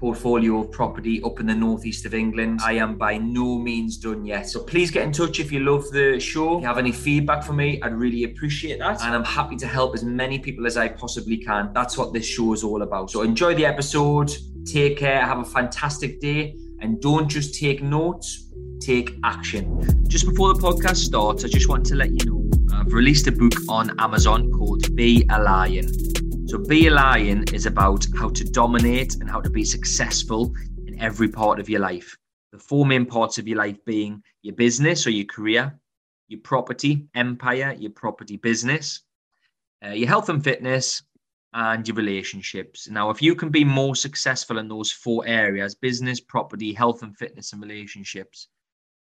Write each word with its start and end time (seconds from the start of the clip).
portfolio 0.00 0.60
of 0.60 0.72
property 0.72 1.22
up 1.22 1.38
in 1.40 1.46
the 1.46 1.54
northeast 1.54 2.06
of 2.06 2.14
England. 2.14 2.60
I 2.64 2.72
am 2.72 2.96
by 2.96 3.18
no 3.18 3.58
means 3.58 3.98
done 3.98 4.24
yet. 4.24 4.48
So 4.48 4.62
please 4.64 4.90
get 4.90 5.04
in 5.04 5.12
touch 5.12 5.38
if 5.38 5.52
you 5.52 5.60
love 5.60 5.90
the 5.90 6.18
show. 6.18 6.56
If 6.56 6.62
you 6.62 6.66
have 6.66 6.78
any 6.78 6.90
feedback 6.90 7.44
for 7.44 7.52
me, 7.52 7.80
I'd 7.82 7.92
really 7.92 8.24
appreciate 8.24 8.78
that. 8.78 9.02
And 9.02 9.14
I'm 9.14 9.24
happy 9.24 9.56
to 9.56 9.66
help 9.66 9.94
as 9.94 10.02
many 10.02 10.38
people 10.38 10.66
as 10.66 10.78
I 10.78 10.88
possibly 10.88 11.36
can. 11.36 11.70
That's 11.74 11.98
what 11.98 12.14
this 12.14 12.24
show 12.24 12.54
is 12.54 12.64
all 12.64 12.82
about. 12.82 13.10
So 13.10 13.22
enjoy 13.22 13.54
the 13.54 13.66
episode. 13.66 14.32
Take 14.64 14.96
care. 14.96 15.20
Have 15.20 15.38
a 15.38 15.44
fantastic 15.44 16.20
day. 16.20 16.56
And 16.80 17.00
don't 17.02 17.28
just 17.28 17.54
take 17.54 17.82
notes, 17.82 18.50
take 18.80 19.18
action. 19.22 20.08
Just 20.08 20.26
before 20.26 20.54
the 20.54 20.60
podcast 20.60 20.96
starts, 20.96 21.44
I 21.44 21.48
just 21.48 21.68
want 21.68 21.84
to 21.86 21.94
let 21.94 22.10
you 22.10 22.30
know 22.30 22.50
I've 22.74 22.94
released 22.94 23.26
a 23.26 23.32
book 23.32 23.52
on 23.68 23.98
Amazon 24.00 24.50
called 24.52 24.96
Be 24.96 25.26
a 25.28 25.42
Lion. 25.42 26.19
So, 26.50 26.58
Be 26.58 26.88
a 26.88 26.90
Lion 26.90 27.44
is 27.54 27.66
about 27.66 28.04
how 28.18 28.28
to 28.30 28.42
dominate 28.42 29.14
and 29.20 29.30
how 29.30 29.40
to 29.40 29.48
be 29.48 29.64
successful 29.64 30.52
in 30.88 30.98
every 30.98 31.28
part 31.28 31.60
of 31.60 31.68
your 31.68 31.78
life. 31.78 32.18
The 32.50 32.58
four 32.58 32.84
main 32.84 33.06
parts 33.06 33.38
of 33.38 33.46
your 33.46 33.58
life 33.58 33.76
being 33.84 34.20
your 34.42 34.56
business 34.56 35.06
or 35.06 35.10
your 35.10 35.26
career, 35.26 35.78
your 36.26 36.40
property 36.40 37.06
empire, 37.14 37.76
your 37.78 37.92
property 37.92 38.36
business, 38.36 39.02
uh, 39.86 39.90
your 39.90 40.08
health 40.08 40.28
and 40.28 40.42
fitness, 40.42 41.04
and 41.52 41.86
your 41.86 41.94
relationships. 41.94 42.90
Now, 42.90 43.10
if 43.10 43.22
you 43.22 43.36
can 43.36 43.50
be 43.50 43.62
more 43.62 43.94
successful 43.94 44.58
in 44.58 44.66
those 44.66 44.90
four 44.90 45.24
areas 45.28 45.76
business, 45.76 46.18
property, 46.18 46.72
health 46.72 47.04
and 47.04 47.16
fitness, 47.16 47.52
and 47.52 47.62
relationships 47.62 48.48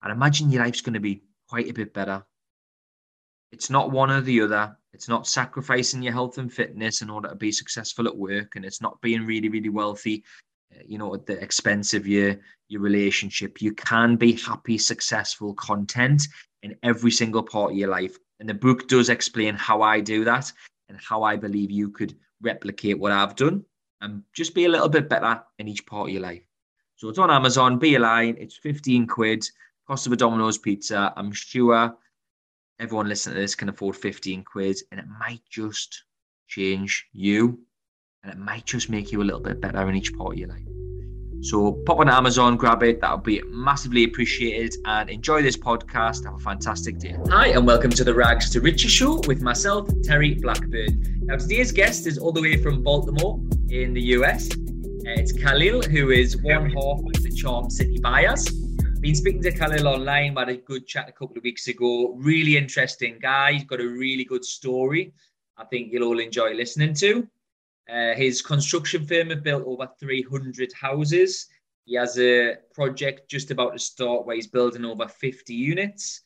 I'd 0.02 0.12
imagine 0.12 0.52
your 0.52 0.66
life's 0.66 0.82
going 0.82 0.96
to 0.96 1.00
be 1.00 1.24
quite 1.48 1.70
a 1.70 1.74
bit 1.74 1.94
better. 1.94 2.26
It's 3.54 3.70
not 3.70 3.92
one 3.92 4.12
or 4.12 4.20
the 4.20 4.42
other. 4.42 4.78
It's 4.98 5.08
not 5.08 5.28
sacrificing 5.28 6.02
your 6.02 6.14
health 6.14 6.40
and 6.40 6.52
fitness 6.52 7.04
in 7.04 7.12
order 7.12 7.30
to 7.30 7.36
be 7.36 7.52
successful 7.52 8.08
at 8.08 8.18
work, 8.18 8.56
and 8.56 8.66
it's 8.66 8.82
not 8.82 9.00
being 9.00 9.28
really, 9.28 9.48
really 9.48 9.70
wealthy, 9.70 10.24
uh, 10.76 10.82
you 10.88 10.98
know, 10.98 11.14
at 11.14 11.28
the 11.28 11.40
expense 11.40 11.94
of 11.94 12.08
your 12.08 12.36
your 12.68 12.82
relationship. 12.82 13.62
You 13.62 13.74
can 13.74 14.16
be 14.16 14.32
happy, 14.32 14.80
successful, 14.80 15.54
content 15.54 16.28
in 16.64 16.76
every 16.82 17.12
single 17.12 17.44
part 17.44 17.74
of 17.74 17.78
your 17.78 17.90
life. 17.90 18.18
And 18.40 18.50
the 18.50 18.56
book 18.56 18.88
does 18.88 19.10
explain 19.10 19.54
how 19.54 19.84
I 19.84 20.00
do 20.00 20.26
that 20.26 20.52
and 20.90 20.98
how 21.00 21.22
I 21.22 21.36
believe 21.36 21.70
you 21.70 21.92
could 21.92 22.18
replicate 22.42 22.98
what 22.98 23.12
I've 23.12 23.36
done 23.36 23.64
and 24.02 24.24
just 24.34 24.56
be 24.56 24.66
a 24.66 24.70
little 24.70 24.90
bit 24.90 25.10
better 25.10 25.44
in 25.60 25.68
each 25.68 25.86
part 25.86 26.08
of 26.08 26.14
your 26.14 26.24
life. 26.24 26.42
So 26.96 27.08
it's 27.10 27.20
on 27.20 27.30
Amazon, 27.30 27.78
Be 27.78 27.94
a 27.94 28.00
Lion, 28.00 28.36
it's 28.40 28.58
15 28.58 29.06
quid, 29.06 29.48
cost 29.86 30.08
of 30.08 30.14
a 30.14 30.16
Domino's 30.16 30.58
pizza. 30.58 31.14
I'm 31.16 31.32
sure 31.32 31.96
everyone 32.80 33.10
listening 33.10 33.36
to 33.36 33.42
this 33.42 33.56
can 33.56 33.70
afford 33.70 33.96
15 33.96 34.44
quid 34.44 34.78
and 34.92 35.00
it 35.00 35.06
might 35.20 35.42
just 35.50 36.04
change 36.48 37.08
you 37.12 37.60
and 38.24 38.32
it 38.32 38.38
might 38.38 38.66
just 38.66 38.90
make 38.90 39.12
you 39.12 39.22
a 39.22 39.26
little 39.26 39.40
bit 39.40 39.60
better 39.60 39.90
in 39.90 39.96
each 39.96 40.16
part 40.16 40.34
of 40.34 40.38
your 40.38 40.50
life. 40.50 40.62
So 41.42 41.74
pop 41.86 42.00
on 42.00 42.10
Amazon, 42.10 42.56
grab 42.56 42.84
it. 42.84 43.02
That 43.02 43.12
would 43.12 43.24
be 43.24 43.42
massively 43.48 44.04
appreciated. 44.04 44.76
And 44.86 45.10
enjoy 45.10 45.44
this 45.44 45.56
podcast. 45.56 46.26
Have 46.26 46.34
a 46.34 46.40
fantastic 46.40 46.98
day. 46.98 47.16
Hi, 47.30 47.48
and 47.48 47.66
welcome 47.66 47.92
to 47.92 48.04
the 48.04 48.14
Rags 48.14 48.50
to 48.52 48.62
Riches 48.62 48.92
show 48.92 49.22
with 49.28 49.42
myself, 49.42 49.88
Terry 50.04 50.34
Blackburn. 50.34 51.22
Now, 51.22 51.38
today's 51.38 51.72
guest 51.72 52.08
is 52.08 52.18
all 52.18 52.32
the 52.32 52.42
way 52.42 52.58
from 52.58 52.82
Baltimore 52.82 53.40
in 53.70 53.94
the 53.94 54.02
US. 54.18 54.50
Uh, 54.52 55.14
it's 55.16 55.32
Khalil, 55.32 55.84
who 55.84 56.10
is 56.10 56.38
one 56.38 56.72
half 56.72 57.00
of 57.00 57.24
the 57.24 57.32
Charm 57.36 57.70
City 57.70 58.00
Buyers. 58.00 58.67
Been 59.00 59.14
speaking 59.14 59.44
to 59.44 59.52
Khalil 59.52 59.88
online, 59.88 60.36
had 60.36 60.50
a 60.50 60.58
good 60.58 60.88
chat 60.88 61.08
a 61.08 61.12
couple 61.12 61.38
of 61.38 61.44
weeks 61.44 61.68
ago. 61.68 62.16
Really 62.18 62.58
interesting 62.58 63.20
guy. 63.22 63.54
He's 63.54 63.64
got 63.64 63.80
a 63.80 63.88
really 63.88 64.24
good 64.24 64.44
story. 64.44 65.14
I 65.56 65.66
think 65.66 65.92
you'll 65.92 66.08
all 66.08 66.20
enjoy 66.20 66.56
listening 66.56 66.96
to. 66.96 67.28
Uh, 67.88 68.16
his 68.16 68.42
construction 68.42 69.06
firm 69.06 69.30
have 69.30 69.44
built 69.44 69.66
over 69.68 69.88
300 70.00 70.74
houses. 70.74 71.48
He 71.86 71.94
has 71.94 72.18
a 72.18 72.56
project 72.74 73.30
just 73.30 73.52
about 73.52 73.74
to 73.74 73.80
start 73.80 74.26
where 74.26 74.36
he's 74.36 74.48
building 74.48 74.84
over 74.84 75.08
50 75.08 75.54
units. 75.54 76.22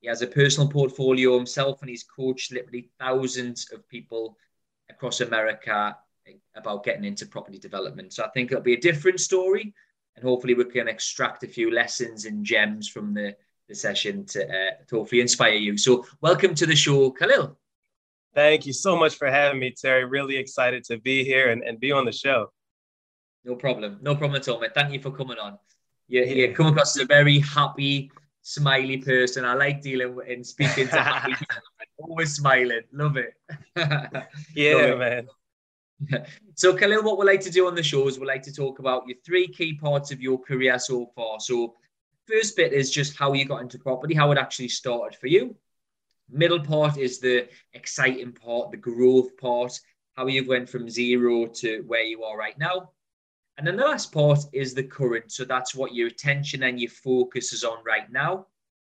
He 0.00 0.08
has 0.08 0.22
a 0.22 0.26
personal 0.26 0.70
portfolio 0.70 1.36
himself 1.36 1.82
and 1.82 1.90
he's 1.90 2.02
coached 2.04 2.50
literally 2.50 2.88
thousands 2.98 3.70
of 3.72 3.86
people 3.90 4.38
across 4.88 5.20
America 5.20 5.94
about 6.54 6.82
getting 6.82 7.04
into 7.04 7.26
property 7.26 7.58
development. 7.58 8.14
So 8.14 8.24
I 8.24 8.30
think 8.30 8.50
it'll 8.50 8.64
be 8.64 8.74
a 8.74 8.80
different 8.80 9.20
story 9.20 9.74
and 10.16 10.24
hopefully 10.24 10.54
we 10.54 10.64
can 10.64 10.88
extract 10.88 11.44
a 11.44 11.48
few 11.48 11.70
lessons 11.70 12.24
and 12.24 12.44
gems 12.44 12.88
from 12.88 13.14
the, 13.14 13.36
the 13.68 13.74
session 13.74 14.24
to, 14.26 14.44
uh, 14.44 14.70
to 14.88 14.96
hopefully 14.96 15.20
inspire 15.20 15.54
you. 15.54 15.76
So 15.76 16.06
welcome 16.20 16.54
to 16.54 16.66
the 16.66 16.76
show, 16.76 17.10
Khalil. 17.10 17.58
Thank 18.34 18.66
you 18.66 18.72
so 18.72 18.96
much 18.96 19.14
for 19.14 19.28
having 19.28 19.60
me, 19.60 19.70
Terry. 19.70 20.04
Really 20.04 20.36
excited 20.36 20.84
to 20.84 20.98
be 20.98 21.24
here 21.24 21.50
and, 21.50 21.62
and 21.62 21.80
be 21.80 21.92
on 21.92 22.04
the 22.04 22.12
show. 22.12 22.50
No 23.44 23.54
problem. 23.54 23.98
No 24.02 24.14
problem 24.14 24.40
at 24.40 24.48
all, 24.48 24.60
mate. 24.60 24.72
Thank 24.74 24.92
you 24.92 25.00
for 25.00 25.10
coming 25.10 25.38
on. 25.38 25.58
You, 26.08 26.22
yeah. 26.22 26.46
you 26.48 26.54
come 26.54 26.66
across 26.66 26.96
as 26.96 27.02
a 27.02 27.06
very 27.06 27.38
happy, 27.38 28.10
smiley 28.42 28.98
person. 28.98 29.44
I 29.44 29.54
like 29.54 29.82
dealing 29.82 30.14
with, 30.14 30.28
and 30.28 30.46
speaking 30.46 30.88
to 30.88 31.00
happy 31.00 31.34
people. 31.38 31.56
Always 31.98 32.34
smiling. 32.34 32.82
Love 32.92 33.16
it. 33.16 33.34
yeah, 34.54 34.74
Love 34.74 34.90
it. 34.90 34.98
man. 34.98 35.28
So, 36.54 36.74
Khalil, 36.74 37.02
what 37.02 37.18
we 37.18 37.26
like 37.26 37.42
to 37.42 37.50
do 37.50 37.66
on 37.66 37.74
the 37.74 37.82
show 37.82 38.08
is 38.08 38.18
we 38.18 38.26
like 38.26 38.42
to 38.44 38.52
talk 38.52 38.78
about 38.78 39.06
your 39.06 39.18
three 39.26 39.46
key 39.46 39.74
parts 39.74 40.10
of 40.10 40.22
your 40.22 40.38
career 40.38 40.78
so 40.78 41.10
far. 41.14 41.38
So, 41.38 41.74
first 42.26 42.56
bit 42.56 42.72
is 42.72 42.90
just 42.90 43.16
how 43.16 43.34
you 43.34 43.44
got 43.44 43.60
into 43.60 43.78
property, 43.78 44.14
how 44.14 44.32
it 44.32 44.38
actually 44.38 44.68
started 44.68 45.18
for 45.18 45.26
you. 45.26 45.54
Middle 46.30 46.60
part 46.60 46.96
is 46.96 47.18
the 47.18 47.48
exciting 47.74 48.32
part, 48.32 48.70
the 48.70 48.78
growth 48.78 49.36
part, 49.36 49.78
how 50.14 50.26
you've 50.26 50.48
went 50.48 50.68
from 50.68 50.88
zero 50.88 51.46
to 51.46 51.82
where 51.86 52.02
you 52.02 52.24
are 52.24 52.38
right 52.38 52.58
now. 52.58 52.90
And 53.58 53.66
then 53.66 53.76
the 53.76 53.84
last 53.84 54.12
part 54.12 54.40
is 54.52 54.74
the 54.74 54.82
current. 54.82 55.32
So 55.32 55.44
that's 55.44 55.74
what 55.74 55.94
your 55.94 56.08
attention 56.08 56.64
and 56.64 56.80
your 56.80 56.90
focus 56.90 57.52
is 57.52 57.64
on 57.64 57.78
right 57.84 58.10
now, 58.10 58.46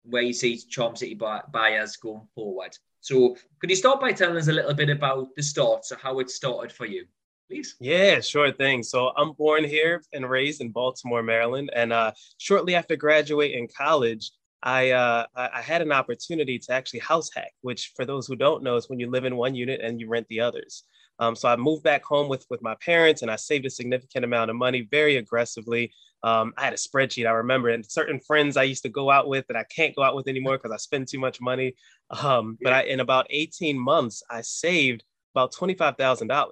where 0.03 0.23
you 0.23 0.33
see 0.33 0.57
Charm 0.57 0.95
City 0.95 1.19
buyers 1.51 1.97
going 1.97 2.27
forward. 2.33 2.77
So 3.07 3.37
could 3.61 3.69
you 3.69 3.77
start 3.77 4.01
by 4.01 4.11
telling 4.11 4.35
us 4.35 4.49
a 4.49 4.51
little 4.51 4.73
bit 4.73 4.89
about 4.89 5.33
the 5.37 5.41
start, 5.41 5.85
so 5.85 5.95
how 5.95 6.19
it 6.19 6.29
started 6.29 6.73
for 6.73 6.85
you, 6.85 7.05
please? 7.49 7.77
Yeah, 7.79 8.19
sure 8.19 8.51
thing. 8.51 8.83
So 8.83 9.13
I'm 9.15 9.31
born 9.31 9.63
here 9.63 10.01
and 10.11 10.29
raised 10.29 10.59
in 10.59 10.71
Baltimore, 10.71 11.23
Maryland. 11.23 11.69
And 11.73 11.93
uh, 11.93 12.11
shortly 12.37 12.75
after 12.75 12.97
graduating 12.97 13.69
college, 13.77 14.31
I, 14.61 14.91
uh, 14.91 15.25
I 15.37 15.61
had 15.61 15.81
an 15.81 15.93
opportunity 15.93 16.59
to 16.59 16.73
actually 16.73 16.99
house 16.99 17.29
hack, 17.33 17.53
which 17.61 17.93
for 17.95 18.03
those 18.03 18.27
who 18.27 18.35
don't 18.35 18.61
know 18.61 18.75
is 18.75 18.89
when 18.89 18.99
you 18.99 19.09
live 19.09 19.23
in 19.23 19.37
one 19.37 19.55
unit 19.55 19.79
and 19.79 20.01
you 20.01 20.09
rent 20.09 20.27
the 20.27 20.41
others. 20.41 20.83
Um, 21.19 21.35
so 21.35 21.49
I 21.49 21.55
moved 21.55 21.83
back 21.83 22.03
home 22.03 22.29
with 22.29 22.45
with 22.49 22.61
my 22.61 22.75
parents 22.75 23.21
and 23.21 23.31
I 23.31 23.35
saved 23.35 23.65
a 23.65 23.69
significant 23.69 24.25
amount 24.25 24.49
of 24.49 24.55
money 24.55 24.87
very 24.89 25.17
aggressively. 25.17 25.91
Um, 26.23 26.53
I 26.57 26.65
had 26.65 26.73
a 26.73 26.77
spreadsheet 26.77 27.27
I 27.27 27.31
remember, 27.31 27.69
and 27.69 27.85
certain 27.85 28.19
friends 28.19 28.57
I 28.57 28.63
used 28.63 28.83
to 28.83 28.89
go 28.89 29.09
out 29.09 29.27
with 29.27 29.45
that 29.47 29.57
I 29.57 29.63
can't 29.63 29.95
go 29.95 30.03
out 30.03 30.15
with 30.15 30.27
anymore 30.27 30.57
because 30.61 30.71
I 30.71 30.77
spend 30.77 31.07
too 31.07 31.19
much 31.19 31.39
money. 31.41 31.75
Um, 32.09 32.57
but 32.61 32.73
I, 32.73 32.83
in 32.83 32.99
about 32.99 33.27
18 33.29 33.77
months, 33.77 34.23
I 34.29 34.41
saved 34.41 35.03
about 35.35 35.53
$25,000. 35.53 36.51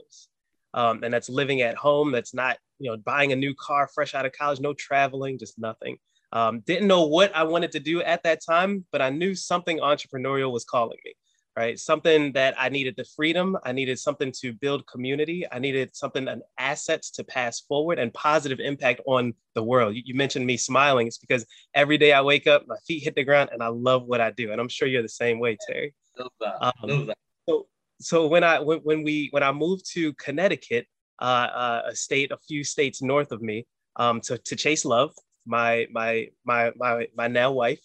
Um, 0.73 1.03
and 1.03 1.13
that's 1.13 1.29
living 1.29 1.61
at 1.61 1.75
home. 1.75 2.11
That's 2.11 2.33
not, 2.33 2.57
you 2.79 2.91
know, 2.91 2.97
buying 2.97 3.31
a 3.31 3.35
new 3.35 3.55
car 3.55 3.89
fresh 3.93 4.13
out 4.13 4.25
of 4.25 4.33
college, 4.33 4.59
no 4.59 4.73
traveling, 4.73 5.39
just 5.39 5.57
nothing. 5.57 5.97
Um, 6.31 6.59
didn't 6.61 6.87
know 6.87 7.05
what 7.07 7.33
I 7.35 7.43
wanted 7.43 7.71
to 7.73 7.79
do 7.79 8.01
at 8.01 8.23
that 8.23 8.41
time, 8.45 8.85
but 8.91 9.01
I 9.01 9.09
knew 9.09 9.35
something 9.35 9.79
entrepreneurial 9.79 10.51
was 10.51 10.65
calling 10.65 10.97
me, 11.05 11.13
right? 11.55 11.79
Something 11.79 12.33
that 12.33 12.53
I 12.57 12.69
needed 12.69 12.95
the 12.97 13.05
freedom, 13.15 13.57
I 13.63 13.71
needed 13.71 13.97
something 13.97 14.31
to 14.41 14.53
build 14.53 14.85
community, 14.87 15.45
I 15.51 15.59
needed 15.59 15.95
something, 15.95 16.27
an 16.27 16.41
assets 16.57 17.09
to 17.11 17.23
pass 17.23 17.61
forward 17.61 17.97
and 17.97 18.13
positive 18.13 18.59
impact 18.59 19.01
on 19.05 19.33
the 19.53 19.63
world. 19.63 19.95
You, 19.95 20.01
you 20.05 20.15
mentioned 20.15 20.45
me 20.45 20.57
smiling. 20.57 21.07
It's 21.07 21.17
because 21.17 21.45
every 21.73 21.97
day 21.97 22.11
I 22.11 22.21
wake 22.21 22.47
up, 22.47 22.67
my 22.67 22.75
feet 22.85 23.03
hit 23.03 23.15
the 23.15 23.23
ground, 23.23 23.51
and 23.53 23.63
I 23.63 23.67
love 23.67 24.05
what 24.05 24.21
I 24.21 24.31
do. 24.31 24.51
And 24.51 24.59
I'm 24.59 24.69
sure 24.69 24.87
you're 24.87 25.01
the 25.01 25.09
same 25.09 25.39
way, 25.39 25.57
Terry. 25.67 25.93
Love 26.17 26.31
that. 26.41 26.55
Um, 26.61 26.89
love 26.89 27.07
that. 27.07 27.17
So, 27.47 27.67
so 28.01 28.27
when 28.27 28.43
I 28.43 28.59
when, 28.59 28.79
when 28.79 29.03
we 29.03 29.29
when 29.31 29.43
I 29.43 29.51
moved 29.51 29.89
to 29.93 30.13
Connecticut, 30.13 30.87
uh, 31.19 31.47
uh, 31.53 31.81
a 31.87 31.95
state 31.95 32.31
a 32.31 32.37
few 32.47 32.63
states 32.63 33.01
north 33.01 33.31
of 33.31 33.41
me, 33.41 33.65
um, 33.95 34.19
to 34.21 34.37
to 34.37 34.55
chase 34.55 34.83
love 34.83 35.13
my 35.45 35.87
my 35.91 36.29
my 36.43 36.71
my 36.75 37.07
my 37.15 37.27
now 37.27 37.51
wife. 37.51 37.81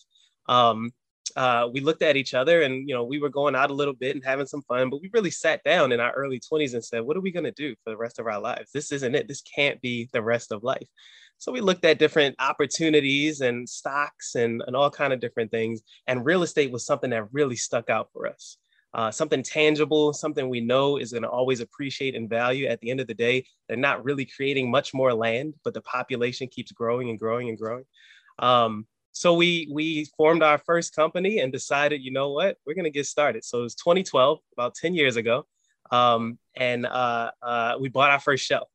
Um, 0.49 0.93
uh, 1.37 1.69
we 1.73 1.81
looked 1.81 2.03
at 2.03 2.17
each 2.17 2.35
other 2.35 2.62
and 2.62 2.88
you 2.88 2.94
know 2.94 3.05
we 3.05 3.19
were 3.19 3.29
going 3.29 3.55
out 3.55 3.71
a 3.71 3.75
little 3.75 3.94
bit 3.94 4.15
and 4.15 4.25
having 4.25 4.47
some 4.47 4.62
fun 4.62 4.91
but 4.91 5.00
we 5.00 5.11
really 5.12 5.31
sat 5.31 5.62
down 5.65 5.93
in 5.93 6.00
our 6.00 6.12
early 6.12 6.41
20s 6.41 6.75
and 6.75 6.85
said 6.85 7.03
what 7.03 7.17
are 7.17 7.21
we 7.21 7.32
going 7.32 7.44
to 7.44 7.53
do 7.53 7.75
for 7.82 7.91
the 7.91 7.97
rest 7.97 8.19
of 8.19 8.27
our 8.27 8.41
lives? 8.41 8.71
This 8.73 8.93
isn't 8.93 9.15
it. 9.15 9.29
This 9.29 9.43
can't 9.43 9.81
be 9.81 10.09
the 10.12 10.23
rest 10.23 10.53
of 10.53 10.62
life. 10.62 10.87
So 11.38 11.53
we 11.53 11.61
looked 11.61 11.85
at 11.87 11.99
different 11.99 12.37
opportunities 12.38 13.41
and 13.41 13.67
stocks 13.69 14.35
and, 14.35 14.62
and 14.67 14.77
all 14.77 14.91
kind 14.91 15.12
of 15.12 15.21
different 15.21 15.50
things 15.50 15.81
and 16.06 16.25
real 16.25 16.43
estate 16.43 16.71
was 16.71 16.85
something 16.85 17.11
that 17.11 17.33
really 17.33 17.56
stuck 17.56 17.91
out 17.91 18.09
for 18.12 18.26
us. 18.26 18.56
Uh, 18.93 19.11
something 19.11 19.43
tangible 19.43 20.12
something 20.12 20.49
we 20.49 20.61
know 20.61 20.97
is 20.97 21.12
going 21.12 21.23
to 21.23 21.29
always 21.29 21.61
appreciate 21.61 22.17
and 22.17 22.29
value 22.29 22.67
at 22.67 22.81
the 22.81 22.91
end 22.91 23.00
of 23.00 23.06
the 23.06 23.15
day. 23.15 23.44
They're 23.69 23.76
not 23.76 24.05
really 24.05 24.25
creating 24.25 24.71
much 24.71 24.93
more 24.93 25.15
land 25.15 25.55
but 25.65 25.75
the 25.75 25.83
population 25.83 26.49
keeps 26.49 26.73
growing 26.73 27.09
and 27.09 27.19
growing 27.19 27.49
and 27.49 27.59
growing. 27.59 27.85
Um, 28.38 28.87
so 29.12 29.35
we 29.35 29.69
we 29.71 30.07
formed 30.17 30.43
our 30.43 30.59
first 30.59 30.95
company 30.95 31.41
and 31.41 31.53
decided, 31.53 32.03
you 32.03 32.12
know 32.12 32.31
what, 32.31 32.57
we're 32.67 32.75
gonna 32.75 32.91
get 32.91 33.07
started. 33.07 33.45
So 33.45 33.61
it 33.61 33.62
was 33.62 33.75
2012, 33.75 34.39
about 34.53 34.75
10 34.75 34.95
years 34.95 35.17
ago, 35.17 35.47
um, 35.91 36.39
and 36.57 36.87
uh, 36.87 37.31
uh, 37.43 37.77
we 37.81 37.89
bought 37.89 38.11
our 38.11 38.21
first 38.21 38.45
shell. 38.45 38.71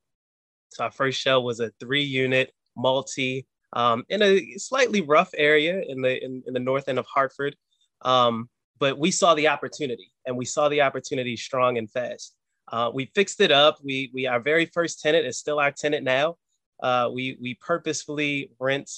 So 0.70 0.84
our 0.86 0.92
first 0.92 1.20
shell 1.20 1.44
was 1.44 1.60
a 1.60 1.72
three-unit 1.80 2.54
multi 2.76 3.48
um, 3.74 4.06
in 4.10 4.22
a 4.22 4.58
slightly 4.58 5.02
rough 5.02 5.32
area 5.38 5.82
in 5.88 6.02
the 6.02 6.24
in, 6.24 6.44
in 6.48 6.54
the 6.54 6.60
north 6.60 6.90
end 6.90 7.00
of 7.00 7.06
Hartford. 7.06 7.56
Um, 8.02 8.50
but 8.80 8.98
we 8.98 9.12
saw 9.12 9.36
the 9.36 9.48
opportunity, 9.48 10.12
and 10.26 10.36
we 10.36 10.46
saw 10.46 10.68
the 10.70 10.82
opportunity 10.82 11.38
strong 11.38 11.78
and 11.78 11.90
fast. 11.90 12.36
Uh, 12.72 12.92
we 12.94 13.06
fixed 13.16 13.42
it 13.42 13.52
up. 13.52 13.78
We 13.84 14.12
we 14.14 14.28
our 14.28 14.40
very 14.40 14.66
first 14.66 15.02
tenant 15.02 15.26
is 15.26 15.38
still 15.38 15.60
our 15.60 15.72
tenant 15.72 16.04
now. 16.04 16.38
Uh, 16.82 17.10
we 17.14 17.38
we 17.42 17.56
purposefully 17.56 18.52
rent 18.60 18.90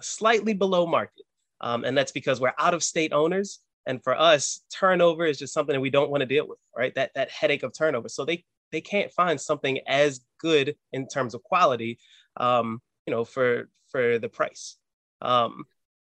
slightly 0.00 0.54
below 0.54 0.86
market. 0.86 1.24
Um, 1.60 1.84
and 1.84 1.96
that's 1.96 2.12
because 2.12 2.40
we're 2.40 2.54
out 2.58 2.74
of 2.74 2.82
state 2.82 3.12
owners. 3.12 3.60
And 3.86 4.02
for 4.02 4.18
us, 4.18 4.60
turnover 4.72 5.24
is 5.24 5.38
just 5.38 5.54
something 5.54 5.72
that 5.72 5.80
we 5.80 5.90
don't 5.90 6.10
want 6.10 6.20
to 6.20 6.26
deal 6.26 6.46
with, 6.46 6.58
right? 6.76 6.94
That, 6.94 7.12
that 7.14 7.30
headache 7.30 7.62
of 7.62 7.72
turnover. 7.72 8.08
So 8.08 8.24
they, 8.24 8.44
they 8.70 8.80
can't 8.80 9.10
find 9.10 9.40
something 9.40 9.80
as 9.86 10.20
good 10.38 10.76
in 10.92 11.08
terms 11.08 11.34
of 11.34 11.42
quality, 11.42 11.98
um, 12.36 12.80
you 13.06 13.12
know, 13.12 13.24
for, 13.24 13.68
for 13.88 14.18
the 14.18 14.28
price. 14.28 14.76
Um, 15.22 15.64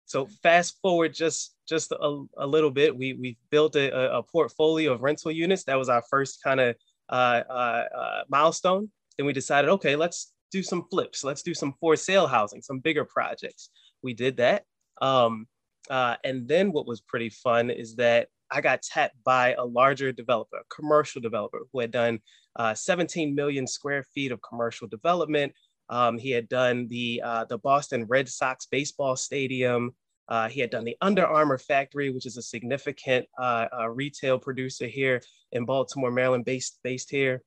so 0.07 0.27
fast 0.43 0.79
forward 0.81 1.15
just, 1.15 1.57
just 1.69 1.91
a, 1.91 2.25
a 2.37 2.47
little 2.47 2.71
bit, 2.71 2.97
we, 2.97 3.15
we 3.15 3.39
built 3.51 3.75
a, 3.75 4.17
a 4.19 4.23
portfolio 4.23 4.93
of 4.93 5.03
rental 5.03 5.33
units. 5.33 5.65
That 5.65 5.79
was 5.79 5.89
our 5.89 6.03
first 6.09 6.43
kind 6.43 6.61
of 6.61 6.77
uh, 7.09 7.43
uh, 7.51 7.85
uh, 7.97 8.23
milestone. 8.29 8.91
Then 9.17 9.27
we 9.27 9.33
decided, 9.33 9.71
okay, 9.71 9.97
let's 9.97 10.33
do 10.51 10.63
some 10.63 10.87
flips. 10.91 11.25
Let's 11.25 11.43
do 11.43 11.55
some 11.55 11.75
for 11.81 11.97
sale 11.97 12.27
housing, 12.27 12.63
some 12.63 12.79
bigger 12.79 13.05
projects. 13.05 13.71
We 14.03 14.15
did 14.15 14.37
that. 14.39 14.65
Um, 15.01 15.47
uh, 15.91 16.17
and 16.25 16.49
then 16.49 16.73
what 16.73 16.87
was 16.87 17.01
pretty 17.01 17.31
fun 17.31 17.71
is 17.71 17.97
that 17.97 18.29
I 18.51 18.61
got 18.61 18.83
tapped 18.83 19.17
by 19.25 19.55
a 19.55 19.65
larger 19.65 20.13
developer, 20.13 20.57
a 20.57 20.75
commercial 20.75 21.21
developer 21.21 21.61
who 21.73 21.81
had 21.81 21.91
done 21.91 22.21
uh, 22.57 22.75
17 22.75 23.35
million 23.35 23.67
square 23.67 24.05
feet 24.15 24.33
of 24.33 24.41
commercial 24.43 24.87
development. 24.87 25.53
Um, 25.89 26.19
he 26.19 26.31
had 26.31 26.49
done 26.49 26.89
the 26.89 27.21
uh, 27.25 27.45
the 27.45 27.59
Boston 27.59 28.05
Red 28.05 28.29
Sox 28.29 28.67
baseball 28.67 29.17
stadium. 29.17 29.95
Uh, 30.29 30.49
he 30.49 30.61
had 30.61 30.71
done 30.71 30.85
the 30.85 30.97
Under 31.03 31.27
Armour 31.27 31.59
factory, 31.59 32.11
which 32.11 32.25
is 32.25 32.39
a 32.39 32.43
significant 32.43 33.27
uh, 33.39 33.67
uh, 33.79 33.89
retail 33.91 34.39
producer 34.39 34.87
here 34.87 35.21
in 35.53 35.67
Baltimore, 35.67 36.11
Maryland, 36.11 36.45
based 36.45 36.79
based 36.83 37.11
here. 37.11 37.43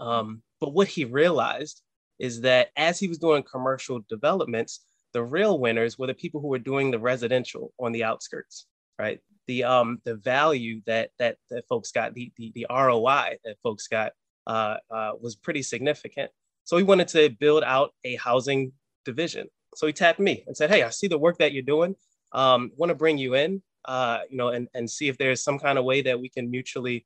Um, 0.00 0.42
but 0.60 0.74
what 0.74 0.88
he 0.88 1.04
realized 1.04 1.80
is 2.22 2.40
that 2.40 2.68
as 2.76 3.00
he 3.00 3.08
was 3.08 3.18
doing 3.18 3.42
commercial 3.42 4.00
developments, 4.08 4.84
the 5.12 5.22
real 5.22 5.58
winners 5.58 5.98
were 5.98 6.06
the 6.06 6.14
people 6.14 6.40
who 6.40 6.46
were 6.46 6.58
doing 6.58 6.90
the 6.90 6.98
residential 6.98 7.72
on 7.80 7.90
the 7.90 8.04
outskirts, 8.04 8.66
right? 8.98 9.18
The 9.48 9.64
um 9.64 10.00
the 10.04 10.14
value 10.14 10.80
that 10.86 11.10
that 11.18 11.36
that 11.50 11.66
folks 11.68 11.90
got, 11.90 12.14
the 12.14 12.32
the, 12.36 12.52
the 12.54 12.66
ROI 12.70 13.38
that 13.44 13.56
folks 13.62 13.88
got 13.88 14.12
uh, 14.46 14.76
uh, 14.90 15.12
was 15.20 15.34
pretty 15.34 15.62
significant. 15.62 16.30
So 16.64 16.76
he 16.76 16.84
wanted 16.84 17.08
to 17.08 17.28
build 17.28 17.64
out 17.64 17.90
a 18.04 18.14
housing 18.16 18.72
division. 19.04 19.48
So 19.74 19.88
he 19.88 19.92
tapped 19.92 20.20
me 20.20 20.44
and 20.46 20.56
said, 20.56 20.70
"Hey, 20.70 20.84
I 20.84 20.90
see 20.90 21.08
the 21.08 21.18
work 21.18 21.38
that 21.38 21.52
you're 21.52 21.62
doing. 21.64 21.96
Um, 22.32 22.70
want 22.76 22.90
to 22.90 22.94
bring 22.94 23.18
you 23.18 23.34
in, 23.34 23.62
uh, 23.84 24.20
you 24.30 24.36
know, 24.36 24.48
and 24.48 24.68
and 24.74 24.88
see 24.88 25.08
if 25.08 25.18
there's 25.18 25.42
some 25.42 25.58
kind 25.58 25.76
of 25.76 25.84
way 25.84 26.02
that 26.02 26.20
we 26.20 26.28
can 26.28 26.50
mutually 26.50 27.04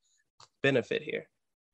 benefit 0.62 1.02
here." 1.02 1.26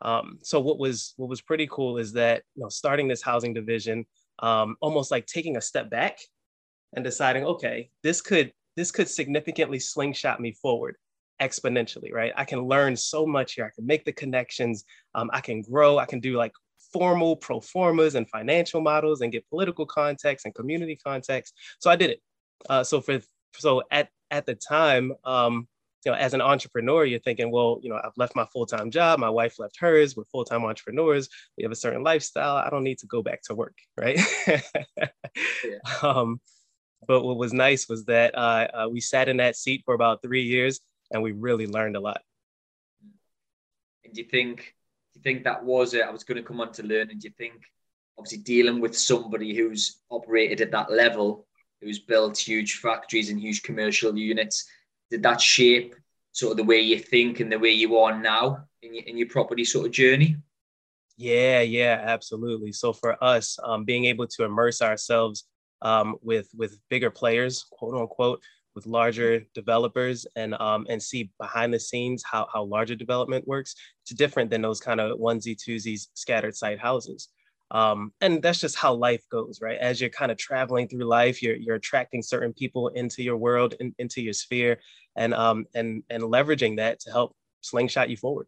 Um, 0.03 0.39
so 0.43 0.61
what 0.61 0.79
was 0.79 1.15
what 1.17 1.29
was 1.29 1.41
pretty 1.41 1.69
cool 1.71 1.99
is 1.99 2.13
that 2.13 2.43
you 2.55 2.63
know 2.63 2.69
starting 2.69 3.09
this 3.09 3.23
housing 3.23 3.55
division, 3.55 4.05
um, 4.41 4.77
almost 4.81 5.11
like 5.11 5.27
taking 5.27 5.57
a 5.57 5.61
step 5.61 5.91
back 5.91 6.19
and 6.95 7.05
deciding, 7.05 7.45
okay, 7.45 7.91
this 8.03 8.21
could 8.21 8.53
this 8.77 8.91
could 8.91 9.09
significantly 9.09 9.79
slingshot 9.79 10.41
me 10.41 10.53
forward 10.53 10.97
exponentially, 11.41 12.13
right? 12.13 12.33
I 12.37 12.45
can 12.45 12.61
learn 12.61 12.97
so 12.97 13.27
much 13.27 13.55
here. 13.55 13.65
I 13.65 13.75
can 13.75 13.87
make 13.87 14.05
the 14.05 14.13
connections. 14.13 14.85
Um, 15.15 15.31
I 15.33 15.41
can 15.41 15.63
grow. 15.63 15.99
I 15.99 16.07
can 16.07 16.21
do 16.21 16.37
like 16.37 16.53
formal 16.93 17.37
pro 17.37 17.61
formas 17.61 18.15
and 18.15 18.29
financial 18.29 18.81
models 18.81 19.21
and 19.21 19.33
get 19.33 19.49
political 19.49 19.87
context 19.87 20.47
and 20.47 20.55
community 20.55 20.97
context. 20.97 21.55
So 21.79 21.91
I 21.91 21.97
did 21.97 22.11
it. 22.11 22.21
Uh, 22.69 22.85
so 22.85 23.01
for 23.01 23.21
so 23.55 23.83
at 23.91 24.09
at 24.31 24.47
the 24.47 24.55
time, 24.55 25.13
um, 25.25 25.69
you 26.05 26.13
know, 26.13 26.19
as 26.19 26.35
an 26.35 26.41
entrepreneur, 26.41 27.05
you're 27.05 27.21
thinking, 27.21 27.51
well, 27.51 27.79
you 27.83 27.89
know, 27.89 28.01
I've 28.03 28.17
left 28.17 28.35
my 28.35 28.47
full 28.47 28.67
time 28.67 28.91
job, 28.91 29.19
my 29.19 29.31
wife 29.31 29.59
left 29.59 29.79
hers, 29.79 30.17
we're 30.17 30.25
full 30.25 30.45
time 30.45 30.65
entrepreneurs, 30.65 31.29
we 31.57 31.63
have 31.63 31.73
a 31.73 31.77
certain 31.77 32.03
lifestyle. 32.03 32.57
I 32.57 32.71
don't 32.71 32.83
need 32.83 32.99
to 32.99 33.07
go 33.07 33.23
back 33.23 33.43
to 33.45 33.55
work, 33.55 33.77
right? 33.97 34.19
yeah. 34.47 35.79
um, 36.03 36.41
but 37.07 37.23
what 37.23 37.37
was 37.37 37.53
nice 37.53 37.89
was 37.89 38.05
that 38.07 38.37
uh, 38.37 38.69
uh, 38.75 38.89
we 38.91 39.01
sat 39.01 39.29
in 39.29 39.39
that 39.39 39.57
seat 39.57 39.83
for 39.85 39.95
about 39.95 40.23
three 40.23 40.43
years, 40.43 40.81
and 41.11 41.23
we 41.23 41.33
really 41.33 41.67
learned 41.67 41.97
a 41.97 42.01
lot. 42.01 42.21
And 44.05 44.13
do 44.13 44.23
you 44.23 44.29
think, 44.29 44.75
do 45.15 45.19
you 45.19 45.23
think 45.23 45.45
that 45.45 45.65
was 45.65 45.95
it? 45.95 46.03
I 46.03 46.11
was 46.11 46.25
going 46.25 46.37
to 46.37 46.47
come 46.47 46.61
on 46.61 46.73
to 46.73 46.83
learn, 46.83 47.11
and 47.11 47.21
do 47.21 47.29
you 47.29 47.35
think, 47.37 47.55
obviously, 48.19 48.39
dealing 48.39 48.81
with 48.81 48.97
somebody 48.97 49.55
who's 49.55 50.01
operated 50.11 50.61
at 50.61 50.73
that 50.73 50.91
level, 50.91 51.47
who's 51.81 51.99
built 51.99 52.39
huge 52.39 52.75
factories 52.75 53.31
and 53.31 53.41
huge 53.41 53.63
commercial 53.63 54.17
units 54.17 54.65
did 55.13 55.23
that 55.23 55.41
shape 55.41 55.95
sort 56.33 56.53
of 56.53 56.57
the 56.57 56.65
way 56.65 56.81
you 56.81 56.99
think 56.99 57.39
and 57.39 57.53
the 57.53 57.59
way 57.59 57.71
you 57.71 57.99
are 57.99 58.19
now 58.19 58.65
in 58.81 58.95
your, 58.95 59.05
in 59.05 59.19
your 59.19 59.29
property 59.29 59.65
sort 59.65 59.87
of 59.87 59.93
journey? 59.93 60.37
Yeah, 61.19 61.61
yeah, 61.61 62.01
absolutely. 62.03 62.73
So 62.73 62.95
for 62.95 63.23
us, 63.23 63.59
um, 63.63 63.85
being 63.85 64.07
able 64.07 64.27
to 64.27 64.45
immerse 64.45 64.81
ourselves 64.81 65.45
um, 65.83 66.17
with 66.23 66.49
with 66.57 66.79
bigger 66.89 67.11
players, 67.11 67.65
quote 67.71 67.95
unquote, 67.95 68.41
with 68.75 68.87
larger 68.87 69.45
developers, 69.55 70.27
and 70.35 70.55
um, 70.55 70.87
and 70.89 71.01
see 71.03 71.31
behind 71.39 71.75
the 71.75 71.81
scenes 71.81 72.25
how 72.25 72.49
how 72.53 72.65
larger 72.65 72.95
development 72.95 73.47
works, 73.47 73.75
it's 74.03 74.15
different 74.15 74.51
than 74.51 74.63
those 74.63 74.81
kind 74.81 75.01
of 75.01 75.19
onesie 75.19 75.57
twosies 75.57 76.09
scattered 76.15 76.57
site 76.57 76.81
houses. 76.81 77.29
Um, 77.73 78.13
and 78.21 78.43
that's 78.43 78.61
just 78.61 78.77
how 78.77 78.93
life 78.93 79.27
goes, 79.31 79.61
right? 79.63 79.79
As 79.79 79.99
you're 79.99 80.11
kind 80.11 80.31
of 80.31 80.37
traveling 80.37 80.89
through 80.89 81.05
life, 81.05 81.43
you're 81.43 81.57
you're 81.57 81.77
attracting 81.77 82.23
certain 82.23 82.53
people 82.53 82.89
into 82.89 83.23
your 83.23 83.39
world, 83.39 83.75
in, 83.81 83.95
into 83.99 84.21
your 84.21 84.35
sphere, 84.35 84.79
and 85.17 85.33
um 85.33 85.65
and 85.75 86.03
and 86.11 86.23
leveraging 86.23 86.77
that 86.77 87.01
to 87.01 87.11
help 87.11 87.35
slingshot 87.63 88.11
you 88.11 88.19
forward. 88.19 88.47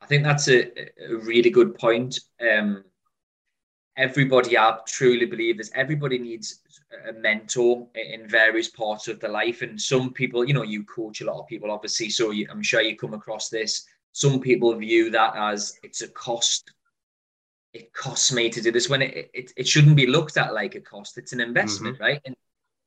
I 0.00 0.06
think 0.06 0.22
that's 0.22 0.48
a, 0.48 0.60
a 0.60 1.16
really 1.24 1.50
good 1.50 1.74
point. 1.74 2.20
Um, 2.40 2.84
everybody, 3.96 4.56
I 4.56 4.78
truly 4.86 5.26
believe 5.26 5.58
this. 5.58 5.72
Everybody 5.74 6.18
needs 6.18 6.60
a 7.08 7.12
mentor 7.12 7.88
in 7.96 8.28
various 8.28 8.68
parts 8.68 9.08
of 9.08 9.18
their 9.18 9.30
life, 9.30 9.62
and 9.62 9.80
some 9.80 10.12
people, 10.12 10.44
you 10.44 10.54
know, 10.54 10.62
you 10.62 10.84
coach 10.84 11.20
a 11.20 11.24
lot 11.24 11.40
of 11.40 11.48
people, 11.48 11.72
obviously. 11.72 12.10
So 12.10 12.30
you, 12.30 12.46
I'm 12.48 12.62
sure 12.62 12.80
you 12.80 12.96
come 12.96 13.14
across 13.14 13.48
this. 13.48 13.84
Some 14.12 14.38
people 14.38 14.72
view 14.76 15.10
that 15.10 15.34
as 15.36 15.76
it's 15.82 16.02
a 16.02 16.08
cost 16.08 16.72
it 17.72 17.92
costs 17.92 18.32
me 18.32 18.50
to 18.50 18.60
do 18.60 18.72
this 18.72 18.88
when 18.88 19.02
it, 19.02 19.30
it, 19.32 19.52
it 19.56 19.68
shouldn't 19.68 19.96
be 19.96 20.06
looked 20.06 20.36
at 20.36 20.54
like 20.54 20.74
a 20.74 20.80
cost. 20.80 21.18
It's 21.18 21.32
an 21.32 21.40
investment, 21.40 21.96
mm-hmm. 21.96 22.04
right? 22.04 22.20
And 22.24 22.34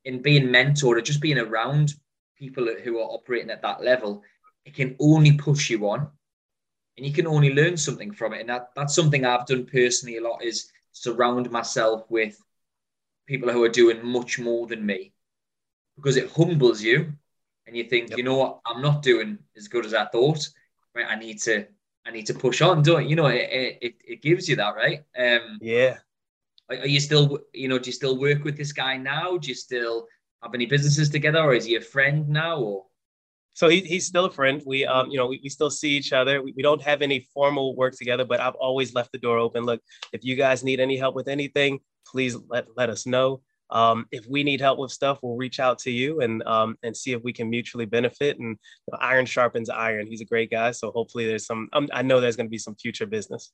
in 0.04 0.20
being 0.20 0.48
mentored 0.48 0.96
or 0.96 1.00
just 1.00 1.22
being 1.22 1.38
around 1.38 1.94
people 2.38 2.68
who 2.82 2.98
are 2.98 3.10
operating 3.10 3.50
at 3.50 3.62
that 3.62 3.82
level, 3.82 4.22
it 4.64 4.74
can 4.74 4.96
only 5.00 5.32
push 5.32 5.70
you 5.70 5.88
on 5.88 6.08
and 6.96 7.06
you 7.06 7.12
can 7.12 7.26
only 7.26 7.54
learn 7.54 7.76
something 7.76 8.12
from 8.12 8.34
it. 8.34 8.40
And 8.40 8.48
that, 8.48 8.70
that's 8.76 8.94
something 8.94 9.24
I've 9.24 9.46
done 9.46 9.66
personally 9.66 10.18
a 10.18 10.22
lot 10.22 10.44
is 10.44 10.70
surround 10.92 11.50
myself 11.50 12.04
with 12.10 12.38
people 13.26 13.50
who 13.50 13.64
are 13.64 13.70
doing 13.70 14.04
much 14.04 14.38
more 14.38 14.66
than 14.66 14.84
me 14.84 15.12
because 15.96 16.16
it 16.16 16.30
humbles 16.30 16.82
you 16.82 17.12
and 17.66 17.76
you 17.76 17.84
think, 17.84 18.10
yep. 18.10 18.18
you 18.18 18.24
know 18.24 18.36
what, 18.36 18.60
I'm 18.66 18.82
not 18.82 19.02
doing 19.02 19.38
as 19.56 19.68
good 19.68 19.86
as 19.86 19.94
I 19.94 20.06
thought. 20.06 20.48
Right. 20.94 21.06
I 21.08 21.16
need 21.16 21.40
to 21.42 21.66
I 22.06 22.10
need 22.10 22.26
to 22.26 22.34
push 22.34 22.60
on, 22.60 22.82
don't 22.82 23.08
you 23.08 23.16
know? 23.16 23.26
It, 23.26 23.78
it, 23.80 23.94
it 24.06 24.22
gives 24.22 24.48
you 24.48 24.56
that, 24.56 24.74
right? 24.74 25.02
Um, 25.18 25.58
yeah. 25.60 25.98
Are 26.68 26.86
you 26.86 27.00
still, 27.00 27.40
you 27.52 27.68
know, 27.68 27.78
do 27.78 27.88
you 27.88 27.92
still 27.92 28.18
work 28.18 28.44
with 28.44 28.56
this 28.56 28.72
guy 28.72 28.96
now? 28.96 29.36
Do 29.36 29.48
you 29.48 29.54
still 29.54 30.06
have 30.42 30.54
any 30.54 30.66
businesses 30.66 31.10
together, 31.10 31.40
or 31.40 31.54
is 31.54 31.64
he 31.64 31.76
a 31.76 31.80
friend 31.80 32.28
now? 32.28 32.58
Or 32.58 32.84
so 33.54 33.68
he, 33.68 33.80
he's 33.80 34.06
still 34.06 34.24
a 34.24 34.30
friend. 34.30 34.62
We, 34.66 34.84
um, 34.86 35.10
you 35.10 35.18
know, 35.18 35.26
we, 35.26 35.40
we 35.42 35.48
still 35.48 35.70
see 35.70 35.90
each 35.90 36.12
other. 36.12 36.42
We, 36.42 36.52
we 36.56 36.62
don't 36.62 36.82
have 36.82 37.02
any 37.02 37.28
formal 37.32 37.76
work 37.76 37.94
together, 37.96 38.24
but 38.24 38.40
I've 38.40 38.54
always 38.54 38.94
left 38.94 39.12
the 39.12 39.18
door 39.18 39.38
open. 39.38 39.64
Look, 39.64 39.82
if 40.12 40.24
you 40.24 40.36
guys 40.36 40.64
need 40.64 40.80
any 40.80 40.96
help 40.96 41.14
with 41.14 41.28
anything, 41.28 41.80
please 42.06 42.36
let, 42.48 42.66
let 42.76 42.90
us 42.90 43.06
know. 43.06 43.42
Um, 43.74 44.06
if 44.10 44.26
we 44.26 44.42
need 44.42 44.60
help 44.60 44.78
with 44.78 44.92
stuff, 44.92 45.18
we'll 45.22 45.36
reach 45.36 45.60
out 45.60 45.78
to 45.80 45.90
you 45.90 46.20
and 46.20 46.42
um, 46.44 46.78
and 46.82 46.96
see 46.96 47.12
if 47.12 47.22
we 47.22 47.32
can 47.32 47.50
mutually 47.50 47.84
benefit. 47.86 48.38
And 48.38 48.50
you 48.50 48.92
know, 48.92 48.98
iron 49.00 49.26
sharpens 49.26 49.68
iron. 49.68 50.06
He's 50.06 50.20
a 50.22 50.26
great 50.26 50.50
guy, 50.50 50.70
so 50.70 50.90
hopefully 50.92 51.26
there's 51.26 51.46
some. 51.46 51.68
Um, 51.72 51.88
I 51.92 52.02
know 52.02 52.20
there's 52.20 52.36
going 52.36 52.46
to 52.46 52.50
be 52.50 52.58
some 52.58 52.76
future 52.76 53.06
business. 53.06 53.52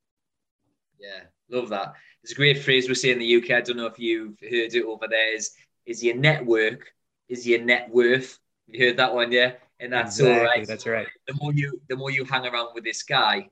Yeah, 1.00 1.23
love 1.50 1.71
that. 1.71 1.95
There's 2.23 2.33
a 2.33 2.37
great 2.37 2.62
phrase 2.62 2.89
we 2.89 2.95
say 2.95 3.11
in 3.11 3.19
the 3.19 3.37
UK. 3.37 3.50
I 3.50 3.61
don't 3.62 3.79
know 3.79 3.87
if 3.87 3.99
you've 3.99 4.39
heard 4.41 4.75
it 4.75 4.85
over 4.85 5.07
there. 5.09 5.35
Is 5.35 5.50
is 5.87 6.05
your 6.05 6.15
network 6.15 6.93
is 7.31 7.47
your 7.47 7.62
net 7.62 7.89
worth? 7.89 8.39
You 8.67 8.87
heard 8.87 8.97
that 8.99 9.15
one, 9.15 9.33
yeah? 9.33 9.53
And 9.79 9.93
that's 9.93 10.19
exactly, 10.19 10.39
all 10.39 10.45
right. 10.45 10.67
That's 10.67 10.87
right. 10.87 11.07
The 11.27 11.35
more 11.41 11.55
you 11.55 11.81
the 11.89 11.97
more 11.97 12.11
you 12.11 12.25
hang 12.25 12.45
around 12.45 12.75
with 12.75 12.85
this 12.85 13.03
guy, 13.03 13.49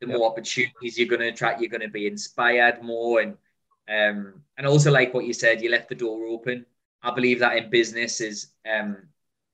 the 0.00 0.06
yep. 0.06 0.18
more 0.18 0.30
opportunities 0.30 0.96
you're 0.96 1.08
going 1.08 1.22
to 1.22 1.28
attract. 1.28 1.60
You're 1.60 1.70
going 1.70 1.80
to 1.80 1.88
be 1.88 2.06
inspired 2.06 2.82
more, 2.82 3.20
and 3.20 3.36
um, 3.88 4.42
and 4.56 4.66
also 4.66 4.90
like 4.90 5.12
what 5.12 5.24
you 5.24 5.32
said, 5.32 5.60
you 5.60 5.70
left 5.70 5.88
the 5.88 5.94
door 5.94 6.26
open. 6.26 6.64
I 7.02 7.14
believe 7.14 7.38
that 7.40 7.56
in 7.56 7.70
business 7.70 8.20
is 8.20 8.48
um, 8.70 9.08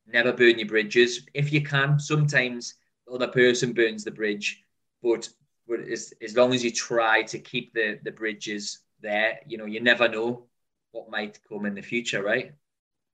never 0.07 0.33
burn 0.33 0.59
your 0.59 0.69
bridges 0.69 1.27
if 1.35 1.53
you 1.53 1.63
can. 1.63 1.99
Sometimes 1.99 2.75
the 3.07 3.15
other 3.15 3.29
person 3.29 3.73
burns 3.73 4.05
the 4.05 4.11
bridge, 4.11 4.63
but 5.03 5.29
but 5.67 5.81
as, 5.81 6.13
as 6.23 6.37
long 6.37 6.53
as 6.53 6.65
you 6.65 6.71
try 6.71 7.23
to 7.23 7.39
keep 7.39 7.73
the 7.75 7.99
the 8.03 8.13
bridges 8.13 8.81
there, 9.01 9.41
you 9.47 9.59
know, 9.59 9.67
you 9.67 9.81
never 9.81 10.09
know 10.09 10.47
what 10.93 11.11
might 11.11 11.39
come 11.49 11.67
in 11.67 11.75
the 11.75 11.83
future, 11.83 12.23
right? 12.23 12.53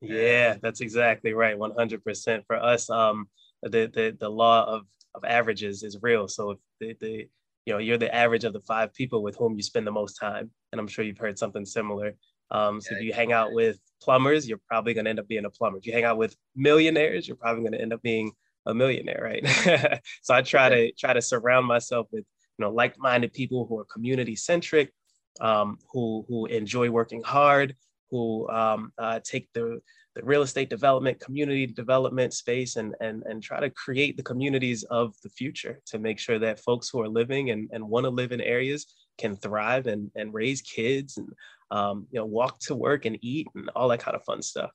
Yeah, 0.00 0.56
that's 0.60 0.80
exactly 0.80 1.32
right. 1.32 1.58
100% 1.58 2.46
for 2.46 2.56
us. 2.56 2.90
Um, 2.90 3.28
the, 3.62 3.90
the, 3.92 4.16
the 4.18 4.28
law 4.28 4.64
of, 4.64 4.86
of 5.14 5.24
averages 5.24 5.82
is 5.82 5.98
real. 6.02 6.28
So 6.28 6.52
if 6.52 6.58
the, 6.80 6.96
the, 7.00 7.28
you 7.66 7.72
know, 7.72 7.78
you're 7.78 7.98
the 7.98 8.14
average 8.14 8.44
of 8.44 8.52
the 8.52 8.60
five 8.60 8.94
people 8.94 9.22
with 9.22 9.36
whom 9.36 9.56
you 9.56 9.62
spend 9.62 9.86
the 9.86 9.92
most 9.92 10.14
time. 10.14 10.50
And 10.72 10.80
I'm 10.80 10.86
sure 10.86 11.04
you've 11.04 11.18
heard 11.18 11.38
something 11.38 11.66
similar. 11.66 12.14
Um, 12.52 12.80
so 12.80 12.92
yeah, 12.92 12.98
if 12.98 13.04
you 13.04 13.12
hang 13.12 13.32
out 13.32 13.52
with 13.52 13.78
plumbers, 14.00 14.48
you're 14.48 14.60
probably 14.68 14.94
going 14.94 15.04
to 15.04 15.10
end 15.10 15.18
up 15.18 15.26
being 15.26 15.44
a 15.44 15.50
plumber. 15.50 15.78
If 15.78 15.86
you 15.86 15.92
hang 15.92 16.04
out 16.04 16.16
with 16.16 16.36
millionaires, 16.54 17.26
you're 17.26 17.36
probably 17.36 17.62
going 17.62 17.72
to 17.72 17.80
end 17.80 17.92
up 17.92 18.02
being 18.02 18.30
a 18.66 18.72
millionaire, 18.72 19.20
right? 19.20 20.00
so 20.22 20.34
I 20.34 20.42
try 20.42 20.68
to 20.68 20.92
try 20.92 21.12
to 21.12 21.20
surround 21.20 21.66
myself 21.66 22.06
with 22.12 22.24
you 22.58 22.64
know 22.64 22.70
like-minded 22.70 23.32
people 23.32 23.66
who 23.66 23.78
are 23.80 23.84
community 23.84 24.36
centric, 24.36 24.92
um, 25.40 25.78
who 25.92 26.24
who 26.28 26.46
enjoy 26.46 26.88
working 26.90 27.22
hard, 27.24 27.74
who 28.10 28.48
um, 28.48 28.92
uh, 28.96 29.20
take 29.24 29.48
the, 29.52 29.80
the 30.16 30.24
real 30.24 30.40
estate 30.40 30.70
development, 30.70 31.20
community 31.20 31.66
development 31.66 32.32
space 32.32 32.76
and, 32.76 32.94
and, 33.00 33.22
and 33.24 33.42
try 33.42 33.60
to 33.60 33.68
create 33.68 34.16
the 34.16 34.22
communities 34.22 34.82
of 34.84 35.14
the 35.22 35.28
future 35.28 35.78
to 35.84 35.98
make 35.98 36.18
sure 36.18 36.38
that 36.38 36.58
folks 36.58 36.88
who 36.88 37.02
are 37.02 37.08
living 37.08 37.50
and, 37.50 37.68
and 37.70 37.86
want 37.86 38.04
to 38.04 38.10
live 38.10 38.32
in 38.32 38.40
areas 38.40 38.86
can 39.18 39.36
thrive 39.36 39.86
and, 39.86 40.10
and 40.16 40.32
raise 40.32 40.62
kids 40.62 41.18
and 41.18 41.28
um, 41.70 42.06
you 42.10 42.18
know 42.18 42.24
walk 42.24 42.58
to 42.60 42.74
work 42.74 43.04
and 43.04 43.18
eat 43.20 43.46
and 43.54 43.68
all 43.76 43.88
that 43.88 44.00
kind 44.00 44.16
of 44.16 44.24
fun 44.24 44.40
stuff. 44.40 44.70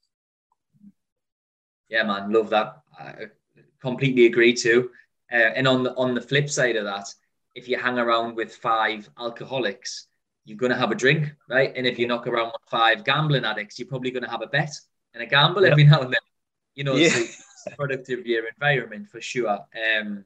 Yeah, 1.90 2.04
man, 2.04 2.32
love 2.32 2.52
that. 2.52 2.78
I 3.00 3.26
completely 3.82 4.28
agree 4.28 4.54
too. 4.54 4.92
Uh, 5.32 5.54
and 5.56 5.68
on 5.68 5.82
the 5.82 5.96
on 5.96 6.14
the 6.14 6.22
flip 6.22 6.50
side 6.52 6.76
of 6.76 6.84
that, 6.84 7.08
if 7.56 7.68
you 7.68 7.80
hang 7.80 7.98
around 7.98 8.36
with 8.36 8.56
five 8.56 9.10
alcoholics, 9.18 10.08
you're 10.46 10.58
going 10.58 10.72
to 10.72 10.78
have 10.78 10.92
a 10.92 10.96
drink, 10.96 11.34
right? 11.50 11.74
And 11.76 11.88
if 11.88 11.98
you 11.98 12.06
knock 12.06 12.28
around 12.28 12.48
with 12.48 12.70
five 12.70 13.04
gambling 13.04 13.46
addicts, 13.46 13.80
you're 13.80 13.88
probably 13.88 14.12
going 14.12 14.24
to 14.24 14.30
have 14.30 14.44
a 14.44 14.48
bet 14.48 14.72
and 15.14 15.24
a 15.24 15.26
gamble 15.26 15.64
yep. 15.64 15.72
every 15.72 15.84
now 15.86 16.02
and 16.02 16.14
then. 16.14 16.22
You 16.76 16.84
know, 16.86 16.96
yeah. 16.96 17.10
it's 17.14 17.44
a 17.68 17.76
productive 17.76 18.26
year 18.26 18.48
environment 18.48 19.10
for 19.10 19.22
sure. 19.22 19.60
Um, 19.76 20.26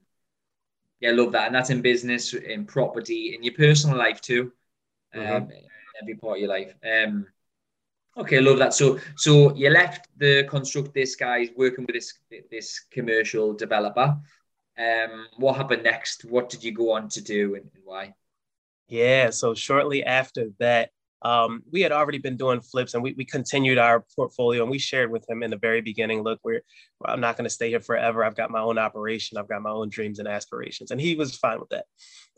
yeah, 1.00 1.12
love 1.12 1.32
that. 1.34 1.48
And 1.48 1.56
that's 1.56 1.70
in 1.70 1.82
business, 1.82 2.34
in 2.34 2.66
property, 2.66 3.36
in 3.36 3.44
your 3.44 3.54
personal 3.54 3.98
life 3.98 4.22
too. 4.22 4.52
Um, 5.14 5.22
mm-hmm. 5.22 5.52
every 6.02 6.16
part 6.16 6.38
of 6.38 6.42
your 6.42 6.50
life. 6.50 6.74
Um, 6.84 7.28
okay, 8.18 8.40
love 8.40 8.60
that. 8.60 8.74
So, 8.74 9.00
so 9.16 9.56
you 9.56 9.70
left 9.70 10.08
the 10.18 10.44
construct 10.44 10.94
this 10.94 11.16
guy 11.16 11.50
working 11.56 11.86
with 11.86 11.96
this 11.96 12.14
this 12.52 12.80
commercial 12.92 13.54
developer. 13.54 14.18
Um, 14.78 15.28
what 15.38 15.56
happened 15.56 15.84
next? 15.84 16.26
What 16.26 16.50
did 16.50 16.64
you 16.64 16.74
go 16.74 16.92
on 16.92 17.08
to 17.10 17.22
do 17.22 17.56
and, 17.56 17.70
and 17.74 17.84
why? 17.84 18.14
Yeah. 18.88 19.30
So 19.30 19.56
shortly 19.56 20.04
after 20.04 20.50
that, 20.60 20.92
um, 21.26 21.64
we 21.72 21.82
had 21.82 21.92
already 21.92 22.20
been 22.20 22.38
doing 22.38 22.62
flips 22.62 22.94
and 22.94 23.02
we, 23.02 23.14
we 23.14 23.26
continued 23.26 23.80
our 23.80 24.06
portfolio 24.16 24.62
and 24.62 24.70
we 24.70 24.78
shared 24.78 25.12
with 25.12 25.28
him 25.28 25.42
in 25.42 25.50
the 25.50 25.58
very 25.58 25.82
beginning 25.82 26.22
look 26.22 26.40
we're 26.44 26.62
i'm 27.06 27.20
not 27.20 27.36
going 27.36 27.46
to 27.46 27.54
stay 27.54 27.70
here 27.70 27.80
forever. 27.80 28.24
I've 28.24 28.36
got 28.36 28.52
my 28.52 28.60
own 28.60 28.78
operation. 28.78 29.38
I've 29.38 29.48
got 29.48 29.62
my 29.62 29.70
own 29.70 29.90
dreams 29.90 30.20
and 30.20 30.28
aspirations. 30.28 30.92
And 30.92 31.00
he 31.00 31.16
was 31.16 31.36
fine 31.36 31.60
with 31.60 31.70
that. 31.70 31.86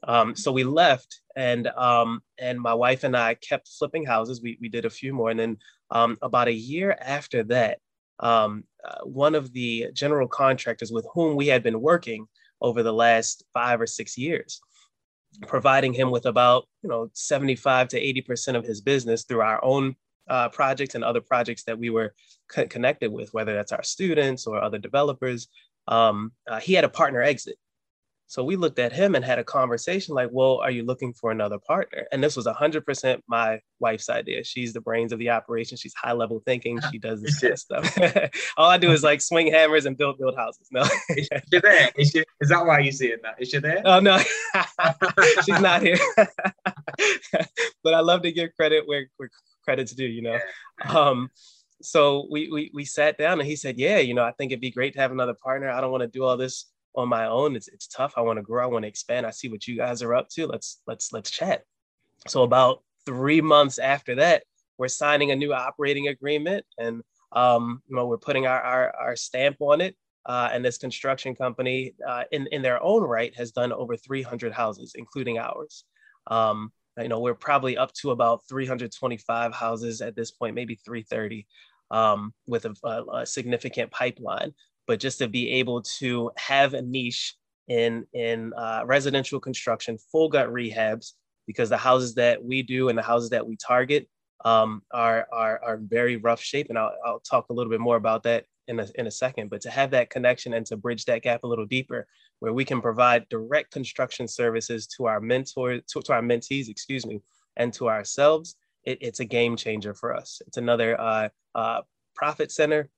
Um, 0.04 0.36
so 0.36 0.52
we 0.52 0.64
left 0.64 1.22
and 1.36 1.68
um, 1.68 2.22
and 2.40 2.60
my 2.60 2.74
wife 2.74 3.04
and 3.04 3.18
i 3.18 3.34
kept 3.36 3.68
flipping 3.68 4.06
houses. 4.06 4.42
We, 4.42 4.58
we 4.62 4.70
did 4.70 4.86
a 4.86 4.90
few 4.90 5.14
more. 5.14 5.30
And 5.30 5.40
then 5.40 5.58
um, 5.92 6.18
about 6.22 6.48
a 6.48 6.54
year 6.54 6.98
after 7.02 7.44
that 7.46 7.80
um, 8.20 8.64
uh, 8.88 9.04
one 9.04 9.36
of 9.36 9.54
the 9.54 9.88
general 9.94 10.28
contractors 10.28 10.92
with 10.92 11.06
whom 11.14 11.36
we 11.36 11.48
had 11.48 11.64
been 11.64 11.82
working 11.82 12.28
over 12.62 12.82
the 12.84 12.94
last 12.94 13.44
five 13.54 13.80
or 13.80 13.88
six 13.88 14.18
years 14.18 14.62
providing 15.46 15.94
him 15.94 16.10
with 16.10 16.26
about 16.26 16.66
you 16.82 16.90
know 16.90 17.10
75 17.14 17.90
to 17.90 18.00
80 18.00 18.22
percent 18.22 18.58
of 18.58 18.66
his 18.66 18.82
business 18.82 19.24
through 19.24 19.42
our 19.42 19.64
own 19.64 19.96
uh, 20.30 20.50
projects 20.50 20.96
and 20.96 21.04
other 21.04 21.22
projects 21.22 21.64
that 21.64 21.80
we 21.80 21.90
were 21.90 22.14
co- 22.50 22.68
connected 22.68 23.12
with, 23.12 23.34
whether 23.34 23.54
that's 23.54 23.72
our 23.72 23.84
students 23.84 24.48
or 24.48 24.62
other 24.62 24.78
developers. 24.78 25.48
Um, 25.88 26.34
uh, 26.50 26.60
he 26.60 26.74
had 26.74 26.84
a 26.84 26.90
partner 26.90 27.22
exit, 27.22 27.56
so 28.30 28.44
we 28.44 28.58
looked 28.58 28.78
at 28.78 28.92
him 28.92 29.16
and 29.16 29.24
had 29.24 29.40
a 29.40 29.44
conversation 29.44 30.14
like, 30.14 30.28
well, 30.34 30.58
are 30.58 30.70
you 30.70 30.84
looking 30.84 31.14
for 31.14 31.32
another 31.32 31.58
partner? 31.60 32.06
And 32.12 32.22
this 32.22 32.36
was 32.36 32.46
100% 32.46 33.22
my 33.28 33.62
wife's 33.80 34.10
idea. 34.10 34.44
She's 34.44 34.74
the 34.74 34.82
brains 34.82 35.14
of 35.14 35.20
the 35.20 35.30
operation. 35.30 35.78
She's 35.78 35.94
high 35.96 36.12
level 36.12 36.42
thinking. 36.46 36.78
She 36.92 37.00
does 37.00 37.22
this 37.22 37.40
kind 37.40 37.54
of 37.54 37.60
stuff. 37.60 37.98
All 38.58 38.70
I 38.70 38.78
do 38.78 38.92
is 38.92 39.02
like 39.02 39.22
swing 39.22 39.48
hammers 39.48 39.86
and 39.86 39.98
build 39.98 40.18
build 40.18 40.36
houses. 40.36 40.68
No. 40.72 40.82
is 41.10 41.30
she 41.32 41.60
there? 41.62 41.90
Is, 41.96 42.10
she, 42.10 42.20
is 42.42 42.50
that 42.50 42.66
why 42.66 42.80
you're 42.80 42.92
seeing 42.92 43.16
that? 43.24 43.36
Is 43.40 43.50
she 43.50 43.60
there? 43.60 43.82
Oh, 43.86 44.02
no. 44.02 44.18
She's 45.46 45.62
not 45.62 45.82
here. 45.82 45.98
but 47.82 47.94
I 47.94 48.02
love 48.02 48.24
to 48.24 48.32
give 48.34 48.50
credit 48.58 48.86
where, 48.86 49.08
where 49.16 49.32
credit's 49.64 49.94
due, 49.94 50.06
you 50.06 50.22
know? 50.22 50.40
Um, 50.86 51.30
so 51.82 52.28
we, 52.30 52.52
we, 52.52 52.72
we 52.74 52.84
sat 52.84 53.18
down 53.18 53.40
and 53.40 53.48
he 53.48 53.56
said, 53.56 53.78
yeah, 53.78 54.00
you 54.00 54.14
know, 54.14 54.24
I 54.24 54.34
think 54.34 54.52
it'd 54.52 54.60
be 54.60 54.72
great 54.72 54.96
to 54.96 55.00
have 55.00 55.12
another 55.12 55.36
partner. 55.42 55.70
I 55.70 55.80
don't 55.80 55.92
want 55.92 56.02
to 56.02 56.08
do 56.08 56.26
all 56.26 56.36
this 56.36 56.66
on 56.98 57.08
my 57.08 57.28
own. 57.28 57.56
It's 57.56 57.68
it's 57.68 57.88
tough. 57.88 58.14
I 58.18 58.22
want 58.22 58.38
to 58.38 58.44
grow. 58.44 58.64
I 58.64 58.68
want 58.68 58.84
to 58.84 58.90
expand. 58.90 59.26
I 59.26 59.32
see 59.32 59.48
what 59.48 59.68
you 59.68 59.78
guys 59.78 60.02
are 60.02 60.16
up 60.16 60.30
to. 60.30 60.48
Let's 60.48 60.82
let's 60.88 61.14
let's 61.14 61.30
chat. 61.30 61.64
So 62.28 62.44
about 62.44 62.84
three 63.06 63.40
months 63.40 63.78
after 63.78 64.16
that, 64.16 64.44
we're 64.78 64.88
signing 64.88 65.32
a 65.32 65.36
new 65.36 65.54
operating 65.54 66.08
agreement, 66.08 66.66
and 66.78 67.04
um, 67.32 67.82
you 67.88 67.96
know 67.96 68.08
we're 68.08 68.18
putting 68.18 68.48
our 68.48 68.60
our, 68.60 68.96
our 68.96 69.16
stamp 69.16 69.58
on 69.60 69.82
it. 69.82 69.96
Uh, 70.26 70.50
and 70.52 70.66
this 70.66 70.78
construction 70.78 71.34
company, 71.34 71.94
uh, 72.06 72.24
in 72.34 72.48
in 72.48 72.62
their 72.62 72.84
own 72.84 73.02
right, 73.04 73.34
has 73.38 73.52
done 73.52 73.72
over 73.72 73.96
300 73.96 74.52
houses, 74.52 74.92
including 74.96 75.38
ours. 75.38 75.86
Um, 76.30 76.74
you 76.98 77.08
know, 77.08 77.20
we're 77.20 77.36
probably 77.36 77.78
up 77.78 77.94
to 77.94 78.12
about 78.12 78.42
325 78.50 79.54
houses 79.54 80.02
at 80.02 80.16
this 80.16 80.32
point, 80.32 80.56
maybe 80.56 80.76
330, 80.76 81.46
um, 81.92 82.34
with 82.48 82.66
a, 82.66 82.76
a, 82.84 83.20
a 83.20 83.26
significant 83.26 83.92
pipeline 83.92 84.54
but 84.88 85.00
just 85.00 85.20
to 85.20 85.28
be 85.28 85.52
able 85.52 85.82
to 86.00 86.32
have 86.38 86.74
a 86.74 86.82
niche 86.82 87.36
in 87.68 88.06
in 88.14 88.54
uh, 88.54 88.82
residential 88.86 89.40
construction, 89.40 89.98
full 90.12 90.30
gut 90.30 90.48
rehabs, 90.48 91.14
because 91.46 91.70
the 91.70 91.78
houses 91.78 92.16
that 92.16 92.44
we 92.44 92.64
do 92.64 92.90
and 92.90 92.98
the 92.98 93.04
houses 93.04 93.30
that 93.30 93.46
we 93.46 93.58
target 93.58 94.08
um, 94.46 94.82
are, 94.92 95.28
are 95.34 95.60
are 95.64 95.78
very 95.78 96.16
rough 96.18 96.42
shape, 96.42 96.68
and 96.70 96.78
I'll, 96.78 96.94
I'll 97.06 97.20
talk 97.20 97.50
a 97.50 97.54
little 97.54 97.70
bit 97.70 97.82
more 97.82 97.98
about 97.98 98.24
that 98.24 98.46
in 98.68 98.80
a, 98.80 98.88
in 98.96 99.08
a 99.08 99.12
second. 99.12 99.50
But 99.50 99.62
to 99.62 99.70
have 99.70 99.92
that 99.92 100.10
connection 100.10 100.54
and 100.54 100.66
to 100.68 100.78
bridge 100.78 101.06
that 101.06 101.24
gap 101.24 101.44
a 101.44 101.48
little 101.48 101.66
deeper, 101.66 102.08
where 102.40 102.54
we 102.54 102.66
can 102.66 102.82
provide 102.82 103.28
direct 103.30 103.72
construction 103.72 104.28
services 104.28 104.88
to 104.96 105.06
our 105.08 105.20
mentors, 105.20 105.82
to, 105.90 106.02
to 106.02 106.14
our 106.14 106.22
mentees, 106.22 106.70
excuse 106.70 107.06
me, 107.06 107.22
and 107.58 107.74
to 107.74 107.90
ourselves, 107.90 108.56
it, 108.84 108.98
it's 109.02 109.20
a 109.20 109.26
game 109.26 109.58
changer 109.58 109.94
for 109.94 110.16
us. 110.16 110.42
It's 110.48 110.58
another 110.58 111.00
uh, 111.00 111.30
uh, 111.56 111.82
profit 112.16 112.52
center 112.52 112.90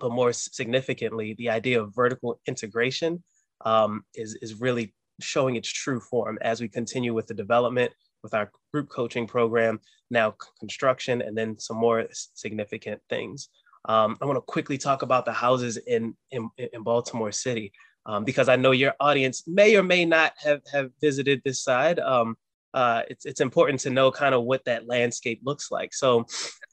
but 0.00 0.12
more 0.12 0.32
significantly, 0.32 1.34
the 1.34 1.50
idea 1.50 1.80
of 1.80 1.94
vertical 1.94 2.40
integration 2.46 3.22
um, 3.64 4.04
is, 4.14 4.34
is 4.42 4.60
really 4.60 4.94
showing 5.20 5.56
its 5.56 5.68
true 5.68 6.00
form 6.00 6.38
as 6.42 6.60
we 6.60 6.68
continue 6.68 7.14
with 7.14 7.26
the 7.26 7.34
development 7.34 7.92
with 8.22 8.34
our 8.34 8.50
group 8.72 8.88
coaching 8.88 9.26
program, 9.26 9.80
now 10.10 10.34
construction, 10.60 11.22
and 11.22 11.36
then 11.36 11.58
some 11.58 11.76
more 11.76 12.06
significant 12.12 13.00
things. 13.08 13.48
Um, 13.86 14.16
I 14.22 14.26
want 14.26 14.36
to 14.36 14.42
quickly 14.42 14.78
talk 14.78 15.02
about 15.02 15.24
the 15.24 15.32
houses 15.32 15.76
in, 15.76 16.14
in, 16.30 16.48
in 16.56 16.82
Baltimore 16.82 17.32
City 17.32 17.72
um, 18.06 18.24
because 18.24 18.48
I 18.48 18.56
know 18.56 18.70
your 18.70 18.94
audience 19.00 19.44
may 19.46 19.76
or 19.76 19.82
may 19.82 20.04
not 20.04 20.34
have, 20.42 20.60
have 20.72 20.90
visited 21.00 21.42
this 21.44 21.62
side. 21.62 21.98
Um, 21.98 22.36
uh, 22.74 23.02
it's, 23.08 23.26
it's 23.26 23.40
important 23.40 23.80
to 23.80 23.90
know 23.90 24.10
kind 24.10 24.34
of 24.34 24.44
what 24.44 24.64
that 24.64 24.86
landscape 24.86 25.40
looks 25.44 25.70
like. 25.70 25.92
So, 25.92 26.26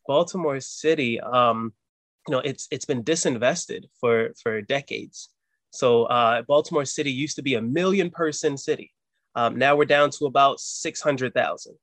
Baltimore 0.07 0.59
City, 0.59 1.19
um, 1.19 1.73
you 2.29 2.36
know 2.36 2.41
it's 2.45 2.67
it's 2.69 2.86
been 2.86 3.03
disinvested 3.03 3.86
for 4.00 4.29
for 4.43 4.62
decades. 4.62 5.29
So 5.71 6.03
uh, 6.03 6.43
Baltimore 6.43 6.86
City 6.86 7.12
used 7.12 7.36
to 7.38 7.41
be 7.41 7.55
a 7.55 7.62
million 7.62 8.12
person 8.12 8.55
city. 8.55 8.93
Um, 9.33 9.57
now 9.57 9.75
we're 9.75 9.86
down 9.86 10.12
to 10.12 10.25
about 10.27 10.59
six 10.59 11.01
hundred 11.01 11.33
thousand. 11.33 11.75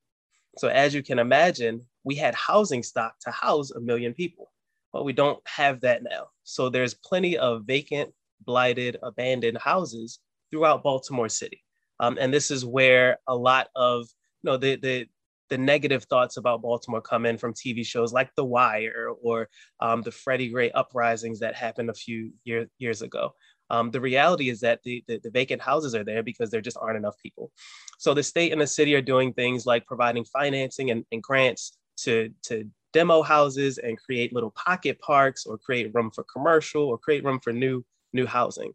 So 0.59 0.69
as 0.69 0.95
you 0.95 1.03
can 1.03 1.19
imagine, 1.19 1.83
we 2.05 2.15
had 2.15 2.37
housing 2.37 2.85
stock 2.85 3.19
to 3.23 3.33
house 3.33 3.73
a 3.73 3.81
million 3.81 4.15
people. 4.15 4.53
But 4.93 5.05
we 5.05 5.13
don't 5.13 5.41
have 5.49 5.81
that 5.81 6.05
now. 6.05 6.29
So 6.45 6.69
there's 6.71 6.95
plenty 6.95 7.37
of 7.37 7.65
vacant, 7.65 8.15
blighted, 8.45 8.99
abandoned 9.03 9.59
houses 9.59 10.21
throughout 10.53 10.85
Baltimore 10.85 11.29
City. 11.29 11.65
Um, 11.99 12.19
and 12.21 12.33
this 12.33 12.53
is 12.53 12.65
where 12.65 13.19
a 13.27 13.35
lot 13.35 13.67
of 13.75 14.07
you 14.43 14.51
know 14.51 14.57
the 14.59 14.77
the 14.77 15.07
the 15.49 15.59
negative 15.59 16.05
thoughts 16.05 16.37
about 16.37 16.63
Baltimore 16.63 17.01
come 17.01 17.27
in 17.27 17.39
from 17.39 17.55
TV 17.55 17.85
shows 17.85 18.13
like 18.13 18.35
The 18.35 18.45
Wire 18.45 19.09
or 19.23 19.49
um, 19.81 20.03
the 20.03 20.11
Freddie 20.11 20.51
Gray 20.51 20.71
uprisings 20.73 21.41
that 21.41 21.55
happened 21.55 21.91
a 21.91 21.95
few 21.95 22.33
year, 22.45 22.69
years 22.79 23.03
ago. 23.03 23.35
Um, 23.71 23.91
the 23.91 24.01
reality 24.01 24.49
is 24.49 24.61
that 24.61 24.83
the, 24.85 25.03
the, 25.09 25.19
the, 25.23 25.31
vacant 25.31 25.61
houses 25.61 25.95
are 25.95 26.05
there 26.05 26.23
because 26.23 26.51
there 26.51 26.61
just 26.61 26.77
aren't 26.81 26.99
enough 26.99 27.17
people. 27.21 27.51
So 27.99 28.15
the 28.15 28.23
state 28.23 28.53
and 28.53 28.61
the 28.61 28.67
city 28.67 28.95
are 28.95 29.03
doing 29.03 29.33
things 29.33 29.67
like 29.67 29.87
providing 29.87 30.25
financing 30.25 30.93
and, 30.93 31.05
and 31.11 31.21
grants 31.21 31.77
to, 32.03 32.31
to 32.45 32.69
demo 32.93 33.23
houses 33.23 33.79
and 33.79 33.99
create 33.99 34.33
little 34.33 34.53
pocket 34.53 35.01
parks 35.01 35.47
or 35.47 35.59
create 35.59 35.93
room 35.95 36.13
for 36.15 36.25
commercial 36.33 36.85
or 36.85 36.97
create 36.97 37.25
room 37.25 37.41
for 37.41 37.53
new, 37.53 37.85
new 38.13 38.27
housing. 38.27 38.73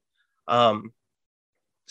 Um, 0.49 0.91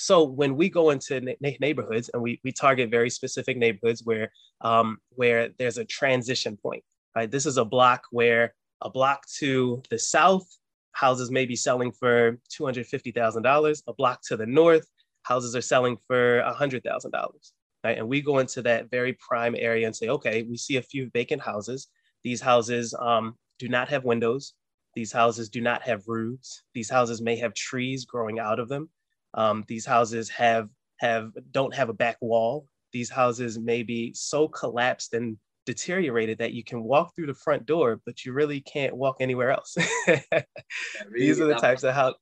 so 0.01 0.25
when 0.25 0.57
we 0.57 0.71
go 0.71 0.91
into 0.91 1.21
na- 1.21 1.51
neighborhoods 1.61 2.11
and 2.13 2.23
we, 2.23 2.41
we 2.43 2.53
target 2.53 2.91
very 2.91 3.11
specific 3.11 3.59
neighborhoods 3.59 4.03
where 4.05 4.33
um, 4.63 4.99
where 5.11 5.51
there's 5.59 5.79
a 5.79 5.85
transition 5.85 6.57
point, 6.57 6.83
right? 7.15 7.31
This 7.31 7.45
is 7.45 7.59
a 7.59 7.65
block 7.65 8.05
where 8.11 8.55
a 8.81 8.89
block 8.89 9.27
to 9.39 9.83
the 9.91 9.99
south 9.99 10.47
houses 10.93 11.31
may 11.31 11.45
be 11.45 11.55
selling 11.55 11.93
for 11.93 12.39
two 12.49 12.65
hundred 12.65 12.87
fifty 12.87 13.13
thousand 13.13 13.43
dollars. 13.43 13.83
A 13.87 13.93
block 13.93 14.21
to 14.29 14.37
the 14.37 14.47
north, 14.47 14.87
houses 15.23 15.55
are 15.55 15.61
selling 15.61 15.99
for 16.07 16.43
hundred 16.47 16.83
thousand 16.83 17.11
dollars, 17.11 17.53
right? 17.85 17.99
And 17.99 18.09
we 18.09 18.23
go 18.23 18.39
into 18.39 18.63
that 18.63 18.91
very 18.91 19.13
prime 19.29 19.55
area 19.59 19.87
and 19.87 19.95
say, 19.95 20.09
okay, 20.09 20.45
we 20.45 20.57
see 20.57 20.77
a 20.79 20.83
few 20.83 21.11
vacant 21.13 21.43
houses. 21.43 21.89
These 22.25 22.41
houses 22.41 22.95
um, 22.99 23.37
do 23.59 23.69
not 23.69 23.89
have 23.91 24.05
windows. 24.05 24.55
These 24.95 25.13
houses 25.13 25.49
do 25.51 25.61
not 25.61 25.83
have 25.83 26.03
roofs. 26.07 26.63
These 26.75 26.91
houses 26.91 27.21
may 27.21 27.37
have 27.37 27.55
trees 27.55 28.07
growing 28.07 28.39
out 28.39 28.59
of 28.59 28.69
them. 28.69 28.89
Um, 29.35 29.65
these 29.69 29.87
houses 29.87 30.29
have 30.31 30.69
have 30.99 31.33
don't 31.51 31.75
have 31.75 31.89
a 31.89 31.95
back 31.95 32.17
wall. 32.21 32.67
These 32.93 33.11
houses 33.11 33.59
may 33.59 33.83
be 33.83 34.13
so 34.15 34.49
collapsed 34.49 35.15
and 35.15 35.39
deteriorated 35.67 36.39
that 36.39 36.53
you 36.53 36.65
can 36.65 36.83
walk 36.83 37.15
through 37.15 37.27
the 37.27 37.35
front 37.35 37.67
door, 37.67 38.01
but 38.05 38.25
you 38.25 38.33
really 38.33 38.61
can't 38.61 38.97
walk 38.97 39.17
anywhere 39.21 39.51
else. 39.51 39.77
really, 40.07 40.23
these 41.15 41.41
are 41.41 41.47
the 41.47 41.55
types 41.55 41.83
of 41.85 41.95
how. 41.95 42.15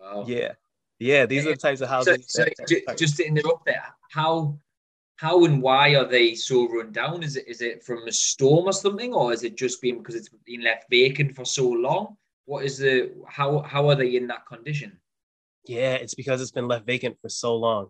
Wow. 0.00 0.24
Yeah, 0.26 0.52
yeah. 0.98 1.26
These 1.26 1.46
are 1.46 1.50
the 1.50 1.56
types 1.56 1.80
of 1.80 1.88
houses. 1.88 2.24
So, 2.28 2.44
so 2.66 2.94
just 2.94 3.16
to 3.18 3.26
interrupt 3.26 3.66
there, 3.66 3.84
how 4.10 4.58
how 5.16 5.44
and 5.44 5.62
why 5.62 5.94
are 5.94 6.06
they 6.06 6.34
so 6.34 6.68
run 6.68 6.92
down? 6.92 7.22
Is 7.22 7.36
it 7.36 7.48
is 7.48 7.60
it 7.60 7.82
from 7.82 8.06
a 8.06 8.12
storm 8.12 8.66
or 8.66 8.72
something, 8.72 9.12
or 9.14 9.32
is 9.32 9.42
it 9.44 9.56
just 9.56 9.80
been 9.82 9.98
because 9.98 10.14
it's 10.14 10.28
been 10.44 10.62
left 10.62 10.84
vacant 10.90 11.34
for 11.34 11.44
so 11.44 11.68
long? 11.68 12.16
What 12.44 12.64
is 12.64 12.78
the 12.78 13.12
how 13.26 13.60
how 13.60 13.88
are 13.88 13.94
they 13.94 14.16
in 14.16 14.26
that 14.28 14.46
condition? 14.46 14.98
Yeah, 15.68 15.94
it's 15.94 16.14
because 16.14 16.40
it's 16.40 16.50
been 16.50 16.68
left 16.68 16.86
vacant 16.86 17.16
for 17.20 17.28
so 17.28 17.56
long. 17.56 17.88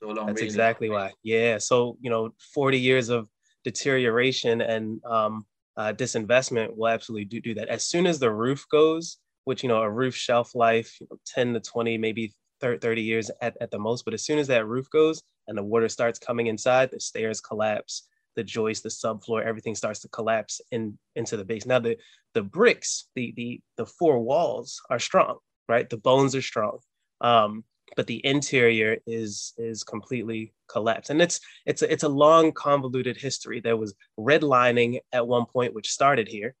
So 0.00 0.08
long. 0.08 0.26
That's 0.26 0.42
exactly 0.42 0.88
why. 0.88 1.12
Yeah. 1.22 1.58
So, 1.58 1.98
you 2.00 2.10
know, 2.10 2.30
40 2.54 2.78
years 2.78 3.08
of 3.08 3.28
deterioration 3.64 4.60
and 4.60 5.04
um, 5.04 5.46
uh, 5.76 5.92
disinvestment 5.92 6.76
will 6.76 6.88
absolutely 6.88 7.24
do, 7.24 7.40
do 7.40 7.54
that. 7.54 7.68
As 7.68 7.86
soon 7.86 8.06
as 8.06 8.18
the 8.18 8.32
roof 8.32 8.64
goes, 8.70 9.18
which, 9.44 9.62
you 9.62 9.68
know, 9.68 9.80
a 9.80 9.90
roof 9.90 10.14
shelf 10.14 10.54
life, 10.54 10.96
you 11.00 11.06
know, 11.10 11.18
10 11.26 11.54
to 11.54 11.60
20, 11.60 11.98
maybe 11.98 12.32
30 12.60 13.02
years 13.02 13.30
at, 13.40 13.56
at 13.60 13.70
the 13.70 13.78
most. 13.78 14.04
But 14.04 14.14
as 14.14 14.24
soon 14.24 14.38
as 14.38 14.48
that 14.48 14.66
roof 14.66 14.88
goes 14.90 15.22
and 15.46 15.56
the 15.56 15.62
water 15.62 15.88
starts 15.88 16.18
coming 16.18 16.48
inside, 16.48 16.90
the 16.90 17.00
stairs 17.00 17.40
collapse, 17.40 18.06
the 18.36 18.44
joists, 18.44 18.82
the 18.82 18.88
subfloor, 18.88 19.44
everything 19.44 19.74
starts 19.74 20.00
to 20.00 20.08
collapse 20.08 20.60
in 20.70 20.98
into 21.16 21.36
the 21.36 21.44
base. 21.44 21.66
Now 21.66 21.80
the 21.80 21.96
the 22.34 22.42
bricks, 22.42 23.08
the 23.14 23.32
the 23.36 23.60
the 23.76 23.86
four 23.86 24.20
walls 24.20 24.80
are 24.90 24.98
strong, 24.98 25.38
right? 25.68 25.88
The 25.88 25.96
bones 25.96 26.34
are 26.36 26.42
strong 26.42 26.78
um, 27.20 27.64
but 27.96 28.06
the 28.06 28.24
interior 28.24 28.98
is 29.06 29.54
is 29.58 29.82
completely 29.82 30.52
collapsed. 30.68 31.10
And 31.10 31.20
it's 31.20 31.40
it's 31.66 31.82
a, 31.82 31.92
it's 31.92 32.04
a 32.04 32.08
long 32.08 32.52
convoluted 32.52 33.16
history. 33.16 33.60
There 33.60 33.76
was 33.76 33.94
redlining 34.18 35.00
at 35.12 35.26
one 35.26 35.46
point 35.46 35.74
which 35.74 35.90
started 35.90 36.28
here. 36.28 36.54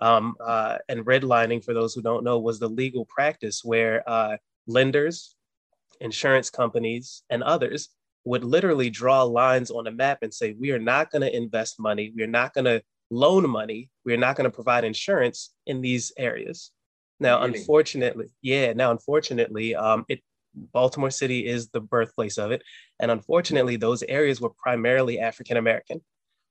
Um, 0.00 0.36
uh, 0.42 0.78
and 0.88 1.04
redlining 1.04 1.62
for 1.62 1.74
those 1.74 1.92
who 1.92 2.00
don't 2.00 2.24
know 2.24 2.38
was 2.38 2.58
the 2.58 2.68
legal 2.68 3.04
practice 3.06 3.62
where 3.62 4.02
uh, 4.08 4.38
lenders 4.66 5.36
insurance 6.00 6.50
companies 6.50 7.22
and 7.30 7.42
others 7.42 7.90
would 8.24 8.44
literally 8.44 8.90
draw 8.90 9.22
lines 9.22 9.70
on 9.70 9.86
a 9.86 9.92
map 9.92 10.18
and 10.22 10.32
say 10.32 10.54
we 10.58 10.70
are 10.70 10.78
not 10.78 11.10
going 11.10 11.22
to 11.22 11.36
invest 11.36 11.78
money. 11.78 12.12
We 12.14 12.22
are 12.22 12.28
not 12.28 12.54
going 12.54 12.64
to 12.64 12.82
loan 13.10 13.48
money. 13.48 13.90
We 14.04 14.14
are 14.14 14.18
not 14.18 14.36
going 14.36 14.50
to 14.50 14.54
provide 14.54 14.84
insurance 14.84 15.52
in 15.66 15.80
these 15.80 16.12
areas 16.16 16.70
now, 17.22 17.40
really? 17.40 17.58
unfortunately, 17.58 18.26
yeah. 18.42 18.72
Now, 18.72 18.90
unfortunately, 18.90 19.74
um, 19.74 20.04
it 20.08 20.20
Baltimore 20.54 21.10
City 21.10 21.46
is 21.46 21.68
the 21.68 21.80
birthplace 21.80 22.36
of 22.38 22.50
it, 22.50 22.62
and 23.00 23.10
unfortunately, 23.10 23.76
those 23.76 24.02
areas 24.02 24.40
were 24.40 24.50
primarily 24.50 25.18
African 25.18 25.56
American, 25.56 26.02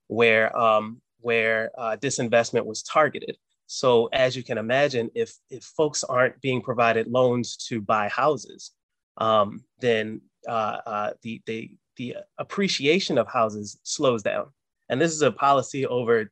where 0.07 0.57
um, 0.57 1.01
where 1.19 1.71
uh, 1.77 1.97
disinvestment 1.97 2.65
was 2.65 2.83
targeted. 2.83 3.37
So, 3.67 4.07
as 4.07 4.35
you 4.35 4.43
can 4.43 4.57
imagine, 4.57 5.09
if 5.15 5.33
if 5.49 5.63
folks 5.63 6.03
aren't 6.03 6.41
being 6.41 6.61
provided 6.61 7.07
loans 7.07 7.55
to 7.67 7.81
buy 7.81 8.09
houses, 8.09 8.71
um, 9.17 9.63
then 9.79 10.21
uh, 10.47 10.77
uh, 10.85 11.13
the 11.21 11.41
the 11.45 11.71
the 11.97 12.15
appreciation 12.37 13.17
of 13.17 13.27
houses 13.27 13.79
slows 13.83 14.23
down. 14.23 14.47
And 14.89 14.99
this 14.99 15.11
is 15.11 15.21
a 15.21 15.31
policy 15.31 15.85
over 15.85 16.31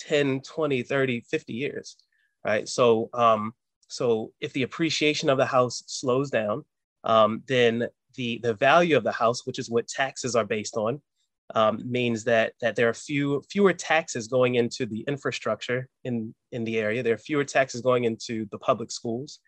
10, 0.00 0.40
20, 0.40 0.82
30, 0.82 1.20
50 1.20 1.52
years, 1.52 1.96
right? 2.44 2.68
So 2.68 3.10
um, 3.12 3.52
so 3.90 4.32
if 4.40 4.52
the 4.52 4.62
appreciation 4.62 5.28
of 5.28 5.36
the 5.36 5.44
house 5.44 5.82
slows 5.86 6.30
down, 6.30 6.64
um, 7.02 7.42
then 7.48 7.88
the, 8.14 8.38
the 8.42 8.54
value 8.54 8.96
of 8.96 9.02
the 9.02 9.10
house, 9.12 9.44
which 9.46 9.58
is 9.58 9.68
what 9.68 9.88
taxes 9.88 10.36
are 10.36 10.44
based 10.44 10.76
on, 10.76 11.02
um, 11.56 11.82
means 11.90 12.22
that, 12.22 12.52
that 12.60 12.76
there 12.76 12.88
are 12.88 12.94
few, 12.94 13.42
fewer 13.50 13.72
taxes 13.72 14.28
going 14.28 14.54
into 14.54 14.86
the 14.86 15.00
infrastructure 15.08 15.88
in, 16.04 16.32
in 16.52 16.62
the 16.62 16.78
area. 16.78 17.02
There 17.02 17.14
are 17.14 17.18
fewer 17.18 17.42
taxes 17.44 17.80
going 17.80 18.04
into 18.04 18.46
the 18.52 18.58
public 18.58 18.92
schools. 18.92 19.40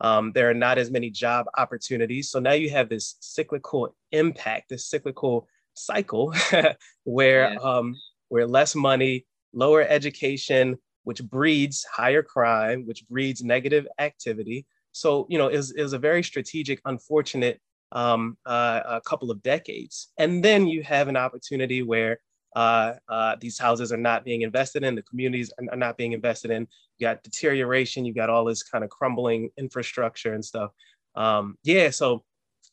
Um, 0.00 0.32
there 0.32 0.50
are 0.50 0.54
not 0.54 0.76
as 0.76 0.90
many 0.90 1.08
job 1.08 1.46
opportunities. 1.56 2.30
So 2.30 2.40
now 2.40 2.52
you 2.52 2.70
have 2.70 2.88
this 2.88 3.14
cyclical 3.20 3.94
impact, 4.10 4.70
this 4.70 4.90
cyclical 4.90 5.46
cycle 5.74 6.34
where, 7.04 7.52
yeah. 7.52 7.58
um, 7.60 7.94
where 8.28 8.48
less 8.48 8.74
money, 8.74 9.24
lower 9.52 9.82
education, 9.82 10.78
which 11.04 11.22
breeds 11.22 11.84
higher 11.84 12.22
crime, 12.22 12.86
which 12.86 13.06
breeds 13.08 13.42
negative 13.42 13.86
activity. 13.98 14.66
So, 14.92 15.26
you 15.28 15.38
know, 15.38 15.48
is 15.48 15.74
was 15.76 15.92
a 15.92 15.98
very 15.98 16.22
strategic, 16.22 16.80
unfortunate 16.84 17.60
um, 17.92 18.36
uh, 18.44 18.80
a 18.86 19.00
couple 19.00 19.30
of 19.30 19.42
decades. 19.42 20.12
And 20.18 20.44
then 20.44 20.66
you 20.66 20.82
have 20.82 21.08
an 21.08 21.16
opportunity 21.16 21.82
where 21.82 22.18
uh, 22.56 22.94
uh, 23.08 23.36
these 23.40 23.58
houses 23.58 23.92
are 23.92 23.96
not 23.96 24.24
being 24.24 24.42
invested 24.42 24.84
in, 24.84 24.94
the 24.94 25.02
communities 25.02 25.52
are 25.70 25.76
not 25.76 25.96
being 25.96 26.12
invested 26.12 26.50
in. 26.50 26.66
You 26.98 27.08
got 27.08 27.22
deterioration, 27.22 28.04
you 28.04 28.14
got 28.14 28.30
all 28.30 28.44
this 28.44 28.62
kind 28.62 28.84
of 28.84 28.90
crumbling 28.90 29.50
infrastructure 29.58 30.34
and 30.34 30.44
stuff. 30.44 30.70
Um, 31.16 31.56
yeah, 31.64 31.90
so 31.90 32.24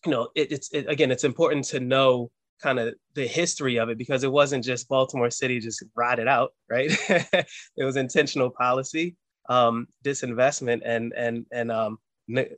you 0.06 0.12
know, 0.12 0.30
it, 0.36 0.52
it's 0.52 0.70
it, 0.72 0.90
again, 0.90 1.12
it's 1.12 1.24
important 1.24 1.66
to 1.66 1.80
know 1.80 2.32
kind 2.62 2.80
of 2.80 2.94
the 3.14 3.28
history 3.28 3.78
of 3.78 3.90
it 3.90 3.98
because 3.98 4.24
it 4.24 4.32
wasn't 4.32 4.64
just 4.64 4.88
Baltimore 4.88 5.30
City 5.30 5.60
just 5.60 5.84
rotted 5.96 6.28
out, 6.28 6.54
right? 6.70 6.90
it 7.10 7.84
was 7.84 7.98
intentional 7.98 8.50
policy, 8.50 9.16
um, 9.50 9.88
disinvestment, 10.04 10.82
and 10.86 11.14
and 11.14 11.46
and 11.52 11.72
um, 11.72 11.98
ne- 12.28 12.56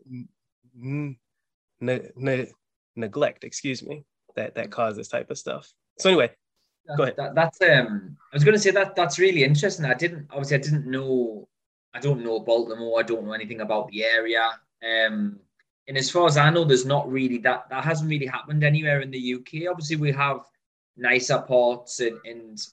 ne- 0.75 1.17
ne- 1.79 2.51
neglect. 2.95 3.43
Excuse 3.43 3.83
me, 3.83 4.05
that 4.35 4.55
that 4.55 4.71
caused 4.71 4.97
this 4.97 5.07
type 5.07 5.29
of 5.31 5.37
stuff. 5.37 5.71
So 5.99 6.09
anyway, 6.09 6.31
go 6.97 7.03
ahead. 7.03 7.15
That, 7.17 7.35
that's 7.35 7.61
um, 7.61 8.17
I 8.31 8.35
was 8.35 8.43
going 8.43 8.55
to 8.55 8.61
say 8.61 8.71
that 8.71 8.95
that's 8.95 9.19
really 9.19 9.43
interesting. 9.43 9.85
I 9.85 9.93
didn't 9.93 10.27
obviously 10.29 10.57
I 10.57 10.61
didn't 10.61 10.85
know. 10.85 11.47
I 11.93 11.99
don't 11.99 12.23
know 12.23 12.39
Baltimore. 12.39 12.99
I 12.99 13.03
don't 13.03 13.25
know 13.25 13.33
anything 13.33 13.61
about 13.61 13.89
the 13.89 14.03
area. 14.03 14.49
Um, 14.83 15.39
and 15.87 15.97
as 15.97 16.09
far 16.09 16.27
as 16.27 16.37
I 16.37 16.49
know, 16.49 16.63
there's 16.63 16.85
not 16.85 17.11
really 17.11 17.39
that 17.39 17.69
that 17.69 17.83
hasn't 17.83 18.09
really 18.09 18.25
happened 18.25 18.63
anywhere 18.63 19.01
in 19.01 19.11
the 19.11 19.35
UK. 19.35 19.69
Obviously, 19.69 19.97
we 19.97 20.11
have 20.11 20.41
nicer 20.95 21.39
ports 21.39 21.99
and 21.99 22.17
and 22.25 22.67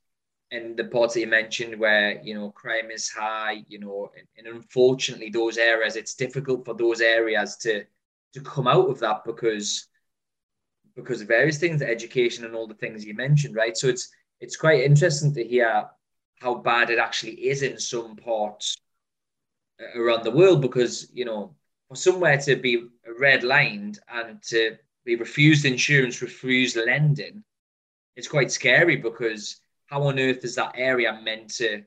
and 0.53 0.77
the 0.77 0.85
ports 0.85 1.15
that 1.15 1.21
you 1.21 1.27
mentioned 1.27 1.79
where 1.79 2.21
you 2.23 2.35
know 2.35 2.51
crime 2.51 2.91
is 2.91 3.09
high, 3.09 3.65
you 3.69 3.79
know, 3.79 4.11
and, 4.17 4.27
and 4.37 4.57
unfortunately 4.57 5.31
those 5.31 5.59
areas 5.59 5.97
it's 5.97 6.15
difficult 6.15 6.65
for 6.65 6.75
those 6.75 7.01
areas 7.01 7.57
to 7.59 7.85
to 8.33 8.41
come 8.43 8.69
out 8.69 8.89
of 8.89 8.99
that 9.01 9.25
because 9.25 9.89
because 10.95 11.21
of 11.21 11.29
various 11.29 11.59
things, 11.59 11.83
education 11.83 12.45
and 12.45 12.55
all 12.55 12.67
the 12.67 12.75
things 12.75 13.05
you 13.05 13.15
mentioned, 13.15 13.55
right? 13.55 13.77
So 13.77 13.89
it's 13.89 14.11
it's 14.41 14.57
quite 14.57 14.83
interesting 14.83 15.35
to 15.35 15.45
hear 15.45 15.87
how 16.41 16.55
bad 16.55 16.91
it 16.91 16.99
actually 16.99 17.49
is 17.49 17.63
in 17.63 17.79
some 17.79 18.17
parts 18.17 18.77
uh, 19.81 20.01
around 20.01 20.25
the 20.25 20.31
world 20.31 20.63
because 20.63 21.11
you 21.13 21.25
know 21.25 21.55
for 21.91 21.97
somewhere 21.97 22.39
to 22.39 22.55
be 22.55 22.87
redlined 23.21 23.99
and 24.09 24.41
to 24.45 24.77
be 25.05 25.17
refused 25.17 25.65
insurance, 25.65 26.23
refused 26.23 26.77
lending, 26.77 27.43
it's 28.15 28.29
quite 28.29 28.53
scary 28.53 28.95
because 28.95 29.61
how 29.87 30.05
on 30.05 30.21
earth 30.21 30.45
is 30.45 30.55
that 30.55 30.73
area 30.77 31.21
meant 31.21 31.53
to 31.57 31.83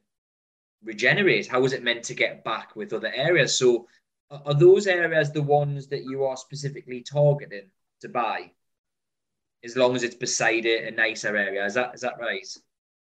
regenerate? 0.83 1.47
How 1.47 1.63
is 1.63 1.71
it 1.71 1.83
meant 1.83 2.03
to 2.03 2.13
get 2.13 2.43
back 2.43 2.75
with 2.75 2.91
other 2.91 3.11
areas? 3.15 3.57
So, 3.57 3.87
are 4.29 4.53
those 4.53 4.87
areas 4.87 5.31
the 5.31 5.41
ones 5.41 5.87
that 5.87 6.03
you 6.03 6.25
are 6.25 6.35
specifically 6.35 7.01
targeting 7.01 7.69
to 8.01 8.09
buy? 8.09 8.51
As 9.63 9.77
long 9.77 9.95
as 9.95 10.03
it's 10.03 10.15
beside 10.15 10.65
a, 10.65 10.87
a 10.87 10.91
nicer 10.91 11.37
area, 11.37 11.65
is 11.65 11.75
that 11.75 11.95
is 11.95 12.01
that 12.01 12.19
right? 12.19 12.45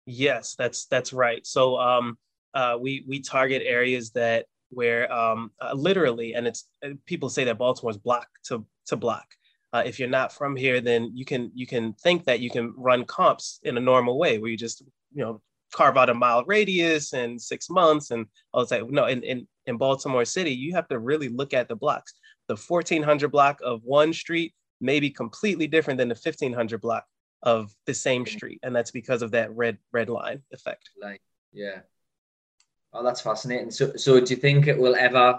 Yes, 0.05 0.55
that's 0.57 0.85
that's 0.85 1.11
right. 1.11 1.45
So, 1.45 1.77
um, 1.77 2.17
uh, 2.53 2.77
we 2.79 3.03
we 3.05 3.19
target 3.19 3.63
areas 3.65 4.11
that 4.11 4.45
where 4.75 5.11
um, 5.11 5.51
uh, 5.61 5.73
literally, 5.73 6.35
and 6.35 6.45
it's 6.45 6.65
uh, 6.85 6.89
people 7.05 7.29
say 7.29 7.45
that 7.45 7.57
Baltimore's 7.57 7.97
block 7.97 8.27
to 8.43 8.65
to 8.87 8.95
block. 8.95 9.25
Uh, 9.73 9.83
if 9.85 9.99
you're 9.99 10.09
not 10.09 10.31
from 10.31 10.55
here, 10.55 10.81
then 10.81 11.11
you 11.15 11.25
can 11.25 11.51
you 11.55 11.65
can 11.65 11.93
think 11.93 12.25
that 12.25 12.41
you 12.41 12.49
can 12.49 12.73
run 12.77 13.05
comps 13.05 13.59
in 13.63 13.77
a 13.77 13.79
normal 13.79 14.19
way, 14.19 14.37
where 14.37 14.51
you 14.51 14.57
just 14.57 14.81
you 15.13 15.23
know 15.23 15.41
carve 15.73 15.97
out 15.97 16.09
a 16.09 16.13
mile 16.13 16.43
radius 16.45 17.13
and 17.13 17.41
six 17.41 17.69
months, 17.69 18.11
and 18.11 18.25
I 18.53 18.57
was 18.57 18.69
like, 18.69 18.87
no, 18.89 19.05
in 19.05 19.23
in 19.23 19.47
in 19.65 19.77
Baltimore 19.77 20.25
City, 20.25 20.51
you 20.51 20.75
have 20.75 20.87
to 20.89 20.99
really 20.99 21.29
look 21.29 21.53
at 21.53 21.67
the 21.67 21.75
blocks. 21.75 22.13
The 22.47 22.55
1400 22.55 23.31
block 23.31 23.59
of 23.63 23.81
one 23.83 24.13
street 24.13 24.53
may 24.81 24.99
be 24.99 25.09
completely 25.09 25.67
different 25.67 25.97
than 25.97 26.09
the 26.09 26.15
1500 26.21 26.81
block 26.81 27.05
of 27.43 27.73
the 27.85 27.93
same 27.93 28.25
street, 28.25 28.59
and 28.61 28.75
that's 28.75 28.91
because 28.91 29.21
of 29.21 29.31
that 29.31 29.55
red 29.55 29.77
red 29.93 30.09
line 30.09 30.43
effect. 30.51 30.89
Like, 31.01 31.21
yeah. 31.53 31.79
Oh, 32.95 33.03
that's 33.03 33.19
fascinating. 33.19 33.71
So, 33.71 33.93
so 33.97 34.21
do 34.21 34.33
you 34.33 34.39
think 34.39 34.67
it 34.67 34.77
will 34.77 34.95
ever 34.95 35.37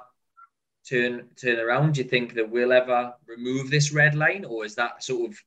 turn 0.86 1.28
turn 1.40 1.58
around? 1.58 1.94
Do 1.94 2.02
you 2.02 2.08
think 2.08 2.34
that 2.34 2.50
we'll 2.50 2.72
ever 2.72 3.14
remove 3.26 3.70
this 3.70 3.92
red 3.92 4.14
line, 4.14 4.44
or 4.44 4.66
is 4.66 4.74
that 4.74 5.02
sort 5.02 5.30
of 5.30 5.38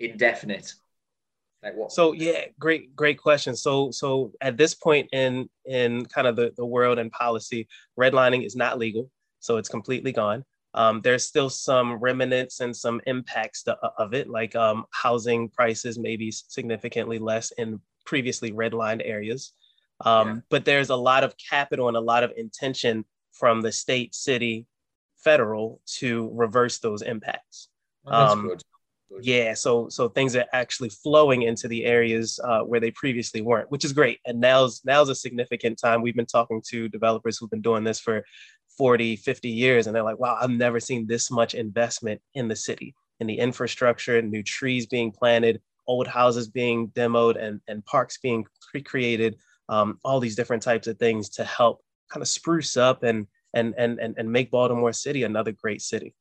indefinite? 0.00 0.74
Like 1.62 1.76
what? 1.76 1.92
So 1.92 2.12
yeah, 2.12 2.46
great 2.58 2.96
great 2.96 3.16
question. 3.16 3.54
So 3.54 3.92
so 3.92 4.32
at 4.40 4.56
this 4.56 4.74
point 4.74 5.08
in 5.12 5.48
in 5.64 6.04
kind 6.06 6.26
of 6.26 6.34
the, 6.34 6.52
the 6.56 6.66
world 6.66 6.98
and 6.98 7.12
policy, 7.12 7.68
redlining 7.96 8.44
is 8.44 8.56
not 8.56 8.80
legal, 8.80 9.08
so 9.38 9.56
it's 9.56 9.68
completely 9.68 10.10
gone. 10.10 10.44
Um, 10.74 11.00
there's 11.02 11.28
still 11.28 11.48
some 11.48 11.94
remnants 11.94 12.58
and 12.58 12.74
some 12.74 13.00
impacts 13.06 13.62
to, 13.64 13.76
of 13.98 14.14
it, 14.14 14.28
like 14.28 14.56
um, 14.56 14.86
housing 14.90 15.50
prices 15.50 15.96
may 15.98 16.16
be 16.16 16.32
significantly 16.32 17.18
less 17.20 17.52
in 17.52 17.78
previously 18.04 18.50
redlined 18.50 19.02
areas. 19.04 19.52
Um, 20.04 20.28
yeah. 20.28 20.40
But 20.50 20.64
there's 20.64 20.90
a 20.90 20.96
lot 20.96 21.24
of 21.24 21.34
capital 21.36 21.88
and 21.88 21.96
a 21.96 22.00
lot 22.00 22.24
of 22.24 22.32
intention 22.36 23.04
from 23.32 23.60
the 23.60 23.72
state, 23.72 24.14
city, 24.14 24.66
federal 25.22 25.80
to 25.98 26.30
reverse 26.32 26.78
those 26.78 27.02
impacts. 27.02 27.68
Oh, 28.06 28.12
um, 28.12 28.42
good. 28.42 28.62
good. 29.10 29.24
Yeah, 29.24 29.54
so 29.54 29.88
so 29.88 30.08
things 30.08 30.34
are 30.36 30.46
actually 30.52 30.88
flowing 30.88 31.42
into 31.42 31.68
the 31.68 31.84
areas 31.84 32.40
uh, 32.42 32.60
where 32.60 32.80
they 32.80 32.90
previously 32.90 33.40
weren't, 33.40 33.70
which 33.70 33.84
is 33.84 33.92
great. 33.92 34.20
And 34.26 34.40
now's 34.40 34.82
now's 34.84 35.08
a 35.08 35.14
significant 35.14 35.78
time. 35.78 36.02
We've 36.02 36.16
been 36.16 36.26
talking 36.26 36.62
to 36.68 36.88
developers 36.88 37.38
who've 37.38 37.50
been 37.50 37.62
doing 37.62 37.84
this 37.84 38.00
for 38.00 38.24
40, 38.78 39.16
50 39.16 39.48
years, 39.48 39.86
and 39.86 39.94
they're 39.94 40.02
like, 40.02 40.18
"Wow, 40.18 40.38
I've 40.40 40.50
never 40.50 40.80
seen 40.80 41.06
this 41.06 41.30
much 41.30 41.54
investment 41.54 42.20
in 42.34 42.48
the 42.48 42.56
city, 42.56 42.94
in 43.20 43.26
the 43.26 43.38
infrastructure, 43.38 44.20
new 44.22 44.42
trees 44.42 44.86
being 44.86 45.12
planted, 45.12 45.60
old 45.86 46.06
houses 46.06 46.48
being 46.48 46.88
demoed, 46.88 47.36
and 47.42 47.60
and 47.68 47.84
parks 47.84 48.18
being 48.18 48.46
recreated, 48.74 49.36
um, 49.72 49.98
all 50.04 50.20
these 50.20 50.36
different 50.36 50.62
types 50.62 50.86
of 50.86 50.98
things 50.98 51.30
to 51.30 51.44
help 51.44 51.82
kind 52.10 52.22
of 52.22 52.28
spruce 52.28 52.76
up 52.76 53.02
and 53.02 53.26
and 53.54 53.74
and 53.78 53.98
and, 53.98 54.14
and 54.18 54.30
make 54.30 54.50
Baltimore 54.50 54.92
City 54.92 55.22
another 55.22 55.52
great 55.52 55.80
city. 55.80 56.14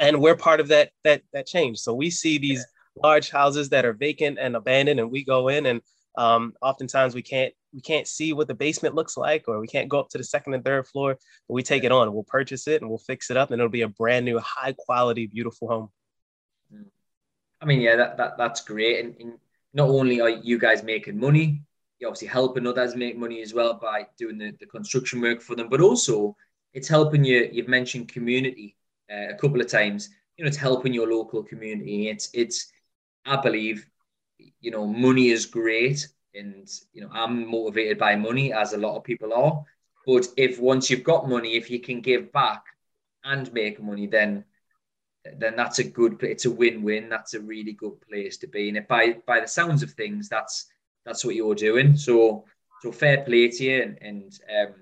And 0.00 0.20
we're 0.20 0.36
part 0.36 0.58
of 0.58 0.68
that 0.68 0.90
that 1.04 1.22
that 1.32 1.46
change. 1.46 1.78
So 1.78 1.94
we 1.94 2.10
see 2.10 2.36
these 2.38 2.64
yeah. 2.96 3.02
large 3.08 3.30
houses 3.30 3.68
that 3.68 3.84
are 3.84 3.92
vacant 3.92 4.38
and 4.40 4.56
abandoned, 4.56 4.98
and 4.98 5.10
we 5.10 5.24
go 5.24 5.48
in 5.48 5.66
and 5.66 5.80
um, 6.16 6.52
oftentimes 6.60 7.14
we 7.14 7.22
can't 7.22 7.54
we 7.72 7.80
can't 7.80 8.08
see 8.08 8.32
what 8.32 8.48
the 8.48 8.54
basement 8.54 8.96
looks 8.96 9.16
like, 9.16 9.44
or 9.46 9.60
we 9.60 9.68
can't 9.68 9.88
go 9.88 10.00
up 10.00 10.08
to 10.08 10.18
the 10.18 10.24
second 10.24 10.54
and 10.54 10.64
third 10.64 10.88
floor. 10.88 11.16
But 11.46 11.54
we 11.54 11.62
take 11.62 11.84
it 11.84 11.92
on, 11.92 12.12
we'll 12.12 12.24
purchase 12.24 12.66
it, 12.66 12.80
and 12.80 12.88
we'll 12.90 12.98
fix 12.98 13.30
it 13.30 13.36
up, 13.36 13.52
and 13.52 13.60
it'll 13.60 13.70
be 13.70 13.82
a 13.82 13.88
brand 13.88 14.24
new, 14.24 14.40
high 14.40 14.74
quality, 14.76 15.28
beautiful 15.28 15.68
home. 15.68 15.88
Mm. 16.74 16.86
I 17.60 17.64
mean, 17.66 17.80
yeah, 17.80 17.96
that, 17.96 18.16
that 18.16 18.36
that's 18.36 18.62
great. 18.62 19.04
And, 19.04 19.14
and 19.20 19.32
not 19.72 19.88
only 19.88 20.20
are 20.20 20.28
you 20.28 20.58
guys 20.58 20.82
making 20.82 21.18
money, 21.18 21.62
you're 21.98 22.08
obviously 22.08 22.28
helping 22.28 22.66
others 22.66 22.96
make 22.96 23.16
money 23.16 23.40
as 23.42 23.54
well 23.54 23.74
by 23.74 24.06
doing 24.18 24.38
the, 24.38 24.52
the 24.60 24.66
construction 24.66 25.20
work 25.20 25.40
for 25.40 25.54
them, 25.54 25.68
but 25.68 25.80
also 25.80 26.36
it's 26.72 26.88
helping 26.88 27.24
you. 27.24 27.48
You've 27.52 27.68
mentioned 27.68 28.08
community 28.08 28.76
uh, 29.10 29.28
a 29.30 29.34
couple 29.34 29.60
of 29.60 29.68
times. 29.68 30.10
You 30.36 30.44
know, 30.44 30.48
it's 30.48 30.56
helping 30.56 30.92
your 30.92 31.08
local 31.08 31.42
community. 31.42 32.08
It's 32.08 32.28
it's 32.34 32.72
I 33.24 33.36
believe, 33.36 33.86
you 34.60 34.70
know, 34.70 34.86
money 34.86 35.30
is 35.30 35.46
great, 35.46 36.08
and 36.34 36.68
you 36.92 37.02
know, 37.02 37.10
I'm 37.12 37.48
motivated 37.48 37.98
by 37.98 38.16
money 38.16 38.52
as 38.52 38.72
a 38.72 38.78
lot 38.78 38.96
of 38.96 39.04
people 39.04 39.32
are. 39.32 39.64
But 40.06 40.26
if 40.36 40.58
once 40.58 40.90
you've 40.90 41.04
got 41.04 41.28
money, 41.28 41.54
if 41.54 41.70
you 41.70 41.80
can 41.80 42.00
give 42.00 42.32
back 42.32 42.64
and 43.22 43.50
make 43.52 43.80
money, 43.80 44.06
then 44.06 44.44
then 45.38 45.56
that's 45.56 45.78
a 45.78 45.84
good. 45.84 46.22
It's 46.22 46.44
a 46.44 46.50
win-win. 46.50 47.08
That's 47.08 47.34
a 47.34 47.40
really 47.40 47.72
good 47.72 48.00
place 48.02 48.36
to 48.38 48.46
be. 48.46 48.68
And 48.68 48.76
if 48.76 48.88
by 48.88 49.16
by 49.26 49.40
the 49.40 49.48
sounds 49.48 49.82
of 49.82 49.92
things, 49.92 50.28
that's 50.28 50.66
that's 51.04 51.24
what 51.24 51.34
you're 51.34 51.54
doing. 51.54 51.96
So 51.96 52.44
so 52.82 52.92
fair 52.92 53.22
play 53.24 53.48
to 53.48 53.64
you, 53.64 53.82
and, 53.82 53.98
and 54.02 54.40
um, 54.58 54.74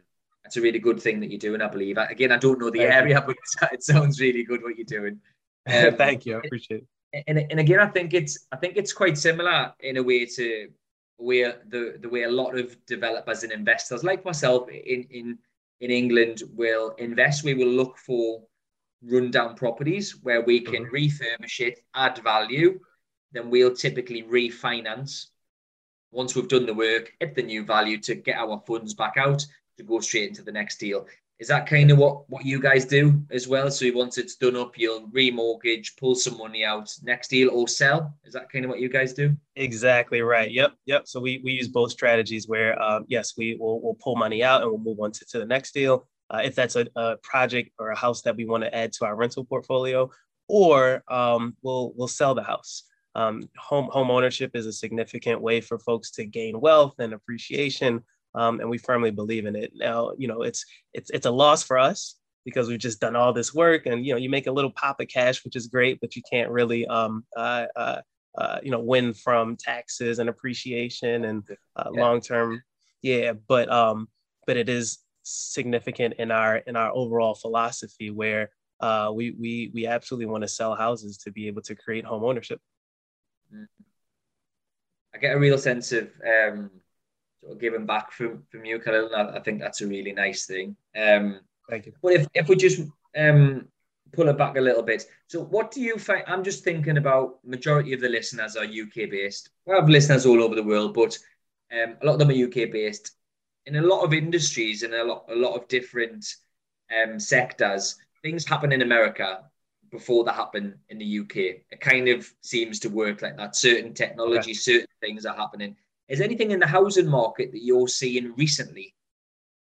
that's 0.43 0.57
a 0.57 0.61
really 0.61 0.79
good 0.79 1.01
thing 1.01 1.21
that 1.21 1.31
you're 1.31 1.39
doing. 1.39 1.63
I 1.63 1.69
believe. 1.69 1.99
Again, 1.99 2.33
I 2.33 2.39
don't 2.39 2.59
know 2.59 2.71
the 2.71 2.81
Thank 2.81 2.93
area, 2.93 3.21
you. 3.21 3.35
but 3.61 3.73
it 3.73 3.83
sounds 3.83 4.21
really 4.21 4.45
good 4.45 4.63
what 4.63 4.77
you're 4.77 4.85
doing. 4.85 5.21
Um, 5.65 5.95
Thank 5.95 6.27
you. 6.27 6.35
I 6.35 6.39
appreciate 6.45 6.85
it. 7.13 7.25
And, 7.29 7.39
and 7.39 7.61
again, 7.61 7.79
I 7.79 7.87
think 7.87 8.15
it's 8.15 8.49
I 8.51 8.57
think 8.57 8.77
it's 8.77 8.93
quite 8.93 9.17
similar 9.17 9.73
in 9.79 9.97
a 9.97 10.03
way 10.03 10.27
to 10.27 10.71
where 11.19 11.61
the 11.69 11.99
the 12.01 12.09
way 12.09 12.25
a 12.25 12.31
lot 12.31 12.59
of 12.59 12.77
developers 12.87 13.45
and 13.45 13.53
investors 13.53 14.03
like 14.03 14.25
myself 14.25 14.69
in 14.69 15.07
in 15.11 15.39
in 15.81 15.91
England 15.93 16.43
will 16.55 16.97
invest. 16.99 17.45
We 17.45 17.55
will 17.55 17.69
look 17.69 17.97
for 17.97 18.43
rundown 19.05 19.55
properties 19.55 20.17
where 20.23 20.43
we 20.43 20.61
can 20.61 20.85
mm-hmm. 20.85 20.95
refurbish 20.95 21.61
it, 21.61 21.81
add 21.95 22.19
value. 22.19 22.81
Then 23.33 23.51
we'll 23.51 23.75
typically 23.75 24.23
refinance 24.25 25.27
once 26.13 26.35
we've 26.35 26.49
done 26.49 26.67
the 26.67 26.75
work, 26.75 27.13
hit 27.19 27.35
the 27.35 27.43
new 27.43 27.65
value 27.65 27.99
to 27.99 28.15
get 28.15 28.37
our 28.37 28.63
funds 28.67 28.95
back 28.95 29.15
out 29.17 29.45
to 29.79 29.83
go 29.83 29.99
straight 30.01 30.29
into 30.29 30.43
the 30.43 30.53
next 30.53 30.79
deal. 30.79 31.07
Is 31.39 31.49
that 31.49 31.67
kind 31.67 31.91
of 31.91 31.99
what, 31.99 32.31
what 32.31 32.45
you 32.45 32.61
guys 32.61 32.85
do 32.85 33.21
as 33.33 33.49
well? 33.49 33.69
So 33.69 33.91
once 33.95 34.17
it's 34.17 34.37
done 34.37 34.55
up, 34.55 34.79
you'll 34.79 35.09
remortgage, 35.09 35.97
pull 35.97 36.15
some 36.15 36.39
money 36.39 36.65
out, 36.65 36.95
next 37.03 37.29
deal 37.29 37.51
or 37.51 37.67
sell. 37.67 38.15
Is 38.25 38.35
that 38.35 38.49
kind 38.53 38.65
of 38.65 38.69
what 38.69 38.79
you 38.79 38.89
guys 38.89 39.13
do? 39.13 39.37
Exactly 39.57 40.21
right. 40.21 40.53
Yep, 40.53 40.75
yep. 40.87 41.09
So 41.09 41.19
we, 41.19 41.41
we 41.43 41.53
use 41.53 41.67
both 41.67 41.91
strategies 41.91 42.47
where 42.47 42.81
um, 42.81 43.07
yes, 43.09 43.35
we 43.37 43.57
will 43.59 43.81
we'll 43.81 43.95
pull 43.95 44.15
money 44.15 44.45
out 44.45 44.63
and 44.63 44.71
we'll 44.71 44.79
move 44.79 45.01
on 45.01 45.11
to, 45.11 45.25
to 45.31 45.39
the 45.41 45.47
next 45.47 45.73
deal. 45.73 46.07
Uh, 46.31 46.43
if 46.45 46.55
that's 46.55 46.77
a, 46.77 46.87
a, 46.95 47.17
project 47.17 47.71
or 47.79 47.91
a 47.91 47.99
house 47.99 48.23
that 48.23 48.37
we 48.37 48.47
want 48.47 48.63
to 48.63 48.75
add 48.75 48.93
to 48.93 49.05
our 49.05 49.17
rental 49.17 49.45
portfolio, 49.45 50.09
or 50.49 51.03
um, 51.09 51.57
we'll 51.63 51.93
we'll 51.97 52.07
sell 52.09 52.35
the 52.35 52.43
house. 52.43 52.85
Um, 53.15 53.49
home 53.59 53.89
home 53.93 54.11
ownership 54.11 54.53
is 54.55 54.67
a 54.67 54.73
significant 54.73 55.41
way 55.41 55.61
for 55.61 55.79
folks 55.79 56.11
to 56.13 56.25
gain 56.25 56.61
wealth 56.61 56.95
and 56.99 57.13
appreciation, 57.13 58.03
um, 58.35 58.61
and 58.61 58.71
we 58.71 58.79
firmly 58.79 59.11
believe 59.11 59.47
in 59.47 59.55
it. 59.55 59.73
Now, 59.75 60.13
you 60.17 60.29
know, 60.29 60.43
it's 60.43 60.65
it's 60.95 61.11
it's 61.11 61.27
a 61.27 61.31
loss 61.31 61.63
for 61.63 61.79
us 61.79 62.17
because 62.45 62.69
we've 62.69 62.79
just 62.79 63.01
done 63.01 63.17
all 63.17 63.33
this 63.33 63.55
work, 63.55 63.87
and 63.87 64.05
you 64.05 64.13
know, 64.13 64.19
you 64.19 64.31
make 64.31 64.47
a 64.47 64.53
little 64.53 64.71
pop 64.71 65.01
of 65.01 65.09
cash, 65.09 65.45
which 65.45 65.57
is 65.57 65.67
great, 65.67 66.01
but 66.01 66.17
you 66.17 66.23
can't 66.31 66.51
really, 66.51 66.87
um, 66.87 67.25
uh, 67.37 67.67
uh, 67.77 68.01
uh, 68.39 68.59
you 68.63 68.71
know, 68.71 68.81
win 68.81 69.13
from 69.13 69.57
taxes 69.57 70.19
and 70.19 70.29
appreciation 70.29 71.27
and 71.27 71.43
uh, 71.77 71.91
yeah. 71.93 72.01
long 72.01 72.21
term. 72.21 72.63
Yeah, 73.03 73.35
but 73.47 73.71
um, 73.71 74.09
but 74.47 74.57
it 74.57 74.69
is 74.69 74.99
significant 75.23 76.15
in 76.19 76.31
our 76.31 76.57
in 76.57 76.77
our 76.77 76.91
overall 76.95 77.35
philosophy 77.35 78.11
where 78.11 78.51
uh, 78.81 79.13
we 79.15 79.33
we 79.33 79.71
we 79.75 79.87
absolutely 79.87 80.27
want 80.27 80.43
to 80.43 80.49
sell 80.49 80.75
houses 80.75 81.19
to 81.19 81.31
be 81.31 81.47
able 81.47 81.63
to 81.63 81.75
create 81.75 82.05
home 82.05 82.25
ownership. 82.25 82.61
I 85.15 85.19
get 85.19 85.35
a 85.35 85.39
real 85.39 85.59
sense 85.59 85.93
of 85.93 86.11
um, 86.27 86.71
sort 87.41 87.53
of 87.53 87.61
giving 87.61 87.87
back 87.87 88.13
from 88.13 88.45
from 88.51 88.65
you, 88.65 88.79
Khalil. 88.79 89.15
I, 89.15 89.39
I 89.39 89.41
think 89.41 89.61
that's 89.61 89.81
a 89.81 89.87
really 89.87 90.13
nice 90.13 90.47
thing. 90.47 90.77
Um, 90.97 91.41
Thank 91.69 91.87
you. 91.87 91.93
But 92.03 92.15
if 92.15 92.27
if 92.35 92.49
we 92.49 92.57
just 92.57 92.83
um, 93.17 93.69
pull 94.13 94.29
it 94.29 94.39
back 94.39 94.57
a 94.57 94.61
little 94.61 94.83
bit, 94.83 95.05
so 95.27 95.43
what 95.43 95.71
do 95.71 95.81
you 95.81 95.99
find? 95.99 96.25
I'm 96.27 96.45
just 96.45 96.65
thinking 96.65 96.97
about 96.97 97.45
majority 97.45 97.93
of 97.93 98.01
the 98.01 98.09
listeners 98.09 98.57
are 98.57 98.65
UK 98.65 99.11
based. 99.11 99.51
We 99.67 99.75
have 99.75 99.89
listeners 99.89 100.27
all 100.27 100.43
over 100.43 100.55
the 100.55 100.63
world, 100.63 100.95
but 100.95 101.19
um, 101.73 101.97
a 102.01 102.07
lot 102.07 102.15
of 102.15 102.19
them 102.19 102.31
are 102.31 102.47
UK 102.47 102.71
based. 102.71 103.13
In 103.67 103.77
a 103.77 103.83
lot 103.83 104.03
of 104.03 104.13
industries 104.13 104.83
in 104.83 104.95
a 104.95 105.05
lot 105.05 105.27
a 105.29 105.37
lot 105.37 105.55
of 105.55 105.69
different 105.69 106.25
um, 106.91 107.21
sectors, 107.21 107.97
things 108.23 108.47
happen 108.47 108.73
in 108.73 108.83
America 108.83 109.45
before 109.93 110.25
that 110.25 110.35
happened 110.35 110.75
in 110.89 110.99
the 110.99 111.21
UK. 111.21 111.37
It 111.71 111.81
kind 111.81 112.09
of 112.09 112.29
seems 112.41 112.81
to 112.81 112.89
work 112.89 113.23
like 113.23 113.37
that. 113.37 113.55
Certain 113.55 113.93
technology, 113.93 114.51
okay. 114.51 114.55
certain 114.55 114.87
things 115.01 115.27
are 115.27 115.37
happening. 115.37 115.77
Is 116.09 116.21
anything 116.21 116.51
in 116.51 116.59
the 116.59 116.67
housing 116.67 117.09
market 117.09 117.53
that 117.53 117.63
you're 117.63 117.89
seeing 117.89 118.35
recently? 118.37 118.95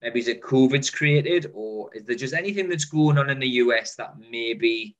Maybe 0.01 0.19
is 0.19 0.29
it 0.29 0.41
COVID's 0.41 0.89
created, 0.89 1.51
or 1.53 1.93
is 1.93 2.05
there 2.05 2.15
just 2.15 2.33
anything 2.33 2.69
that's 2.69 2.85
going 2.85 3.17
on 3.19 3.29
in 3.29 3.39
the 3.39 3.47
US 3.47 3.95
that 3.95 4.15
maybe 4.31 4.95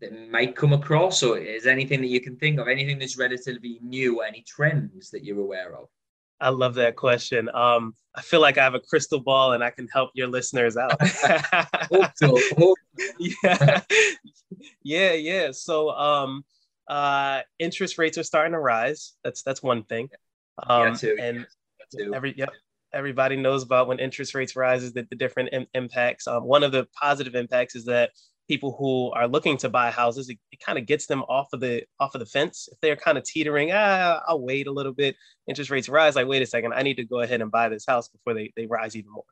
that 0.00 0.30
might 0.30 0.56
come 0.56 0.72
across, 0.72 1.22
or 1.22 1.38
is 1.38 1.66
anything 1.66 2.00
that 2.00 2.08
you 2.08 2.20
can 2.20 2.36
think 2.36 2.58
of, 2.58 2.68
anything 2.68 2.98
that's 2.98 3.18
relatively 3.18 3.78
new, 3.82 4.20
any 4.20 4.42
trends 4.42 5.10
that 5.10 5.24
you're 5.24 5.40
aware 5.40 5.76
of? 5.76 5.88
I 6.40 6.50
love 6.50 6.74
that 6.74 6.96
question. 6.96 7.48
Um, 7.52 7.94
I 8.14 8.22
feel 8.22 8.40
like 8.40 8.58
I 8.58 8.64
have 8.64 8.74
a 8.74 8.80
crystal 8.80 9.20
ball 9.20 9.52
and 9.52 9.62
I 9.62 9.70
can 9.70 9.88
help 9.88 10.10
your 10.14 10.28
listeners 10.28 10.76
out. 10.76 11.00
Hope 11.90 12.10
so. 12.16 12.38
Hope. 12.56 12.78
yeah, 13.18 13.80
yeah, 14.82 15.12
yeah. 15.12 15.50
So, 15.52 15.90
um, 15.90 16.44
uh, 16.88 17.42
interest 17.58 17.98
rates 17.98 18.18
are 18.18 18.22
starting 18.22 18.52
to 18.52 18.58
rise. 18.58 19.14
That's 19.22 19.42
that's 19.42 19.62
one 19.62 19.84
thing. 19.84 20.08
Um, 20.66 20.88
yeah, 20.88 20.94
too. 20.94 21.16
And 21.20 21.46
yeah, 21.92 22.04
too. 22.04 22.14
every 22.14 22.34
yep, 22.36 22.50
everybody 22.92 23.36
knows 23.36 23.62
about 23.62 23.88
when 23.88 23.98
interest 23.98 24.34
rates 24.34 24.56
rises 24.56 24.92
the, 24.92 25.06
the 25.10 25.16
different 25.16 25.50
Im- 25.52 25.66
impacts. 25.74 26.26
Um, 26.26 26.44
one 26.44 26.62
of 26.62 26.72
the 26.72 26.86
positive 27.00 27.34
impacts 27.34 27.76
is 27.76 27.84
that 27.86 28.10
people 28.48 28.74
who 28.78 29.12
are 29.12 29.28
looking 29.28 29.56
to 29.58 29.68
buy 29.68 29.90
houses, 29.90 30.28
it, 30.28 30.38
it 30.50 30.60
kind 30.60 30.78
of 30.78 30.86
gets 30.86 31.06
them 31.06 31.22
off 31.28 31.48
of 31.52 31.60
the 31.60 31.84
off 32.00 32.14
of 32.14 32.20
the 32.20 32.26
fence. 32.26 32.68
If 32.72 32.80
they're 32.80 32.96
kind 32.96 33.18
of 33.18 33.24
teetering, 33.24 33.70
ah, 33.72 34.22
I'll 34.26 34.40
wait 34.40 34.66
a 34.66 34.72
little 34.72 34.92
bit. 34.92 35.16
Interest 35.46 35.70
rates 35.70 35.88
rise. 35.88 36.16
Like, 36.16 36.26
wait 36.26 36.42
a 36.42 36.46
second, 36.46 36.72
I 36.72 36.82
need 36.82 36.96
to 36.96 37.04
go 37.04 37.20
ahead 37.20 37.42
and 37.42 37.50
buy 37.50 37.68
this 37.68 37.86
house 37.86 38.08
before 38.08 38.34
they, 38.34 38.52
they 38.56 38.66
rise 38.66 38.96
even 38.96 39.12
more. 39.12 39.24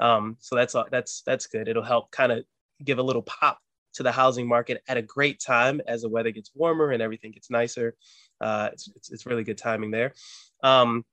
Um, 0.00 0.36
so 0.40 0.56
that's 0.56 0.74
that's 0.90 1.22
that's 1.22 1.46
good. 1.46 1.68
It'll 1.68 1.82
help 1.82 2.10
kind 2.10 2.32
of 2.32 2.44
give 2.84 2.98
a 2.98 3.02
little 3.02 3.22
pop 3.22 3.58
to 3.94 4.02
the 4.02 4.12
housing 4.12 4.46
market 4.46 4.82
at 4.86 4.96
a 4.96 5.02
great 5.02 5.40
time 5.40 5.80
as 5.86 6.02
the 6.02 6.08
weather 6.08 6.30
gets 6.30 6.50
warmer 6.54 6.90
and 6.90 7.02
everything 7.02 7.32
gets 7.32 7.50
nicer. 7.50 7.96
Uh, 8.40 8.68
it's, 8.72 8.88
it's, 8.94 9.10
it's 9.10 9.26
really 9.26 9.42
good 9.42 9.58
timing 9.58 9.90
there. 9.90 10.12
Um, 10.62 11.04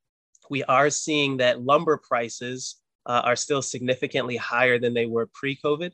we 0.49 0.63
are 0.65 0.89
seeing 0.89 1.37
that 1.37 1.63
lumber 1.63 1.97
prices 1.97 2.75
uh, 3.05 3.21
are 3.23 3.35
still 3.35 3.61
significantly 3.61 4.35
higher 4.35 4.77
than 4.77 4.93
they 4.93 5.05
were 5.05 5.27
pre-COVID. 5.33 5.91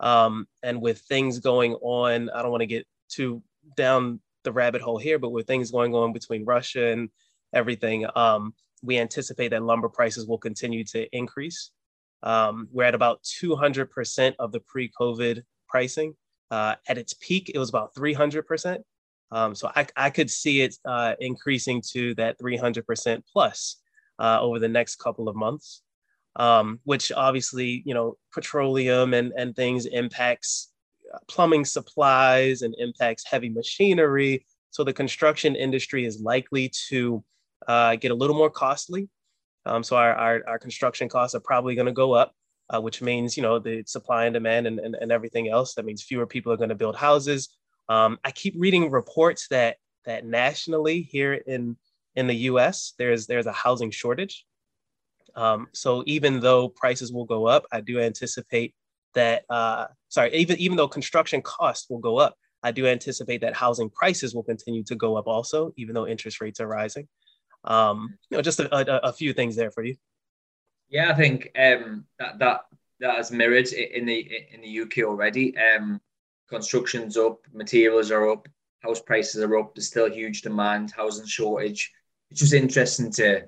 Um, 0.00 0.48
and 0.62 0.80
with 0.80 0.98
things 1.00 1.38
going 1.38 1.74
on, 1.74 2.30
I 2.30 2.42
don't 2.42 2.50
want 2.50 2.62
to 2.62 2.66
get 2.66 2.86
too 3.08 3.42
down 3.76 4.20
the 4.44 4.52
rabbit 4.52 4.80
hole 4.80 4.98
here, 4.98 5.18
but 5.18 5.30
with 5.30 5.46
things 5.46 5.70
going 5.70 5.94
on 5.94 6.12
between 6.12 6.44
Russia 6.44 6.86
and 6.86 7.10
everything, 7.52 8.06
um, 8.16 8.54
we 8.82 8.98
anticipate 8.98 9.48
that 9.48 9.62
lumber 9.62 9.88
prices 9.88 10.26
will 10.26 10.38
continue 10.38 10.84
to 10.84 11.06
increase. 11.14 11.70
Um, 12.22 12.68
we're 12.72 12.84
at 12.84 12.94
about 12.94 13.22
200% 13.22 14.34
of 14.38 14.52
the 14.52 14.60
pre 14.60 14.90
COVID 14.98 15.42
pricing. 15.68 16.14
Uh, 16.50 16.74
at 16.88 16.98
its 16.98 17.14
peak, 17.14 17.52
it 17.54 17.58
was 17.58 17.68
about 17.68 17.94
300%. 17.94 18.78
Um, 19.30 19.54
so 19.54 19.70
I, 19.76 19.86
I, 19.94 20.10
could 20.10 20.28
see 20.28 20.62
it 20.62 20.74
uh, 20.84 21.14
increasing 21.20 21.80
to 21.92 22.12
that 22.16 22.40
300% 22.40 23.22
plus 23.32 23.76
uh, 24.18 24.40
over 24.40 24.58
the 24.58 24.68
next 24.68 24.96
couple 24.96 25.28
of 25.28 25.36
months 25.36 25.82
um, 26.36 26.80
which 26.84 27.12
obviously, 27.12 27.82
you 27.84 27.94
know, 27.94 28.16
petroleum 28.32 29.14
and, 29.14 29.32
and 29.36 29.54
things 29.56 29.86
impacts 29.86 30.72
uh, 31.12 31.18
plumbing 31.28 31.64
supplies 31.64 32.62
and 32.62 32.74
impacts 32.78 33.24
heavy 33.26 33.48
machinery. 33.48 34.46
So 34.70 34.84
the 34.84 34.92
construction 34.92 35.56
industry 35.56 36.04
is 36.04 36.20
likely 36.20 36.70
to 36.88 37.24
uh, 37.66 37.96
get 37.96 38.10
a 38.10 38.14
little 38.14 38.36
more 38.36 38.50
costly. 38.50 39.08
Um, 39.66 39.82
so 39.82 39.96
our, 39.96 40.14
our, 40.14 40.42
our, 40.46 40.58
construction 40.58 41.08
costs 41.08 41.34
are 41.34 41.40
probably 41.40 41.74
going 41.74 41.86
to 41.86 41.92
go 41.92 42.12
up, 42.12 42.32
uh, 42.70 42.80
which 42.80 43.02
means, 43.02 43.36
you 43.36 43.42
know, 43.42 43.58
the 43.58 43.82
supply 43.86 44.24
and 44.24 44.32
demand 44.32 44.66
and, 44.66 44.78
and, 44.78 44.94
and 44.94 45.12
everything 45.12 45.50
else. 45.50 45.74
That 45.74 45.84
means 45.84 46.02
fewer 46.02 46.26
people 46.26 46.50
are 46.52 46.56
going 46.56 46.70
to 46.70 46.74
build 46.74 46.96
houses. 46.96 47.50
Um, 47.88 48.18
I 48.24 48.30
keep 48.30 48.54
reading 48.56 48.90
reports 48.90 49.48
that 49.48 49.76
that 50.06 50.24
nationally 50.24 51.02
here 51.02 51.34
in 51.34 51.76
in 52.16 52.26
the 52.26 52.34
U.S. 52.34 52.94
there's 52.98 53.26
there's 53.26 53.46
a 53.46 53.52
housing 53.52 53.90
shortage. 53.90 54.46
Um, 55.34 55.68
so 55.72 56.02
even 56.06 56.40
though 56.40 56.68
prices 56.68 57.12
will 57.12 57.24
go 57.24 57.46
up, 57.46 57.64
I 57.72 57.80
do 57.80 58.00
anticipate 58.00 58.74
that, 59.14 59.44
uh, 59.50 59.86
sorry, 60.08 60.34
even, 60.34 60.58
even 60.58 60.76
though 60.76 60.88
construction 60.88 61.42
costs 61.42 61.88
will 61.90 61.98
go 61.98 62.18
up, 62.18 62.36
I 62.62 62.72
do 62.72 62.86
anticipate 62.86 63.40
that 63.40 63.54
housing 63.54 63.90
prices 63.90 64.34
will 64.34 64.42
continue 64.42 64.82
to 64.84 64.94
go 64.94 65.16
up 65.16 65.26
also, 65.26 65.72
even 65.76 65.94
though 65.94 66.06
interest 66.06 66.40
rates 66.40 66.60
are 66.60 66.68
rising. 66.68 67.08
Um, 67.64 68.18
you 68.30 68.36
know, 68.36 68.42
just 68.42 68.60
a, 68.60 68.74
a, 68.74 69.08
a 69.08 69.12
few 69.12 69.32
things 69.32 69.56
there 69.56 69.70
for 69.70 69.82
you. 69.82 69.96
Yeah, 70.88 71.10
I 71.10 71.14
think 71.14 71.50
um, 71.56 72.04
that 72.18 72.38
that 72.38 72.62
that 72.98 73.16
has 73.16 73.30
mirrored 73.30 73.68
in 73.68 74.06
the 74.06 74.28
in 74.52 74.60
the 74.60 74.80
UK 74.80 75.08
already. 75.08 75.54
Um, 75.56 76.00
construction's 76.48 77.16
up, 77.16 77.38
materials 77.52 78.10
are 78.10 78.30
up, 78.30 78.48
house 78.80 79.00
prices 79.00 79.42
are 79.42 79.58
up. 79.58 79.74
There's 79.74 79.86
still 79.86 80.10
huge 80.10 80.42
demand, 80.42 80.90
housing 80.90 81.26
shortage. 81.26 81.92
It's 82.30 82.40
just 82.40 82.54
interesting 82.54 83.10
to 83.12 83.44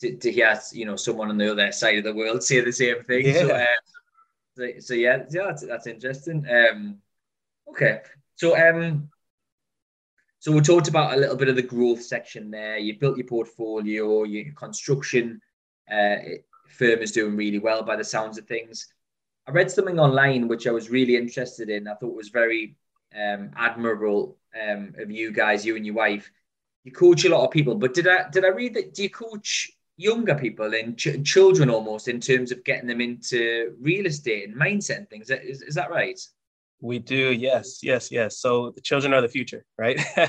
to, 0.00 0.16
to 0.16 0.32
hear 0.32 0.58
you 0.72 0.86
know 0.86 0.96
someone 0.96 1.30
on 1.30 1.38
the 1.38 1.50
other 1.50 1.72
side 1.72 1.98
of 1.98 2.04
the 2.04 2.14
world 2.14 2.42
say 2.42 2.60
the 2.60 2.72
same 2.72 3.04
thing. 3.04 3.26
Yeah. 3.26 3.46
So, 3.46 3.54
uh, 3.54 3.64
so, 4.56 4.66
so, 4.80 4.94
yeah, 4.94 5.24
yeah, 5.30 5.44
that's, 5.46 5.66
that's 5.66 5.86
interesting. 5.86 6.44
Um, 6.50 6.98
okay, 7.68 8.00
so 8.36 8.56
um, 8.56 9.08
so 10.38 10.52
we 10.52 10.60
talked 10.60 10.88
about 10.88 11.14
a 11.14 11.20
little 11.20 11.36
bit 11.36 11.48
of 11.48 11.56
the 11.56 11.62
growth 11.62 12.02
section 12.02 12.50
there. 12.50 12.78
You 12.78 12.98
built 12.98 13.18
your 13.18 13.26
portfolio, 13.26 14.24
your 14.24 14.52
construction 14.54 15.40
uh, 15.90 16.16
firm 16.68 17.00
is 17.00 17.12
doing 17.12 17.36
really 17.36 17.58
well 17.58 17.82
by 17.82 17.96
the 17.96 18.04
sounds 18.04 18.38
of 18.38 18.46
things. 18.46 18.88
I 19.46 19.52
read 19.52 19.70
something 19.70 19.98
online 19.98 20.48
which 20.48 20.66
I 20.66 20.70
was 20.70 20.90
really 20.90 21.16
interested 21.16 21.68
in. 21.68 21.88
I 21.88 21.94
thought 21.94 22.14
was 22.14 22.28
very 22.28 22.76
um, 23.14 23.50
admirable 23.56 24.36
um, 24.60 24.94
of 24.98 25.10
you 25.10 25.32
guys, 25.32 25.66
you 25.66 25.76
and 25.76 25.84
your 25.84 25.96
wife. 25.96 26.30
You 26.84 26.92
coach 26.92 27.24
a 27.24 27.28
lot 27.28 27.44
of 27.44 27.50
people, 27.50 27.74
but 27.74 27.92
did 27.92 28.08
I 28.08 28.30
did 28.30 28.44
I 28.44 28.48
read 28.48 28.74
that? 28.74 28.94
Do 28.94 29.02
you 29.02 29.10
coach 29.10 29.70
younger 30.00 30.34
people 30.34 30.72
and 30.74 30.96
ch- 30.96 31.22
children 31.24 31.68
almost 31.68 32.08
in 32.08 32.20
terms 32.20 32.50
of 32.50 32.64
getting 32.64 32.88
them 32.88 33.00
into 33.00 33.74
real 33.80 34.06
estate 34.06 34.48
and 34.48 34.56
mindset 34.56 34.96
and 34.98 35.10
things. 35.10 35.30
Is, 35.30 35.62
is 35.62 35.74
that 35.74 35.90
right? 35.90 36.18
We 36.80 36.98
do, 36.98 37.32
yes, 37.32 37.80
yes, 37.82 38.10
yes. 38.10 38.38
So 38.38 38.70
the 38.70 38.80
children 38.80 39.12
are 39.12 39.20
the 39.20 39.28
future, 39.28 39.64
right? 39.78 40.00
yeah. 40.16 40.28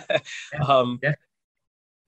Um, 0.68 1.00
yeah. 1.02 1.14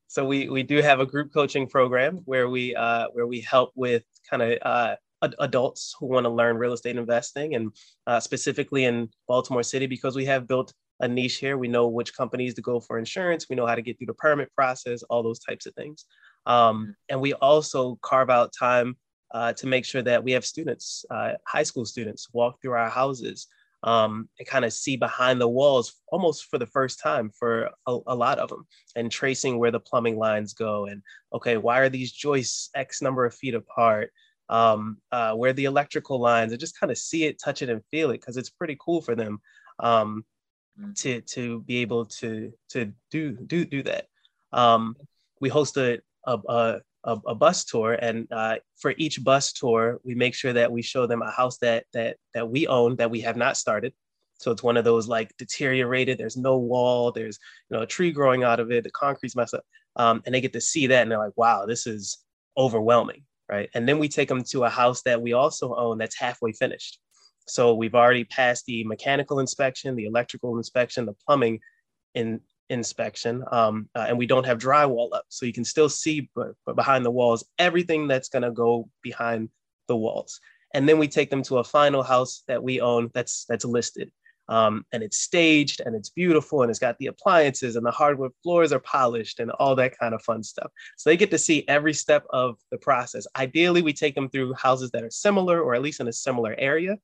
So 0.07 0.25
we 0.25 0.49
we 0.49 0.61
do 0.61 0.81
have 0.81 0.99
a 0.99 1.05
group 1.05 1.33
coaching 1.33 1.65
program 1.65 2.21
where 2.25 2.49
we 2.49 2.75
uh, 2.75 3.07
where 3.13 3.25
we 3.25 3.39
help 3.41 3.71
with 3.73 4.03
kind 4.29 4.43
of 4.43 4.59
uh, 4.61 4.95
ad- 5.23 5.35
adults 5.39 5.95
who 5.97 6.07
want 6.07 6.25
to 6.25 6.29
learn 6.29 6.57
real 6.57 6.73
estate 6.73 6.97
investing, 6.97 7.55
and 7.55 7.71
uh, 8.05 8.19
specifically 8.19 8.83
in 8.83 9.09
Baltimore 9.27 9.63
City 9.63 9.87
because 9.87 10.15
we 10.15 10.25
have 10.25 10.47
built 10.47 10.73
a 10.99 11.07
niche 11.07 11.37
here. 11.37 11.57
We 11.57 11.67
know 11.67 11.87
which 11.87 12.15
companies 12.15 12.53
to 12.55 12.61
go 12.61 12.79
for 12.79 12.99
insurance. 12.99 13.47
We 13.49 13.55
know 13.55 13.65
how 13.65 13.75
to 13.75 13.81
get 13.81 13.97
through 13.97 14.07
the 14.07 14.13
permit 14.13 14.53
process, 14.53 15.01
all 15.03 15.23
those 15.23 15.39
types 15.39 15.65
of 15.65 15.73
things. 15.73 16.05
Um, 16.45 16.95
and 17.09 17.21
we 17.21 17.33
also 17.33 17.97
carve 18.01 18.29
out 18.29 18.53
time 18.57 18.97
uh, 19.33 19.53
to 19.53 19.67
make 19.67 19.85
sure 19.85 20.01
that 20.01 20.23
we 20.23 20.31
have 20.33 20.45
students, 20.45 21.05
uh, 21.09 21.33
high 21.47 21.63
school 21.63 21.85
students, 21.85 22.27
walk 22.33 22.61
through 22.61 22.73
our 22.73 22.89
houses 22.89 23.47
um, 23.83 24.29
and 24.39 24.47
kind 24.47 24.63
of 24.63 24.71
see 24.71 24.95
behind 24.95 25.41
the 25.41 25.47
walls 25.47 25.95
almost 26.07 26.45
for 26.45 26.57
the 26.57 26.65
first 26.65 26.99
time 27.01 27.29
for 27.37 27.69
a, 27.87 27.97
a, 28.07 28.15
lot 28.15 28.39
of 28.39 28.49
them 28.49 28.65
and 28.95 29.11
tracing 29.11 29.59
where 29.59 29.71
the 29.71 29.79
plumbing 29.79 30.17
lines 30.17 30.53
go 30.53 30.85
and 30.85 31.01
okay 31.33 31.57
why 31.57 31.79
are 31.79 31.89
these 31.89 32.11
joists 32.11 32.69
x 32.75 33.01
number 33.01 33.25
of 33.25 33.35
feet 33.35 33.55
apart? 33.55 34.11
Um, 34.49 34.97
uh, 35.11 35.33
where 35.33 35.53
the 35.53 35.65
electrical 35.65 36.19
lines? 36.19 36.51
And 36.51 36.59
just 36.59 36.79
kind 36.79 36.91
of 36.91 36.97
see 36.97 37.25
it 37.25 37.41
touch 37.43 37.61
it 37.61 37.69
and 37.69 37.81
feel 37.91 38.11
it 38.11 38.19
because 38.19 38.37
it's 38.37 38.49
pretty 38.49 38.77
cool 38.79 39.01
for 39.01 39.15
them 39.15 39.41
um, 39.79 40.25
mm. 40.79 40.95
to 41.01 41.21
to 41.21 41.61
be 41.61 41.77
able 41.77 42.05
to 42.05 42.53
to 42.69 42.93
do 43.09 43.31
do 43.31 43.65
do 43.65 43.83
that. 43.83 44.07
Um, 44.51 44.95
we 45.41 45.49
host 45.49 45.75
a, 45.77 45.99
a, 46.25 46.79
a, 47.03 47.19
a 47.27 47.35
bus 47.35 47.65
tour, 47.65 47.93
and 47.93 48.27
uh, 48.31 48.55
for 48.77 48.93
each 48.97 49.23
bus 49.23 49.53
tour, 49.53 49.99
we 50.03 50.15
make 50.15 50.33
sure 50.33 50.53
that 50.53 50.71
we 50.71 50.81
show 50.81 51.05
them 51.05 51.21
a 51.21 51.31
house 51.31 51.57
that 51.59 51.85
that 51.93 52.17
that 52.33 52.49
we 52.49 52.67
own 52.67 52.95
that 52.97 53.11
we 53.11 53.21
have 53.21 53.37
not 53.37 53.57
started. 53.57 53.93
So 54.39 54.51
it's 54.51 54.63
one 54.63 54.77
of 54.77 54.85
those 54.85 55.07
like 55.07 55.35
deteriorated. 55.37 56.17
There's 56.17 56.37
no 56.37 56.57
wall. 56.57 57.11
There's 57.11 57.39
you 57.69 57.77
know 57.77 57.83
a 57.83 57.87
tree 57.87 58.11
growing 58.11 58.43
out 58.43 58.59
of 58.59 58.71
it. 58.71 58.83
The 58.83 58.91
concrete's 58.91 59.35
messed 59.35 59.53
up, 59.53 59.63
um, 59.95 60.21
and 60.25 60.33
they 60.33 60.41
get 60.41 60.53
to 60.53 60.61
see 60.61 60.87
that, 60.87 61.01
and 61.01 61.11
they're 61.11 61.19
like, 61.19 61.37
"Wow, 61.37 61.65
this 61.65 61.87
is 61.87 62.19
overwhelming." 62.57 63.23
Right. 63.49 63.69
And 63.75 63.87
then 63.87 63.99
we 63.99 64.07
take 64.07 64.29
them 64.29 64.43
to 64.45 64.63
a 64.63 64.69
house 64.69 65.01
that 65.03 65.21
we 65.21 65.33
also 65.33 65.75
own 65.75 65.97
that's 65.97 66.17
halfway 66.17 66.53
finished. 66.53 66.99
So 67.45 67.75
we've 67.75 67.93
already 67.93 68.23
passed 68.23 68.65
the 68.65 68.85
mechanical 68.85 69.39
inspection, 69.39 69.95
the 69.95 70.05
electrical 70.05 70.57
inspection, 70.57 71.05
the 71.05 71.13
plumbing 71.27 71.59
in 72.15 72.39
inspection 72.69 73.43
um, 73.51 73.89
uh, 73.95 74.05
and 74.07 74.17
we 74.17 74.25
don't 74.25 74.45
have 74.45 74.57
drywall 74.57 75.09
up 75.13 75.25
so 75.29 75.45
you 75.45 75.53
can 75.53 75.65
still 75.65 75.89
see 75.89 76.29
but, 76.35 76.53
behind 76.75 77.05
the 77.05 77.11
walls 77.11 77.43
everything 77.59 78.07
that's 78.07 78.29
going 78.29 78.43
to 78.43 78.51
go 78.51 78.89
behind 79.01 79.49
the 79.87 79.95
walls. 79.95 80.39
And 80.73 80.89
then 80.89 80.97
we 80.97 81.07
take 81.07 81.29
them 81.29 81.43
to 81.43 81.59
a 81.59 81.63
final 81.63 82.03
house 82.03 82.43
that 82.47 82.63
we 82.63 82.81
own 82.81 83.11
that's 83.13 83.45
that's 83.45 83.65
listed. 83.65 84.11
Um, 84.49 84.85
and 84.91 85.01
it's 85.01 85.19
staged 85.19 85.81
and 85.85 85.95
it's 85.95 86.09
beautiful 86.09 86.63
and 86.63 86.69
it's 86.69 86.79
got 86.79 86.97
the 86.97 87.07
appliances 87.07 87.77
and 87.77 87.85
the 87.85 87.91
hardwood 87.91 88.31
floors 88.43 88.73
are 88.73 88.79
polished 88.79 89.39
and 89.39 89.51
all 89.51 89.73
that 89.75 89.97
kind 89.97 90.13
of 90.13 90.21
fun 90.21 90.43
stuff. 90.43 90.69
So 90.97 91.09
they 91.09 91.15
get 91.15 91.31
to 91.31 91.37
see 91.37 91.63
every 91.67 91.93
step 91.93 92.25
of 92.31 92.57
the 92.69 92.77
process. 92.77 93.25
Ideally 93.37 93.81
we 93.81 93.93
take 93.93 94.15
them 94.15 94.29
through 94.29 94.53
houses 94.55 94.91
that 94.91 95.03
are 95.03 95.09
similar 95.09 95.61
or 95.61 95.75
at 95.75 95.81
least 95.81 96.01
in 96.01 96.09
a 96.09 96.13
similar 96.13 96.55
area. 96.57 96.97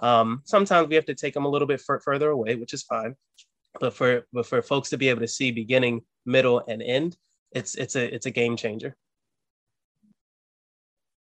Um, 0.00 0.42
sometimes 0.44 0.88
we 0.88 0.96
have 0.96 1.06
to 1.06 1.14
take 1.14 1.32
them 1.32 1.46
a 1.46 1.48
little 1.48 1.68
bit 1.68 1.82
f- 1.88 2.02
further 2.02 2.30
away 2.30 2.56
which 2.56 2.74
is 2.74 2.82
fine 2.82 3.14
but 3.80 3.94
for 3.94 4.26
but 4.32 4.46
for 4.46 4.62
folks 4.62 4.90
to 4.90 4.98
be 4.98 5.08
able 5.08 5.20
to 5.20 5.28
see 5.28 5.50
beginning, 5.50 6.02
middle, 6.26 6.62
and 6.68 6.82
end, 6.82 7.16
it's 7.52 7.74
it's 7.74 7.96
a 7.96 8.14
it's 8.14 8.26
a 8.26 8.30
game 8.30 8.56
changer. 8.56 8.96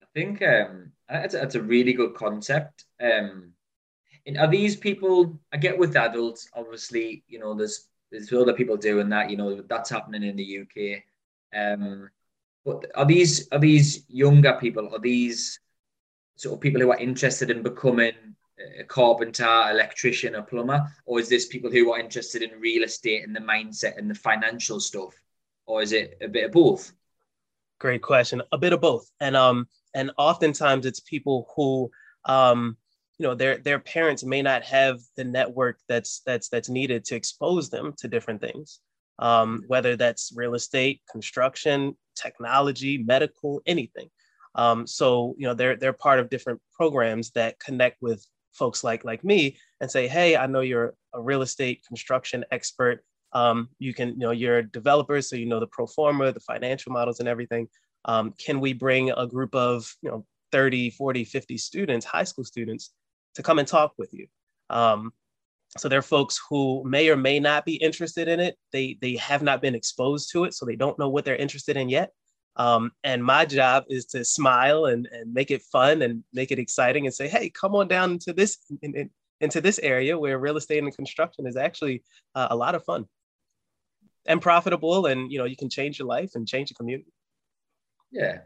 I 0.04 0.06
think 0.14 0.42
um, 0.42 0.92
that's, 1.08 1.34
that's 1.34 1.56
a 1.56 1.62
really 1.62 1.94
good 1.94 2.16
concept. 2.16 2.86
Um, 3.02 3.54
and 4.26 4.38
are 4.38 4.48
these 4.48 4.76
people? 4.76 5.40
I 5.54 5.58
get 5.58 5.78
with 5.78 5.96
adults, 5.96 6.50
obviously, 6.54 7.24
you 7.28 7.40
know, 7.40 7.54
there's 7.54 7.88
there's 8.12 8.32
other 8.34 8.54
people 8.54 8.78
doing 8.78 9.10
that. 9.10 9.30
You 9.30 9.38
know, 9.38 9.62
that's 9.62 9.90
happening 9.90 10.24
in 10.24 10.36
the 10.36 10.60
UK. 10.62 11.04
Um, 11.56 12.10
But 12.66 12.92
are 12.96 13.06
these 13.06 13.48
are 13.52 13.60
these 13.60 14.06
younger 14.10 14.58
people? 14.60 14.94
Are 14.94 15.00
these 15.00 15.60
sort 16.36 16.56
of 16.56 16.62
people 16.62 16.82
who 16.82 16.92
are 16.92 16.98
interested 16.98 17.50
in 17.52 17.64
becoming 17.64 18.14
a 18.80 18.84
carpenter, 18.84 19.68
electrician, 19.70 20.36
a 20.36 20.44
plumber, 20.44 20.86
or 21.06 21.20
is 21.20 21.30
this 21.30 21.48
people 21.48 21.72
who 21.72 21.92
are 21.92 22.00
interested 22.00 22.42
in 22.42 22.60
real 22.60 22.84
estate 22.84 23.24
and 23.24 23.36
the 23.36 23.40
mindset 23.40 23.98
and 23.98 24.10
the 24.10 24.16
financial 24.16 24.80
stuff, 24.80 25.14
or 25.66 25.82
is 25.82 25.92
it 25.92 26.18
a 26.22 26.28
bit 26.28 26.46
of 26.46 26.52
both? 26.52 26.92
Great 27.80 28.02
question. 28.02 28.42
A 28.52 28.58
bit 28.58 28.74
of 28.74 28.82
both, 28.82 29.10
and 29.20 29.36
um, 29.36 29.68
and 29.96 30.12
oftentimes 30.18 30.86
it's 30.86 31.00
people 31.00 31.50
who 31.56 31.90
um, 32.26 32.78
you 33.20 33.28
know, 33.28 33.36
their 33.36 33.58
their 33.58 33.80
parents 33.80 34.24
may 34.24 34.42
not 34.42 34.64
have 34.64 35.00
the 35.18 35.26
network 35.26 35.78
that's 35.88 36.22
that's 36.26 36.48
that's 36.48 36.70
needed 36.70 37.04
to 37.06 37.16
expose 37.16 37.70
them 37.70 37.94
to 37.98 38.08
different 38.08 38.40
things, 38.40 38.80
um, 39.20 39.64
whether 39.68 39.98
that's 39.98 40.32
real 40.34 40.56
estate, 40.56 41.02
construction, 41.12 41.98
technology, 42.16 42.98
medical, 42.98 43.62
anything. 43.66 44.10
Um, 44.56 44.88
so 44.88 45.36
you 45.38 45.46
know, 45.46 45.54
they're 45.54 45.76
they're 45.76 45.94
part 45.94 46.20
of 46.20 46.30
different 46.30 46.62
programs 46.74 47.32
that 47.32 47.60
connect 47.60 48.02
with 48.02 48.26
folks 48.54 48.84
like 48.84 49.04
like 49.06 49.24
me 49.24 49.58
and 49.82 49.90
say, 49.90 50.08
hey, 50.08 50.36
I 50.36 50.48
know 50.48 50.62
you're 50.62 50.96
a 51.14 51.22
real 51.22 51.42
estate 51.42 51.84
construction 51.88 52.46
expert. 52.52 53.04
Um, 53.34 53.70
you 53.80 53.94
can, 53.94 54.10
you 54.10 54.20
know, 54.20 54.32
you're 54.32 54.60
a 54.60 54.72
developer, 54.72 55.22
so 55.22 55.36
you 55.36 55.46
know 55.46 55.60
the 55.60 55.68
pro 55.68 55.86
forma, 55.86 56.32
the 56.32 56.40
financial 56.40 56.92
models 56.92 57.20
and 57.20 57.30
everything. 57.30 57.68
Um, 58.06 58.34
can 58.38 58.60
we 58.60 58.74
bring 58.74 59.12
a 59.12 59.28
group 59.28 59.54
of, 59.54 59.94
you 60.02 60.10
know, 60.10 60.26
30, 60.52 60.90
40, 60.92 61.24
50 61.26 61.58
students, 61.58 62.06
high 62.06 62.24
school 62.24 62.44
students, 62.44 62.92
to 63.36 63.44
come 63.44 63.60
and 63.60 63.68
talk 63.68 63.94
with 63.98 64.14
you? 64.14 64.28
Um, 64.70 65.14
so 65.78 65.88
there 65.88 66.00
are 66.00 66.04
folks 66.04 66.40
who 66.50 66.84
may 66.86 67.10
or 67.10 67.16
may 67.16 67.40
not 67.40 67.66
be 67.66 67.76
interested 67.76 68.28
in 68.28 68.40
it. 68.40 68.58
They 68.72 68.98
they 69.02 69.16
have 69.18 69.44
not 69.44 69.62
been 69.62 69.76
exposed 69.76 70.32
to 70.32 70.46
it, 70.46 70.54
so 70.54 70.66
they 70.66 70.76
don't 70.76 70.98
know 70.98 71.10
what 71.10 71.26
they're 71.26 71.36
interested 71.36 71.78
in 71.78 71.90
yet. 71.90 72.12
Um, 72.60 72.92
and 73.06 73.24
my 73.24 73.46
job 73.46 73.86
is 73.90 74.06
to 74.08 74.26
smile 74.26 74.86
and, 74.86 75.08
and 75.14 75.34
make 75.34 75.50
it 75.50 75.62
fun 75.62 76.02
and 76.02 76.26
make 76.34 76.52
it 76.52 76.60
exciting 76.60 77.06
and 77.06 77.16
say, 77.16 77.30
hey, 77.30 77.50
come 77.50 77.74
on 77.74 77.88
down 77.88 78.12
into 78.12 78.34
this 78.34 78.58
in, 78.82 78.94
in, 78.96 79.10
into 79.40 79.62
this 79.62 79.80
area 79.80 80.20
where 80.20 80.38
real 80.38 80.58
estate 80.58 80.84
and 80.84 80.94
construction 80.94 81.48
is 81.48 81.56
actually 81.56 82.04
uh, 82.36 82.50
a 82.52 82.56
lot 82.56 82.76
of 82.76 82.84
fun 82.84 83.06
and 84.26 84.42
profitable, 84.42 85.06
and 85.06 85.32
you 85.32 85.40
know 85.40 85.46
you 85.46 85.56
can 85.56 85.70
change 85.70 86.00
your 86.00 86.08
life 86.08 86.32
and 86.36 86.46
change 86.46 86.70
your 86.70 86.76
community. 86.76 87.12
Yeah, 88.12 88.40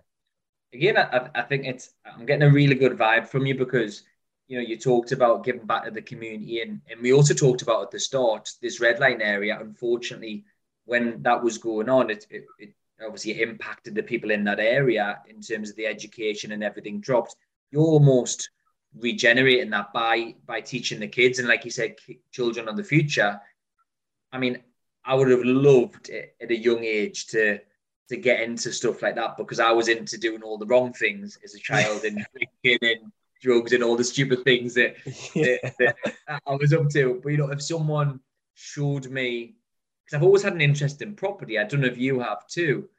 again, 0.73 0.97
I, 0.97 1.29
I 1.33 1.41
think 1.41 1.65
it's 1.65 1.93
I'm 2.05 2.27
getting 2.27 2.47
a 2.47 2.51
really 2.51 2.75
good 2.75 2.97
vibe 2.97 3.27
from 3.27 3.47
you 3.47 3.55
because 3.55 4.03
you 4.47 4.57
know 4.57 4.63
you 4.63 4.77
talked 4.77 5.11
about 5.11 5.43
giving 5.43 5.65
back 5.65 5.85
to 5.85 5.91
the 5.91 6.03
community, 6.03 6.61
and 6.61 6.81
and 6.89 7.01
we 7.01 7.13
also 7.13 7.33
talked 7.33 7.63
about 7.63 7.83
at 7.83 7.91
the 7.91 7.99
start 7.99 8.51
this 8.61 8.79
red 8.79 8.99
line 8.99 9.21
area. 9.21 9.57
Unfortunately, 9.59 10.45
when 10.85 11.23
that 11.23 11.43
was 11.43 11.57
going 11.57 11.89
on, 11.89 12.11
it, 12.11 12.27
it, 12.29 12.45
it 12.59 12.73
obviously 13.03 13.41
impacted 13.41 13.95
the 13.95 14.03
people 14.03 14.31
in 14.31 14.43
that 14.45 14.59
area 14.59 15.19
in 15.27 15.41
terms 15.41 15.69
of 15.69 15.75
the 15.75 15.85
education 15.85 16.51
and 16.51 16.63
everything 16.63 16.99
dropped. 16.99 17.35
You're 17.71 17.81
almost 17.81 18.49
regenerating 18.95 19.71
that 19.71 19.91
by 19.91 20.35
by 20.45 20.61
teaching 20.61 20.99
the 20.99 21.07
kids 21.07 21.39
and 21.39 21.47
like 21.47 21.65
you 21.65 21.71
said, 21.71 21.95
children 22.31 22.67
of 22.67 22.77
the 22.77 22.83
future. 22.83 23.39
I 24.31 24.37
mean, 24.37 24.59
I 25.05 25.15
would 25.15 25.29
have 25.29 25.43
loved 25.43 26.09
it 26.09 26.35
at 26.41 26.51
a 26.51 26.57
young 26.57 26.83
age 26.83 27.27
to 27.27 27.59
to 28.09 28.17
get 28.17 28.41
into 28.41 28.71
stuff 28.71 29.01
like 29.01 29.15
that 29.15 29.37
because 29.37 29.59
I 29.59 29.71
was 29.71 29.87
into 29.87 30.17
doing 30.17 30.43
all 30.43 30.57
the 30.57 30.65
wrong 30.65 30.93
things 30.93 31.37
as 31.43 31.55
a 31.55 31.59
child 31.59 32.03
and 32.03 32.25
drinking 32.63 32.89
and 32.89 33.11
drugs 33.41 33.73
and 33.73 33.83
all 33.83 33.95
the 33.95 34.03
stupid 34.03 34.43
things 34.43 34.73
that, 34.73 34.95
yeah. 35.33 35.57
that, 35.79 35.95
that 36.27 36.41
I 36.45 36.55
was 36.55 36.73
up 36.73 36.89
to. 36.89 37.19
But 37.23 37.29
you 37.29 37.37
know, 37.37 37.51
if 37.51 37.61
someone 37.61 38.19
showed 38.55 39.09
me 39.09 39.55
because 40.03 40.17
I've 40.17 40.23
always 40.23 40.43
had 40.43 40.53
an 40.53 40.61
interest 40.61 41.01
in 41.01 41.15
property. 41.15 41.57
I 41.57 41.63
don't 41.63 41.81
know 41.81 41.87
if 41.87 41.97
you 41.97 42.19
have 42.19 42.45
too. 42.47 42.89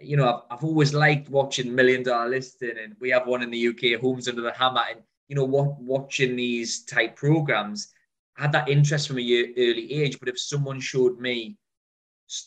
You 0.00 0.16
know, 0.16 0.28
I've, 0.28 0.58
I've 0.58 0.64
always 0.64 0.92
liked 0.92 1.28
watching 1.28 1.74
Million 1.74 2.02
Dollar 2.02 2.28
Listing, 2.28 2.74
and 2.82 2.94
we 3.00 3.10
have 3.10 3.26
one 3.26 3.42
in 3.42 3.50
the 3.50 3.68
UK, 3.68 4.00
Homes 4.00 4.28
Under 4.28 4.42
the 4.42 4.52
Hammer, 4.52 4.82
and 4.90 5.00
you 5.28 5.36
know, 5.36 5.44
what 5.44 5.80
watching 5.80 6.36
these 6.36 6.84
type 6.84 7.16
programs. 7.16 7.92
I 8.36 8.42
had 8.42 8.52
that 8.52 8.68
interest 8.68 9.08
from 9.08 9.18
a 9.18 9.52
early 9.56 9.92
age. 9.92 10.18
But 10.18 10.28
if 10.28 10.38
someone 10.38 10.80
showed 10.80 11.18
me, 11.20 11.56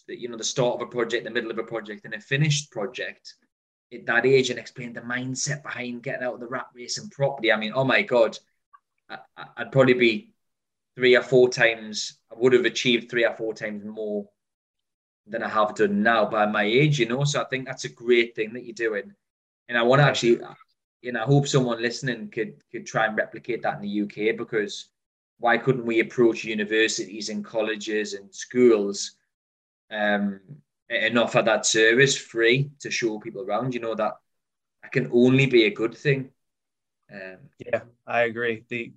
you 0.08 0.30
know, 0.30 0.38
the 0.38 0.44
start 0.44 0.76
of 0.76 0.82
a 0.82 0.92
project, 0.92 1.24
the 1.24 1.32
middle 1.32 1.52
of 1.52 1.58
a 1.58 1.64
project, 1.64 2.06
and 2.06 2.14
a 2.14 2.20
finished 2.20 2.72
project 2.72 3.36
at 3.94 4.06
that 4.06 4.26
age, 4.26 4.50
and 4.50 4.60
explained 4.60 4.96
the 4.96 5.02
mindset 5.02 5.64
behind 5.64 6.04
getting 6.04 6.24
out 6.24 6.36
of 6.36 6.40
the 6.40 6.48
rat 6.48 6.68
race 6.76 6.98
and 6.98 7.10
property, 7.12 7.52
I 7.52 7.58
mean, 7.58 7.72
oh 7.74 7.86
my 7.86 8.02
god, 8.02 8.38
I, 9.10 9.18
I'd 9.56 9.72
probably 9.72 9.94
be 9.94 10.34
three 10.98 11.16
or 11.16 11.22
four 11.22 11.48
times, 11.48 12.20
I 12.32 12.36
would 12.38 12.54
have 12.54 12.66
achieved 12.66 13.10
three 13.10 13.24
or 13.24 13.36
four 13.36 13.54
times 13.54 13.86
more 13.86 14.28
than 15.30 15.44
I 15.44 15.50
have 15.50 15.76
done 15.76 16.02
now 16.02 16.26
by 16.26 16.46
my 16.46 16.64
age, 16.64 17.00
you 17.00 17.08
know. 17.08 17.24
So 17.24 17.42
I 17.42 17.46
think 17.46 17.66
that's 17.66 17.86
a 17.86 17.90
great 17.90 18.36
thing 18.36 18.54
that 18.54 18.66
you're 18.66 18.74
doing. 18.74 19.14
And 19.70 19.78
I 19.78 19.84
want 19.84 20.00
to 20.00 20.06
actually, 20.06 20.40
you 21.02 21.12
know, 21.12 21.22
I 21.22 21.26
hope 21.26 21.48
someone 21.48 21.82
listening 21.82 22.30
could 22.30 22.56
could 22.72 22.86
try 22.86 23.06
and 23.06 23.18
replicate 23.18 23.62
that 23.64 23.76
in 23.76 23.82
the 23.82 24.02
UK 24.32 24.38
because 24.38 24.90
why 25.40 25.58
couldn't 25.58 25.86
we 25.86 26.00
approach 26.00 26.44
universities 26.44 27.30
and 27.30 27.46
colleges 27.46 28.14
and 28.14 28.34
schools 28.34 29.18
um, 29.92 30.40
and 30.90 31.20
offer 31.20 31.42
that 31.42 31.66
service 31.66 32.18
free 32.18 32.72
to 32.80 32.90
show 32.90 33.20
people 33.20 33.44
around? 33.44 33.74
You 33.74 33.82
know 33.82 33.96
that 33.96 34.14
that 34.82 34.92
can 34.92 35.10
only 35.14 35.46
be 35.46 35.66
a 35.66 35.72
good 35.72 35.96
thing. 35.96 36.30
Um, 37.14 37.38
yeah, 37.60 37.82
I 38.06 38.22
agree. 38.24 38.64
The 38.70 38.94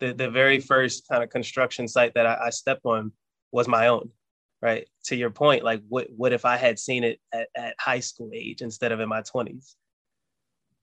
the, 0.00 0.12
the 0.12 0.30
very 0.30 0.60
first 0.60 1.06
kind 1.08 1.22
of 1.22 1.30
construction 1.30 1.86
site 1.86 2.14
that 2.14 2.26
I, 2.26 2.46
I 2.46 2.50
stepped 2.50 2.84
on 2.84 3.12
was 3.52 3.68
my 3.68 3.86
own 3.86 4.10
right? 4.62 4.88
To 5.06 5.16
your 5.16 5.30
point 5.30 5.62
like 5.62 5.82
what 5.88 6.08
what 6.16 6.32
if 6.32 6.44
i 6.44 6.56
had 6.56 6.78
seen 6.78 7.04
it 7.04 7.20
at, 7.32 7.48
at 7.54 7.74
high 7.78 8.00
school 8.00 8.30
age 8.32 8.62
instead 8.62 8.92
of 8.92 9.00
in 9.00 9.08
my 9.08 9.20
20s 9.22 9.74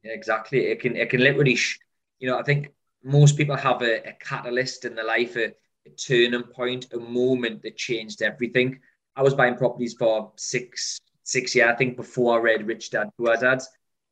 yeah, 0.04 0.14
exactly. 0.14 0.66
It 0.66 0.80
can 0.80 0.96
it 0.96 1.12
can 1.12 1.20
literally 1.22 1.56
sh- 1.56 1.80
you 2.20 2.28
know 2.28 2.38
i 2.38 2.44
think 2.44 2.72
most 3.04 3.38
people 3.38 3.56
have 3.56 3.82
a, 3.82 4.08
a 4.08 4.14
catalyst 4.14 4.86
in 4.86 4.96
their 4.96 5.06
life 5.06 5.36
a, 5.36 5.54
a, 5.86 5.90
turning 5.98 6.44
point 6.44 6.94
a 6.94 7.00
moment 7.00 7.64
that 7.64 7.76
changed 7.78 8.22
everything. 8.22 8.80
I 9.16 9.24
was 9.24 9.34
buying 9.34 9.56
properties 9.56 9.96
for 9.98 10.32
six 10.36 11.00
six 11.24 11.56
years 11.56 11.70
i 11.72 11.76
think 11.76 11.96
before 11.96 12.38
i 12.38 12.42
read 12.42 12.66
rich 12.66 12.90
dad 12.90 13.10
poor 13.18 13.36
dad 13.36 13.62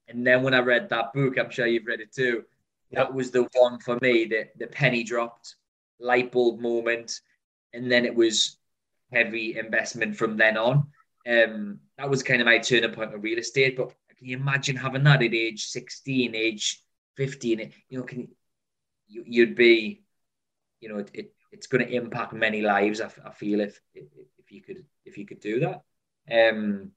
and 0.08 0.26
then 0.26 0.43
when 0.43 0.54
i 0.54 0.60
read 0.60 0.88
that 0.89 1.12
book 1.13 1.38
i'm 1.39 1.50
sure 1.50 1.65
you've 1.65 1.88
read 1.88 2.00
it 2.00 2.13
too 2.13 2.43
that 2.91 3.13
was 3.13 3.32
the 3.32 3.48
one 3.54 3.80
for 3.80 3.98
me 4.02 4.26
that 4.26 4.58
the 4.58 4.67
penny 4.67 5.04
dropped, 5.04 5.56
light 6.00 6.32
bulb 6.32 6.60
moment, 6.60 7.19
and 7.74 7.91
then 7.91 8.06
it 8.06 8.15
was 8.15 8.58
heavy 9.12 9.58
investment 9.58 10.15
from 10.15 10.38
then 10.38 10.58
on. 10.58 10.88
Um, 11.28 11.80
that 11.98 12.10
was 12.10 12.24
kind 12.24 12.41
of 12.41 12.45
my 12.45 12.60
turning 12.60 12.91
point 12.91 13.12
with 13.12 13.24
real 13.24 13.39
estate. 13.39 13.78
But 13.78 13.93
can 14.17 14.28
you 14.28 14.38
imagine 14.38 14.76
having 14.76 15.04
that 15.04 15.24
at 15.24 15.34
age 15.34 15.65
16, 15.65 16.36
age 16.36 16.84
15? 17.17 17.72
You 17.89 17.98
know, 17.98 18.04
can 18.04 18.30
you, 19.08 19.24
you'd 19.26 19.56
be, 19.56 20.04
you 20.80 20.89
know, 20.89 21.00
it, 21.00 21.12
it 21.13 21.34
it's 21.52 21.67
going 21.67 21.86
to 21.86 21.93
impact 21.93 22.34
many 22.34 22.62
lives. 22.62 23.02
I, 23.02 23.10
I 23.26 23.32
feel 23.32 23.60
if, 23.60 23.80
if 23.93 24.06
if 24.38 24.52
you 24.52 24.62
could 24.62 24.86
if 25.06 25.17
you 25.17 25.26
could 25.26 25.39
do 25.39 25.60
that. 25.62 25.82
Um, 26.32 26.91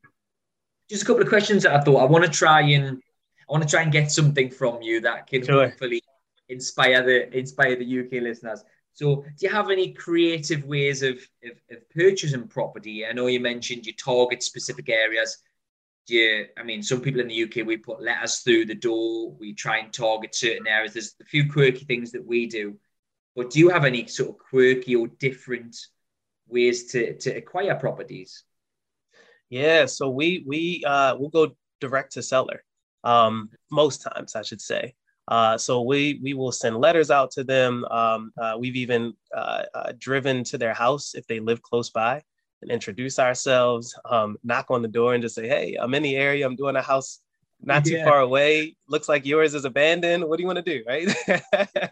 just 0.91 1.03
a 1.03 1.07
couple 1.07 1.23
of 1.23 1.29
questions 1.29 1.63
that 1.63 1.75
I 1.75 1.81
thought 1.81 2.03
I 2.03 2.05
want 2.05 2.25
to 2.25 2.31
try 2.31 2.61
and 2.61 3.03
I 3.49 3.53
want 3.53 3.63
to 3.63 3.69
try 3.69 3.83
and 3.83 3.93
get 3.93 4.11
something 4.11 4.51
from 4.51 4.83
you 4.83 5.01
that 5.01 5.27
can 5.27 5.45
sure. 5.45 5.69
hopefully 5.69 6.03
inspire 6.49 7.03
the 7.03 7.37
inspire 7.37 7.77
the 7.77 8.01
UK 8.01 8.23
listeners. 8.23 8.63
So, 8.95 9.17
do 9.17 9.47
you 9.47 9.51
have 9.51 9.71
any 9.71 9.93
creative 9.93 10.65
ways 10.65 11.03
of, 11.03 11.15
of, 11.45 11.53
of 11.71 11.91
purchasing 11.91 12.47
property? 12.49 13.07
I 13.07 13.13
know 13.13 13.27
you 13.27 13.41
mentioned 13.41 13.87
you 13.87 13.95
target 13.95 14.43
specific 14.43 14.89
areas. 14.89 15.39
Do 16.07 16.15
you, 16.17 16.47
I 16.59 16.63
mean, 16.63 16.83
some 16.83 17.01
people 17.01 17.21
in 17.21 17.29
the 17.29 17.43
UK, 17.45 17.67
we 17.67 17.77
put 17.77 18.03
letters 18.03 18.41
through 18.41 18.67
the 18.67 18.75
door, 18.75 19.33
we 19.39 19.55
try 19.55 19.79
and 19.79 19.93
target 19.93 20.35
certain 20.35 20.67
areas. 20.67 20.93
There's 20.93 21.15
a 21.21 21.25
few 21.25 21.51
quirky 21.51 21.85
things 21.85 22.13
that 22.13 22.27
we 22.27 22.47
do. 22.47 22.77
But 23.35 23.51
do 23.51 23.61
you 23.61 23.71
have 23.71 23.85
any 23.85 24.07
sort 24.09 24.31
of 24.31 24.39
quirky 24.39 24.95
or 24.97 25.07
different 25.07 25.77
ways 26.49 26.91
to, 26.93 27.17
to 27.19 27.31
acquire 27.31 27.75
properties? 27.77 28.45
Yeah, 29.49 29.87
so 29.87 30.09
we 30.09 30.45
we 30.47 30.83
uh, 30.87 31.17
we'll 31.19 31.29
go 31.29 31.57
direct 31.81 32.13
to 32.13 32.23
seller 32.23 32.65
um, 33.05 33.51
most 33.71 34.03
times, 34.03 34.35
I 34.35 34.43
should 34.43 34.61
say. 34.61 34.95
Uh, 35.29 35.57
so 35.57 35.83
we 35.83 36.21
we 36.23 36.35
will 36.35 36.53
send 36.53 36.77
letters 36.77 37.11
out 37.11 37.31
to 37.31 37.45
them. 37.45 37.85
Um, 37.87 38.33
uh, 38.41 38.55
we've 38.59 38.77
even 38.77 39.15
uh, 39.37 39.63
uh, 39.75 39.93
driven 39.99 40.43
to 40.45 40.59
their 40.59 40.75
house 40.75 41.15
if 41.15 41.27
they 41.27 41.41
live 41.41 41.63
close 41.63 41.91
by 41.91 42.23
and 42.61 42.71
introduce 42.71 43.19
ourselves, 43.19 43.95
um, 44.09 44.37
knock 44.43 44.67
on 44.71 44.83
the 44.83 44.89
door 44.89 45.15
and 45.15 45.23
just 45.23 45.35
say, 45.35 45.47
"Hey, 45.47 45.77
I'm 45.81 45.95
in 45.95 46.03
the 46.03 46.17
area. 46.17 46.45
I'm 46.45 46.57
doing 46.57 46.77
a 46.77 46.83
house 46.83 47.21
not 47.61 47.85
too 47.85 47.95
yeah. 47.95 48.05
far 48.05 48.21
away. 48.21 48.77
Looks 48.89 49.09
like 49.09 49.25
yours 49.25 49.55
is 49.55 49.65
abandoned. 49.65 50.25
What 50.25 50.39
do 50.39 50.43
you 50.43 50.49
want 50.49 50.65
to 50.65 50.79
do?" 50.79 50.83
Right? 50.87 51.91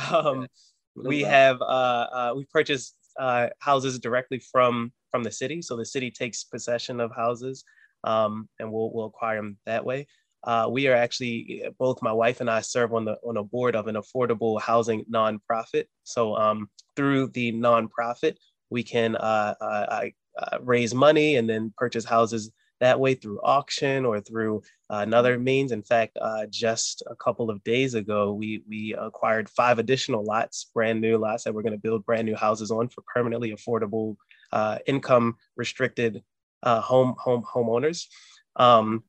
um, 0.10 0.46
we 0.94 1.22
have 1.22 1.60
uh, 1.60 1.64
uh, 1.64 2.32
we 2.36 2.44
purchased 2.44 2.94
houses 3.58 3.98
directly 3.98 4.40
from 4.52 4.92
from 5.10 5.24
the 5.24 5.32
city, 5.32 5.62
so 5.62 5.76
the 5.76 5.84
city 5.84 6.12
takes 6.12 6.44
possession 6.44 7.00
of 7.00 7.10
houses, 7.14 7.64
um, 8.04 8.48
and 8.60 8.70
we'll 8.70 8.92
we'll 8.92 9.06
acquire 9.06 9.36
them 9.36 9.56
that 9.66 9.84
way. 9.84 10.06
Uh, 10.44 10.68
we 10.70 10.86
are 10.86 10.94
actually 10.94 11.64
both 11.78 12.02
my 12.02 12.12
wife 12.12 12.40
and 12.40 12.50
I 12.50 12.60
serve 12.60 12.94
on 12.94 13.04
the 13.04 13.16
on 13.26 13.36
a 13.36 13.42
board 13.42 13.74
of 13.74 13.88
an 13.88 13.96
affordable 13.96 14.60
housing 14.60 15.04
nonprofit. 15.12 15.86
So 16.04 16.36
um, 16.36 16.70
through 16.96 17.28
the 17.28 17.52
nonprofit, 17.52 18.36
we 18.70 18.82
can 18.82 19.16
uh, 19.16 19.54
uh, 19.60 20.08
uh 20.38 20.58
raise 20.60 20.94
money 20.94 21.36
and 21.36 21.48
then 21.48 21.72
purchase 21.76 22.04
houses 22.04 22.52
that 22.80 23.00
way 23.00 23.14
through 23.14 23.40
auction 23.42 24.04
or 24.04 24.20
through 24.20 24.62
another 24.88 25.36
means. 25.36 25.72
In 25.72 25.82
fact, 25.82 26.16
uh, 26.20 26.46
just 26.48 27.02
a 27.10 27.16
couple 27.16 27.50
of 27.50 27.64
days 27.64 27.94
ago, 27.94 28.32
we, 28.32 28.62
we 28.68 28.94
acquired 28.96 29.48
five 29.48 29.80
additional 29.80 30.24
lots, 30.24 30.70
brand 30.72 31.00
new 31.00 31.18
lots 31.18 31.42
that 31.42 31.52
we're 31.52 31.62
going 31.62 31.72
to 31.72 31.78
build 31.78 32.06
brand 32.06 32.26
new 32.26 32.36
houses 32.36 32.70
on 32.70 32.88
for 32.88 33.02
permanently 33.12 33.50
affordable, 33.50 34.14
uh, 34.52 34.78
income 34.86 35.36
restricted 35.56 36.22
home 36.64 37.16
home 37.18 37.42
homeowners. 37.42 38.06
Um, 38.54 39.02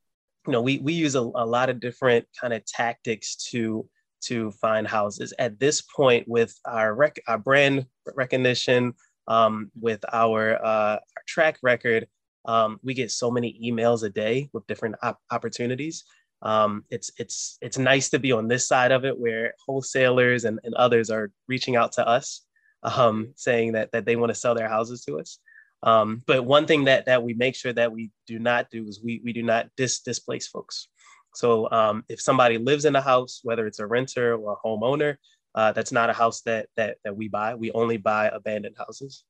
you 0.45 0.53
know, 0.53 0.61
we 0.61 0.79
we 0.79 0.93
use 0.93 1.15
a, 1.15 1.21
a 1.21 1.45
lot 1.45 1.69
of 1.69 1.79
different 1.79 2.25
kind 2.39 2.53
of 2.53 2.65
tactics 2.65 3.35
to 3.51 3.87
to 4.21 4.51
find 4.51 4.87
houses. 4.87 5.33
At 5.39 5.59
this 5.59 5.81
point, 5.81 6.27
with 6.27 6.53
our 6.65 6.93
rec- 6.93 7.21
our 7.27 7.37
brand 7.37 7.85
recognition, 8.15 8.93
um, 9.27 9.71
with 9.79 10.03
our, 10.11 10.55
uh, 10.55 10.95
our 10.95 11.23
track 11.27 11.57
record, 11.61 12.07
um, 12.45 12.79
we 12.83 12.93
get 12.93 13.11
so 13.11 13.29
many 13.29 13.59
emails 13.63 14.03
a 14.03 14.09
day 14.09 14.49
with 14.53 14.65
different 14.67 14.95
op- 15.03 15.21
opportunities. 15.31 16.03
Um, 16.41 16.85
it's 16.89 17.11
it's 17.17 17.57
it's 17.61 17.77
nice 17.77 18.09
to 18.09 18.19
be 18.19 18.31
on 18.31 18.47
this 18.47 18.67
side 18.67 18.91
of 18.91 19.05
it, 19.05 19.17
where 19.17 19.53
wholesalers 19.65 20.45
and, 20.45 20.59
and 20.63 20.73
others 20.75 21.09
are 21.09 21.31
reaching 21.47 21.75
out 21.75 21.91
to 21.93 22.07
us, 22.07 22.45
um, 22.83 23.33
saying 23.35 23.73
that 23.73 23.91
that 23.91 24.05
they 24.05 24.15
want 24.15 24.29
to 24.31 24.39
sell 24.39 24.55
their 24.55 24.69
houses 24.69 25.03
to 25.05 25.19
us. 25.19 25.39
Um, 25.81 26.23
but 26.25 26.45
one 26.45 26.65
thing 26.65 26.85
that 26.85 27.05
that 27.05 27.23
we 27.23 27.33
make 27.33 27.55
sure 27.55 27.73
that 27.73 27.91
we 27.91 28.11
do 28.27 28.39
not 28.39 28.69
do 28.69 28.85
is 28.85 29.01
we 29.01 29.21
we 29.23 29.33
do 29.33 29.43
not 29.43 29.67
dis- 29.77 30.01
displace 30.01 30.47
folks. 30.47 30.87
So 31.35 31.69
um, 31.71 32.03
if 32.09 32.19
somebody 32.19 32.57
lives 32.57 32.85
in 32.85 32.95
a 32.95 33.01
house, 33.01 33.41
whether 33.43 33.65
it's 33.67 33.79
a 33.79 33.87
renter 33.87 34.35
or 34.35 34.53
a 34.53 34.67
homeowner, 34.67 35.15
uh, 35.55 35.71
that's 35.71 35.91
not 35.91 36.09
a 36.09 36.13
house 36.13 36.41
that 36.41 36.67
that 36.75 36.97
that 37.03 37.15
we 37.15 37.27
buy. 37.27 37.55
We 37.55 37.71
only 37.71 37.97
buy 37.97 38.27
abandoned 38.27 38.75
houses. 38.77 39.23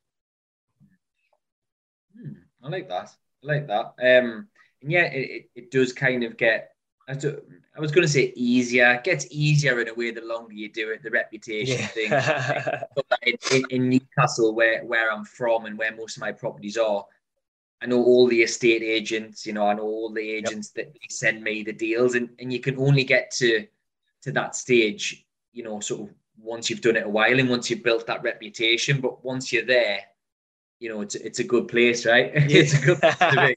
Hmm, 2.18 2.34
I 2.64 2.70
like 2.70 2.90
that. 2.90 3.12
I 3.44 3.48
like 3.48 3.68
that. 3.68 3.86
Um, 4.00 4.48
and 4.82 4.92
yeah, 4.92 5.06
it, 5.06 5.50
it 5.56 5.72
does 5.72 5.94
kind 5.94 6.24
of 6.24 6.38
get. 6.38 6.72
I 7.10 7.80
was 7.80 7.92
going 7.92 8.06
to 8.06 8.12
say 8.12 8.34
easier. 8.36 8.92
It 8.94 9.04
gets 9.04 9.26
easier 9.32 9.80
in 9.82 9.88
a 9.88 9.94
way 9.94 10.12
the 10.12 10.22
longer 10.22 10.54
you 10.54 10.70
do 10.70 10.92
it. 10.92 11.02
The 11.02 11.10
reputation 11.10 11.80
yeah. 11.80 11.88
thing. 11.88 13.38
in, 13.52 13.64
in, 13.70 13.90
Newcastle, 13.90 14.54
where 14.54 14.84
where 14.86 15.12
I'm 15.12 15.26
from 15.26 15.66
and 15.66 15.78
where 15.78 15.96
most 15.96 16.18
of 16.18 16.22
my 16.22 16.32
properties 16.32 16.78
are, 16.78 17.06
I 17.82 17.88
know 17.88 18.04
all 18.04 18.28
the 18.28 18.44
estate 18.44 18.84
agents, 18.84 19.46
you 19.46 19.54
know, 19.54 19.66
I 19.66 19.74
know 19.74 19.84
all 19.84 20.12
the 20.12 20.30
agents 20.30 20.72
yep. 20.76 20.94
that 20.94 21.12
send 21.12 21.44
me 21.44 21.64
the 21.64 21.74
deals, 21.74 22.16
and, 22.16 22.30
and 22.38 22.54
you 22.54 22.60
can 22.60 22.78
only 22.78 23.04
get 23.04 23.32
to 23.38 23.66
to 24.22 24.32
that 24.34 24.56
stage, 24.56 25.26
you 25.52 25.64
know, 25.64 25.80
sort 25.80 26.02
of 26.02 26.16
once 26.38 26.70
you've 26.70 26.82
done 26.82 26.96
it 26.96 27.06
a 27.06 27.10
while 27.10 27.40
and 27.40 27.50
once 27.50 27.70
you've 27.70 27.84
built 27.84 28.06
that 28.08 28.22
reputation. 28.24 29.02
But 29.02 29.24
once 29.24 29.52
you're 29.52 29.66
there, 29.66 30.02
you 30.80 30.90
know, 30.90 31.02
it's 31.02 31.16
it's 31.16 31.40
a 31.40 31.44
good 31.44 31.68
place, 31.68 32.06
right? 32.06 32.32
It's 32.36 32.74
a 32.74 32.82
good 32.82 33.02
place 33.02 33.56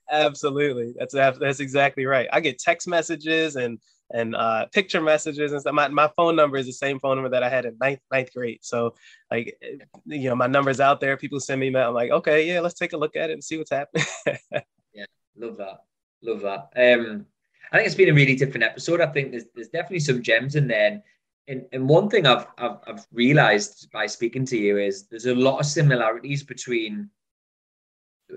Absolutely, 0.10 0.94
that's 0.98 1.14
that's 1.14 1.60
exactly 1.60 2.06
right. 2.06 2.28
I 2.32 2.40
get 2.40 2.58
text 2.58 2.88
messages 2.88 3.56
and 3.56 3.78
and 4.12 4.34
uh, 4.34 4.66
picture 4.72 5.00
messages 5.00 5.52
and 5.52 5.60
stuff. 5.60 5.74
My, 5.74 5.88
my 5.88 6.10
phone 6.16 6.36
number 6.36 6.56
is 6.56 6.66
the 6.66 6.72
same 6.72 6.98
phone 6.98 7.16
number 7.16 7.30
that 7.30 7.42
I 7.42 7.48
had 7.48 7.64
in 7.64 7.76
ninth, 7.80 8.00
ninth 8.10 8.32
grade. 8.34 8.58
So 8.62 8.94
like, 9.30 9.56
you 10.04 10.28
know, 10.28 10.34
my 10.34 10.46
number's 10.46 10.80
out 10.80 11.00
there. 11.00 11.16
People 11.16 11.40
send 11.40 11.60
me 11.60 11.70
mail. 11.70 11.88
I'm 11.88 11.94
like, 11.94 12.10
okay, 12.10 12.46
yeah, 12.46 12.60
let's 12.60 12.74
take 12.74 12.92
a 12.92 12.96
look 12.96 13.16
at 13.16 13.30
it 13.30 13.34
and 13.34 13.44
see 13.44 13.56
what's 13.56 13.70
happening. 13.70 14.04
yeah, 14.92 15.04
love 15.36 15.56
that. 15.58 15.84
Love 16.22 16.40
that. 16.40 16.70
Um, 16.76 17.26
I 17.72 17.76
think 17.76 17.86
it's 17.86 17.94
been 17.94 18.08
a 18.08 18.14
really 18.14 18.34
different 18.34 18.64
episode. 18.64 19.00
I 19.00 19.06
think 19.06 19.30
there's, 19.30 19.44
there's 19.54 19.68
definitely 19.68 20.00
some 20.00 20.22
gems 20.22 20.56
in 20.56 20.66
there. 20.66 21.02
And, 21.48 21.66
and 21.72 21.88
one 21.88 22.08
thing 22.08 22.26
I've, 22.26 22.46
I've, 22.58 22.78
I've 22.86 23.06
realized 23.12 23.90
by 23.92 24.06
speaking 24.06 24.44
to 24.46 24.56
you 24.56 24.78
is 24.78 25.06
there's 25.08 25.26
a 25.26 25.34
lot 25.34 25.58
of 25.58 25.66
similarities 25.66 26.42
between 26.42 27.10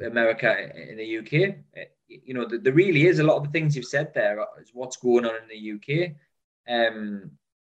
America 0.01 0.55
and 0.73 0.97
the 0.97 1.19
UK 1.19 1.85
you 2.21 2.33
know, 2.33 2.45
there 2.45 2.73
really 2.73 3.07
is 3.07 3.19
a 3.19 3.23
lot 3.23 3.37
of 3.37 3.43
the 3.43 3.49
things 3.49 3.75
you've 3.75 3.85
said 3.85 4.13
there 4.13 4.45
is 4.61 4.71
what's 4.73 4.97
going 4.97 5.25
on 5.25 5.33
in 5.35 5.47
the 5.49 6.05
UK, 6.05 6.11
um, 6.69 7.31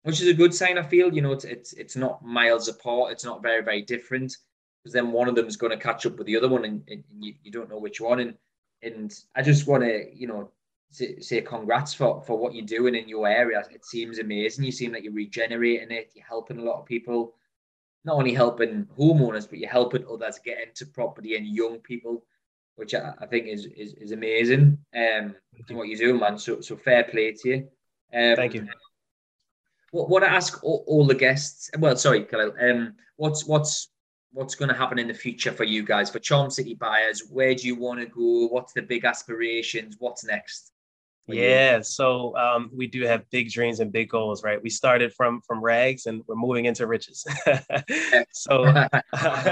which 0.03 0.21
is 0.21 0.27
a 0.27 0.33
good 0.33 0.53
sign. 0.53 0.77
I 0.77 0.83
feel, 0.83 1.13
you 1.13 1.21
know, 1.21 1.31
it's 1.31 1.45
it's 1.45 1.73
it's 1.73 1.95
not 1.95 2.23
miles 2.23 2.67
apart. 2.67 3.11
It's 3.11 3.25
not 3.25 3.41
very 3.41 3.63
very 3.63 3.81
different 3.81 4.35
because 4.83 4.93
then 4.93 5.11
one 5.11 5.27
of 5.27 5.35
them 5.35 5.47
is 5.47 5.57
going 5.57 5.71
to 5.71 5.83
catch 5.83 6.05
up 6.05 6.17
with 6.17 6.27
the 6.27 6.37
other 6.37 6.49
one, 6.49 6.65
and, 6.65 6.83
and 6.89 7.03
you, 7.19 7.33
you 7.43 7.51
don't 7.51 7.69
know 7.69 7.79
which 7.79 8.01
one. 8.01 8.19
And 8.19 8.35
and 8.81 9.13
I 9.35 9.41
just 9.41 9.67
want 9.67 9.83
to, 9.83 10.05
you 10.13 10.27
know, 10.27 10.51
say, 10.91 11.19
say 11.19 11.41
congrats 11.41 11.93
for 11.93 12.21
for 12.21 12.37
what 12.37 12.53
you're 12.53 12.65
doing 12.65 12.95
in 12.95 13.07
your 13.07 13.27
area. 13.27 13.63
It 13.71 13.85
seems 13.85 14.19
amazing. 14.19 14.65
You 14.65 14.71
seem 14.71 14.93
like 14.93 15.03
you're 15.03 15.13
regenerating 15.13 15.91
it. 15.91 16.11
You're 16.13 16.25
helping 16.25 16.59
a 16.59 16.63
lot 16.63 16.79
of 16.79 16.85
people. 16.85 17.35
Not 18.03 18.17
only 18.17 18.33
helping 18.33 18.85
homeowners, 18.99 19.49
but 19.49 19.57
you're 19.57 19.69
helping 19.69 20.05
others 20.07 20.39
get 20.43 20.61
into 20.61 20.85
property 20.85 21.35
and 21.35 21.47
young 21.47 21.79
people 21.79 22.23
which 22.75 22.93
I, 22.93 23.13
I 23.19 23.25
think 23.25 23.47
is, 23.47 23.65
is 23.65 23.93
is 23.93 24.11
amazing. 24.11 24.77
Um, 24.95 25.35
what 25.69 25.87
you're 25.87 25.97
doing, 25.97 26.19
man. 26.19 26.37
So 26.37 26.61
so 26.61 26.75
fair 26.75 27.03
play 27.03 27.31
to 27.31 27.49
you. 27.49 27.55
Um, 28.13 28.35
Thank 28.35 28.53
you. 28.53 28.67
What 29.91 30.09
what 30.09 30.23
I 30.23 30.27
ask 30.27 30.63
all, 30.63 30.83
all, 30.87 31.05
the 31.05 31.15
guests? 31.15 31.69
Well, 31.79 31.95
sorry, 31.95 32.25
Khalil. 32.25 32.53
Um, 32.59 32.95
what's 33.15 33.45
what's 33.45 33.89
what's 34.31 34.55
going 34.55 34.69
to 34.69 34.75
happen 34.75 34.99
in 34.99 35.07
the 35.07 35.13
future 35.13 35.53
for 35.53 35.63
you 35.63 35.83
guys 35.83 36.09
for 36.09 36.19
Charm 36.19 36.49
City 36.49 36.75
buyers? 36.75 37.23
Where 37.29 37.55
do 37.55 37.65
you 37.65 37.75
want 37.75 38.01
to 38.01 38.05
go? 38.05 38.47
What's 38.47 38.73
the 38.73 38.81
big 38.81 39.05
aspirations? 39.05 39.95
What's 39.99 40.25
next? 40.25 40.73
Yeah, 41.27 41.81
so 41.81 42.35
um, 42.37 42.69
we 42.71 42.85
do 42.85 43.03
have 43.05 43.27
big 43.31 43.49
dreams 43.51 43.79
and 43.79 43.91
big 43.91 44.09
goals, 44.09 44.43
right? 44.43 44.61
We 44.61 44.69
started 44.69 45.11
from 45.13 45.41
from 45.41 45.63
rags 45.63 46.05
and 46.05 46.21
we're 46.27 46.35
moving 46.35 46.65
into 46.65 46.85
riches. 46.85 47.25
so, 48.31 48.85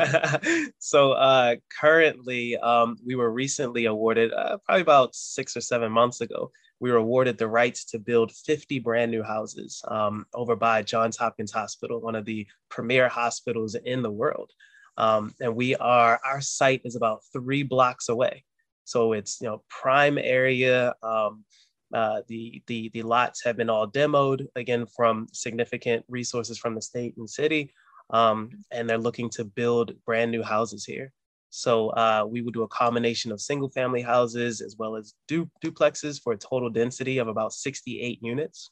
so 0.79 1.11
uh, 1.13 1.55
currently, 1.79 2.57
um, 2.57 2.97
we 3.05 3.15
were 3.15 3.31
recently 3.31 3.85
awarded, 3.85 4.31
uh, 4.33 4.57
probably 4.65 4.81
about 4.81 5.15
six 5.15 5.57
or 5.57 5.61
seven 5.61 5.91
months 5.91 6.21
ago, 6.21 6.51
we 6.79 6.91
were 6.91 6.97
awarded 6.97 7.37
the 7.37 7.47
rights 7.47 7.85
to 7.85 7.97
build 7.97 8.31
50 8.31 8.79
brand 8.79 9.09
new 9.09 9.23
houses 9.23 9.81
um, 9.87 10.25
over 10.33 10.55
by 10.55 10.83
Johns 10.83 11.17
Hopkins 11.17 11.51
Hospital, 11.51 12.01
one 12.01 12.15
of 12.15 12.25
the 12.25 12.45
premier 12.69 13.09
hospitals 13.09 13.75
in 13.75 14.03
the 14.03 14.11
world. 14.11 14.51
Um, 14.97 15.33
and 15.39 15.55
we 15.55 15.75
are, 15.77 16.19
our 16.23 16.41
site 16.41 16.81
is 16.83 16.95
about 16.95 17.21
three 17.31 17.63
blocks 17.63 18.09
away. 18.09 18.43
So 18.85 19.13
it's 19.13 19.39
you 19.41 19.47
know 19.47 19.63
prime 19.69 20.17
area. 20.17 20.93
Um, 21.01 21.45
uh, 21.93 22.21
the, 22.27 22.61
the, 22.67 22.89
the 22.93 23.03
lots 23.03 23.43
have 23.43 23.55
been 23.55 23.69
all 23.69 23.87
demoed, 23.87 24.47
again, 24.55 24.85
from 24.85 25.27
significant 25.31 26.03
resources 26.07 26.57
from 26.57 26.75
the 26.75 26.81
state 26.81 27.15
and 27.17 27.29
city. 27.29 27.73
Um, 28.09 28.49
and 28.71 28.89
they're 28.89 28.97
looking 28.97 29.29
to 29.31 29.45
build 29.45 29.93
brand 30.05 30.31
new 30.31 30.43
houses 30.43 30.85
here. 30.85 31.11
So 31.49 31.89
uh, 31.89 32.25
we 32.27 32.41
would 32.41 32.55
do 32.55 32.63
a 32.63 32.67
combination 32.67 33.31
of 33.31 33.39
single 33.39 33.69
family 33.69 34.01
houses 34.01 34.59
as 34.59 34.75
well 34.77 34.95
as 34.95 35.13
du- 35.27 35.49
duplexes 35.63 36.19
for 36.21 36.33
a 36.33 36.37
total 36.37 36.69
density 36.69 37.19
of 37.19 37.27
about 37.27 37.53
68 37.53 38.19
units. 38.23 38.71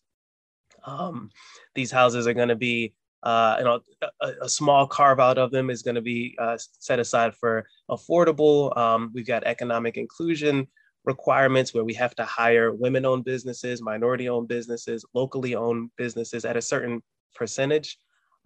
Um, 0.83 1.29
these 1.75 1.91
houses 1.91 2.25
are 2.25 2.33
going 2.33 2.49
to 2.49 2.55
be, 2.55 2.95
uh, 3.21 3.57
you 3.59 3.65
know, 3.65 3.81
a, 4.19 4.31
a, 4.41 4.49
small 4.49 4.87
carve 4.87 5.19
out 5.19 5.37
of 5.37 5.51
them 5.51 5.69
is 5.69 5.83
going 5.83 5.93
to 5.93 6.01
be 6.01 6.35
uh, 6.39 6.57
set 6.57 6.97
aside 6.97 7.35
for 7.35 7.67
affordable. 7.87 8.75
Um, 8.75 9.11
we've 9.13 9.27
got 9.27 9.43
economic 9.43 9.97
inclusion 9.97 10.67
requirements 11.05 11.73
where 11.73 11.83
we 11.83 11.93
have 11.95 12.15
to 12.15 12.25
hire 12.25 12.71
women 12.71 13.05
owned 13.05 13.23
businesses, 13.23 13.81
minority 13.81 14.29
owned 14.29 14.47
businesses, 14.47 15.05
locally 15.13 15.55
owned 15.55 15.89
businesses 15.97 16.45
at 16.45 16.57
a 16.57 16.61
certain 16.61 17.01
percentage. 17.35 17.97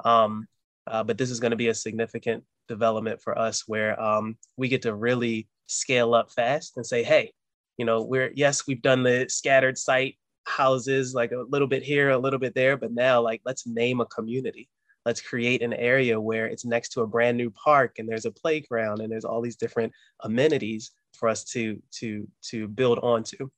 Um, 0.04 0.48
uh, 0.88 1.04
but 1.04 1.18
this 1.18 1.32
is 1.32 1.40
going 1.40 1.52
to 1.52 1.58
be 1.58 1.70
a 1.70 1.74
significant 1.74 2.44
development 2.68 3.22
for 3.22 3.38
us 3.38 3.68
where 3.68 4.00
um, 4.02 4.38
we 4.58 4.68
get 4.68 4.84
to 4.84 4.96
really 4.96 5.48
scale 5.68 6.14
up 6.14 6.32
fast 6.32 6.78
and 6.78 6.86
say, 6.86 7.04
hey, 7.04 7.34
you 7.78 7.86
know, 7.86 8.04
we're, 8.04 8.32
yes, 8.36 8.68
we've 8.68 8.82
done 8.82 9.04
the 9.04 9.26
scattered 9.28 9.78
site 9.78 10.18
houses, 10.46 11.14
like 11.14 11.32
a 11.32 11.44
little 11.50 11.68
bit 11.68 11.84
here, 11.84 12.12
a 12.12 12.18
little 12.18 12.40
bit 12.40 12.54
there, 12.56 12.78
but 12.78 12.92
now, 12.92 13.22
like, 13.22 13.42
let's 13.46 13.68
name 13.68 14.00
a 14.00 14.06
community. 14.06 14.70
Let's 15.06 15.22
create 15.22 15.62
an 15.62 15.74
area 15.74 16.20
where 16.20 16.48
it's 16.48 16.66
next 16.66 16.90
to 16.90 17.02
a 17.02 17.08
brand 17.08 17.38
new 17.38 17.52
park 17.52 18.00
and 18.00 18.10
there's 18.10 18.26
a 18.26 18.32
playground 18.32 19.02
and 19.02 19.12
there's 19.12 19.26
all 19.26 19.42
these 19.42 19.56
different 19.56 19.94
amenities 20.22 20.92
for 21.14 21.30
us 21.30 21.44
to 21.46 21.82
to 22.00 22.28
to 22.50 22.68
build 22.68 23.00
onto. 23.00 23.50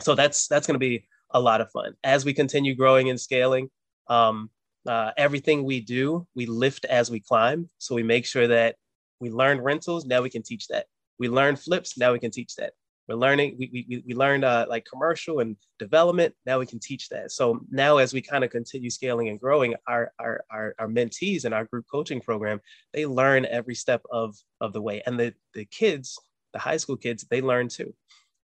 So 0.00 0.14
that's 0.14 0.48
that's 0.48 0.66
going 0.66 0.74
to 0.74 0.78
be 0.78 1.06
a 1.30 1.40
lot 1.40 1.60
of 1.60 1.70
fun 1.70 1.94
as 2.04 2.24
we 2.24 2.32
continue 2.32 2.74
growing 2.74 3.10
and 3.10 3.20
scaling. 3.20 3.70
Um, 4.08 4.50
uh, 4.86 5.10
everything 5.16 5.64
we 5.64 5.80
do, 5.80 6.26
we 6.34 6.46
lift 6.46 6.84
as 6.84 7.10
we 7.10 7.20
climb. 7.20 7.68
So 7.78 7.94
we 7.94 8.02
make 8.02 8.24
sure 8.24 8.46
that 8.46 8.76
we 9.20 9.30
learn 9.30 9.60
rentals. 9.60 10.06
Now 10.06 10.22
we 10.22 10.30
can 10.30 10.42
teach 10.42 10.68
that. 10.68 10.86
We 11.18 11.28
learn 11.28 11.56
flips. 11.56 11.98
Now 11.98 12.12
we 12.12 12.18
can 12.20 12.30
teach 12.30 12.54
that. 12.56 12.74
We're 13.08 13.16
learning. 13.16 13.56
We 13.58 13.86
we 13.88 14.02
we 14.06 14.14
learned 14.14 14.44
uh, 14.44 14.66
like 14.68 14.84
commercial 14.84 15.40
and 15.40 15.56
development. 15.78 16.34
Now 16.44 16.58
we 16.58 16.66
can 16.66 16.80
teach 16.80 17.08
that. 17.10 17.32
So 17.32 17.60
now 17.70 17.98
as 17.98 18.12
we 18.12 18.20
kind 18.20 18.44
of 18.44 18.50
continue 18.50 18.90
scaling 18.90 19.28
and 19.28 19.38
growing, 19.38 19.74
our, 19.86 20.12
our 20.18 20.44
our 20.50 20.74
our 20.78 20.88
mentees 20.88 21.44
and 21.44 21.54
our 21.54 21.64
group 21.64 21.86
coaching 21.90 22.20
program, 22.20 22.60
they 22.92 23.06
learn 23.06 23.46
every 23.46 23.74
step 23.74 24.02
of 24.10 24.36
of 24.60 24.72
the 24.72 24.82
way, 24.82 25.02
and 25.06 25.18
the 25.18 25.32
the 25.54 25.64
kids 25.66 26.18
the 26.56 26.62
high 26.62 26.78
school 26.78 26.96
kids, 26.96 27.26
they 27.30 27.40
learn 27.40 27.68
too. 27.68 27.94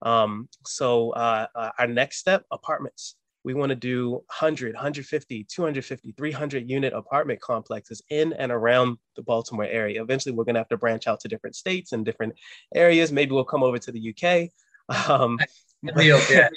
Um, 0.02 0.48
so 0.64 1.10
uh, 1.10 1.46
uh, 1.54 1.70
our 1.78 1.86
next 1.86 2.18
step, 2.18 2.44
apartments. 2.52 3.16
We 3.46 3.54
want 3.54 3.70
to 3.70 3.76
do 3.76 4.10
100, 4.10 4.74
150, 4.74 5.44
250, 5.44 6.14
300 6.18 6.68
unit 6.68 6.92
apartment 6.92 7.40
complexes 7.40 8.02
in 8.10 8.32
and 8.32 8.50
around 8.50 8.98
the 9.14 9.22
Baltimore 9.22 9.64
area. 9.64 10.02
Eventually, 10.02 10.34
we're 10.34 10.42
going 10.42 10.56
to 10.56 10.60
have 10.60 10.68
to 10.70 10.76
branch 10.76 11.06
out 11.06 11.20
to 11.20 11.28
different 11.28 11.54
states 11.54 11.92
and 11.92 12.04
different 12.04 12.34
areas. 12.74 13.12
Maybe 13.12 13.30
we'll 13.30 13.44
come 13.44 13.62
over 13.62 13.78
to 13.78 13.92
the 13.92 14.12
UK. 14.12 14.50
Um, 15.08 15.38
Real, 15.94 16.20
yeah. 16.28 16.48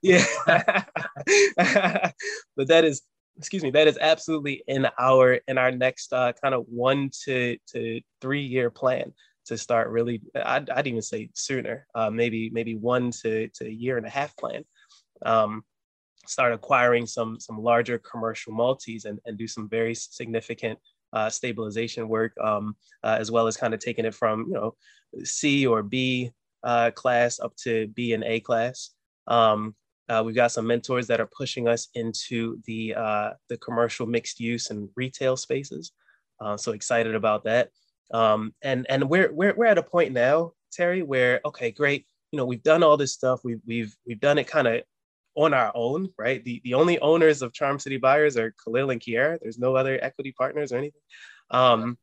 yeah. 0.00 0.24
but 2.56 2.68
that 2.68 2.86
is, 2.86 3.02
excuse 3.36 3.62
me, 3.62 3.70
that 3.72 3.86
is 3.86 3.98
absolutely 4.00 4.62
in 4.66 4.86
our 4.98 5.34
in 5.46 5.58
our 5.58 5.70
next 5.70 6.10
uh, 6.14 6.32
kind 6.42 6.54
of 6.54 6.64
one 6.68 7.10
to 7.24 7.58
to 7.72 8.00
three 8.22 8.40
year 8.40 8.70
plan 8.70 9.12
to 9.44 9.58
start 9.58 9.90
really. 9.90 10.22
I'd, 10.34 10.70
I'd 10.70 10.86
even 10.86 11.02
say 11.02 11.28
sooner, 11.34 11.86
uh, 11.94 12.08
maybe 12.08 12.48
maybe 12.48 12.76
one 12.76 13.10
to 13.22 13.48
to 13.48 13.66
a 13.66 13.70
year 13.70 13.98
and 13.98 14.06
a 14.06 14.10
half 14.10 14.34
plan. 14.38 14.64
Um, 15.26 15.64
start 16.26 16.52
acquiring 16.52 17.06
some 17.06 17.38
some 17.40 17.58
larger 17.62 17.98
commercial 17.98 18.52
multis 18.52 19.04
and, 19.04 19.18
and 19.24 19.38
do 19.38 19.46
some 19.46 19.68
very 19.68 19.94
significant 19.94 20.78
uh, 21.12 21.28
stabilization 21.28 22.08
work, 22.08 22.32
um, 22.40 22.76
uh, 23.02 23.16
as 23.18 23.30
well 23.30 23.46
as 23.46 23.56
kind 23.56 23.74
of 23.74 23.80
taking 23.80 24.04
it 24.04 24.14
from 24.14 24.46
you 24.48 24.54
know 24.54 24.74
C 25.24 25.66
or 25.66 25.82
B 25.82 26.30
uh, 26.62 26.90
class 26.92 27.40
up 27.40 27.56
to 27.56 27.88
B 27.88 28.12
and 28.12 28.24
A 28.24 28.40
class. 28.40 28.90
Um, 29.26 29.74
uh, 30.08 30.22
we've 30.24 30.34
got 30.34 30.50
some 30.50 30.66
mentors 30.66 31.06
that 31.06 31.20
are 31.20 31.30
pushing 31.36 31.68
us 31.68 31.88
into 31.94 32.60
the 32.66 32.94
uh, 32.94 33.30
the 33.48 33.56
commercial 33.58 34.06
mixed 34.06 34.40
use 34.40 34.70
and 34.70 34.88
retail 34.96 35.36
spaces. 35.36 35.92
Uh, 36.40 36.56
so 36.56 36.72
excited 36.72 37.14
about 37.14 37.44
that. 37.44 37.70
Um, 38.12 38.52
and 38.62 38.86
and 38.88 39.08
we're, 39.08 39.32
we're 39.32 39.54
we're 39.54 39.66
at 39.66 39.78
a 39.78 39.82
point 39.82 40.12
now, 40.12 40.52
Terry, 40.72 41.02
where 41.02 41.40
okay, 41.44 41.70
great. 41.70 42.06
You 42.32 42.36
know, 42.36 42.44
we've 42.44 42.62
done 42.62 42.82
all 42.82 42.96
this 42.96 43.12
stuff. 43.12 43.40
We've 43.44 43.60
we've 43.66 43.96
we've 44.06 44.20
done 44.20 44.38
it 44.38 44.48
kind 44.48 44.66
of 44.66 44.82
on 45.36 45.54
our 45.54 45.72
own, 45.74 46.10
right? 46.18 46.44
The 46.44 46.60
the 46.64 46.74
only 46.74 46.98
owners 47.00 47.42
of 47.42 47.52
Charm 47.52 47.78
City 47.78 47.96
Buyers 47.96 48.36
are 48.36 48.54
Khalil 48.64 48.90
and 48.90 49.00
Kyara. 49.00 49.38
There's 49.40 49.58
no 49.58 49.76
other 49.76 49.98
equity 50.02 50.32
partners 50.32 50.72
or 50.72 50.78
anything. 50.78 51.00
Um, 51.50 51.98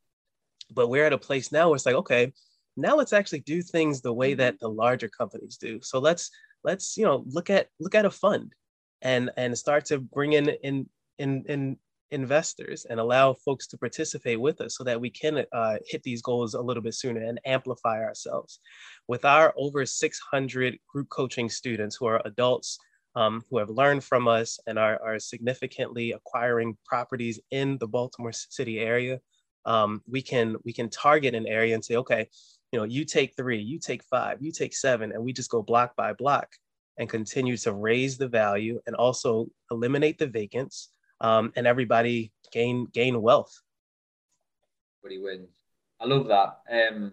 but 0.71 0.89
we're 0.89 1.05
at 1.05 1.13
a 1.13 1.17
place 1.17 1.51
now 1.51 1.69
where 1.69 1.75
it's 1.75 1.86
like, 1.86 1.95
okay, 1.95 2.34
now 2.75 2.95
let's 2.95 3.13
actually 3.13 3.39
do 3.39 3.61
things 3.61 4.01
the 4.01 4.13
way 4.13 4.34
that 4.36 4.59
the 4.59 4.69
larger 4.69 5.09
companies 5.09 5.57
do. 5.57 5.80
So 5.82 5.99
let's 5.99 6.30
let's 6.63 6.97
you 6.97 7.05
know 7.05 7.23
look 7.28 7.49
at 7.49 7.67
look 7.80 7.95
at 7.95 8.05
a 8.05 8.11
fund 8.11 8.53
and 9.01 9.32
and 9.38 9.57
start 9.57 9.86
to 9.86 9.99
bring 9.99 10.34
in 10.34 10.49
in 10.63 10.89
in, 11.19 11.43
in 11.47 11.78
investors 12.11 12.86
and 12.89 12.99
allow 12.99 13.34
folks 13.34 13.67
to 13.67 13.78
participate 13.78 14.39
with 14.39 14.61
us 14.61 14.78
so 14.78 14.84
that 14.84 14.99
we 14.99 15.09
can 15.09 15.45
uh, 15.51 15.78
hit 15.86 16.03
these 16.03 16.21
goals 16.21 16.53
a 16.53 16.61
little 16.61 16.84
bit 16.84 16.93
sooner 16.93 17.21
and 17.21 17.39
amplify 17.45 18.01
ourselves. 18.01 18.59
With 19.07 19.25
our 19.25 19.53
over 19.57 19.86
600 19.86 20.80
group 20.88 21.09
coaching 21.09 21.49
students 21.49 21.95
who 21.95 22.05
are 22.05 22.21
adults 22.25 22.78
um, 23.18 23.43
who 23.49 23.57
have 23.57 23.72
learned 23.72 24.03
from 24.03 24.28
us 24.28 24.59
and 24.68 24.78
are, 24.78 25.01
are 25.03 25.18
significantly 25.18 26.11
acquiring 26.11 26.78
properties 26.86 27.39
in 27.49 27.80
the 27.80 27.88
Baltimore 27.88 28.32
City 28.32 28.80
area, 28.80 29.20
um, 29.65 30.03
we 30.07 30.22
can 30.22 30.55
we 30.63 30.72
can 30.72 30.88
target 30.88 31.34
an 31.34 31.47
area 31.47 31.74
and 31.74 31.84
say, 31.84 31.95
okay, 31.95 32.30
you 32.72 32.78
know, 32.78 32.86
you 32.86 33.03
take 33.05 33.36
three, 33.36 33.59
you 33.59 33.80
take 33.80 34.03
five, 34.03 34.38
you 34.39 34.51
take 34.51 34.76
seven, 34.76 35.11
and 35.11 35.24
we 35.24 35.34
just 35.34 35.49
go 35.49 35.63
block 35.63 35.95
by 35.95 36.13
block 36.13 36.47
and 36.99 37.09
continue 37.09 37.57
to 37.57 37.74
raise 37.74 38.20
the 38.20 38.28
value 38.28 38.80
and 38.86 38.95
also 38.95 39.47
eliminate 39.72 40.20
the 40.20 40.28
vacants 40.28 40.89
um, 41.20 41.51
and 41.55 41.65
everybody 41.65 42.32
gain 42.51 42.86
gain 42.93 43.20
wealth. 43.20 43.53
Everybody 45.03 45.24
wins. 45.24 45.55
I 45.99 46.05
love 46.05 46.28
that. 46.28 46.59
Um, 46.72 47.11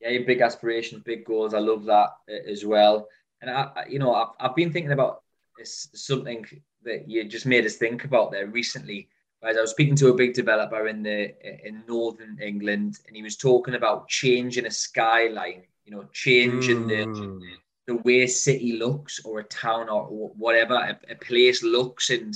yeah, 0.00 0.18
big 0.26 0.40
aspirations, 0.40 1.04
big 1.04 1.24
goals. 1.24 1.54
I 1.54 1.60
love 1.60 1.84
that 1.84 2.10
uh, 2.28 2.50
as 2.50 2.64
well. 2.64 3.06
And 3.46 3.54
I, 3.54 3.84
you 3.90 3.98
know, 3.98 4.14
I've, 4.14 4.28
I've 4.40 4.56
been 4.56 4.72
thinking 4.72 4.92
about 4.92 5.22
something 5.62 6.46
that 6.84 7.08
you 7.08 7.24
just 7.24 7.44
made 7.44 7.66
us 7.66 7.76
think 7.76 8.04
about 8.04 8.32
there 8.32 8.46
recently. 8.46 9.08
As 9.42 9.58
I 9.58 9.60
was 9.60 9.70
speaking 9.72 9.96
to 9.96 10.08
a 10.08 10.14
big 10.14 10.32
developer 10.32 10.88
in 10.88 11.02
the 11.02 11.34
in 11.66 11.82
northern 11.86 12.38
England, 12.40 13.00
and 13.06 13.14
he 13.14 13.22
was 13.22 13.36
talking 13.36 13.74
about 13.74 14.08
changing 14.08 14.64
a 14.64 14.70
skyline. 14.70 15.64
You 15.84 15.92
know, 15.92 16.04
changing 16.12 16.84
mm. 16.84 16.88
the 16.88 17.40
the 17.86 17.96
way 17.96 18.26
city 18.26 18.78
looks, 18.78 19.20
or 19.26 19.40
a 19.40 19.44
town, 19.44 19.90
or 19.90 20.06
whatever 20.38 20.76
a, 20.76 20.98
a 21.10 21.16
place 21.16 21.62
looks. 21.62 22.08
And 22.08 22.34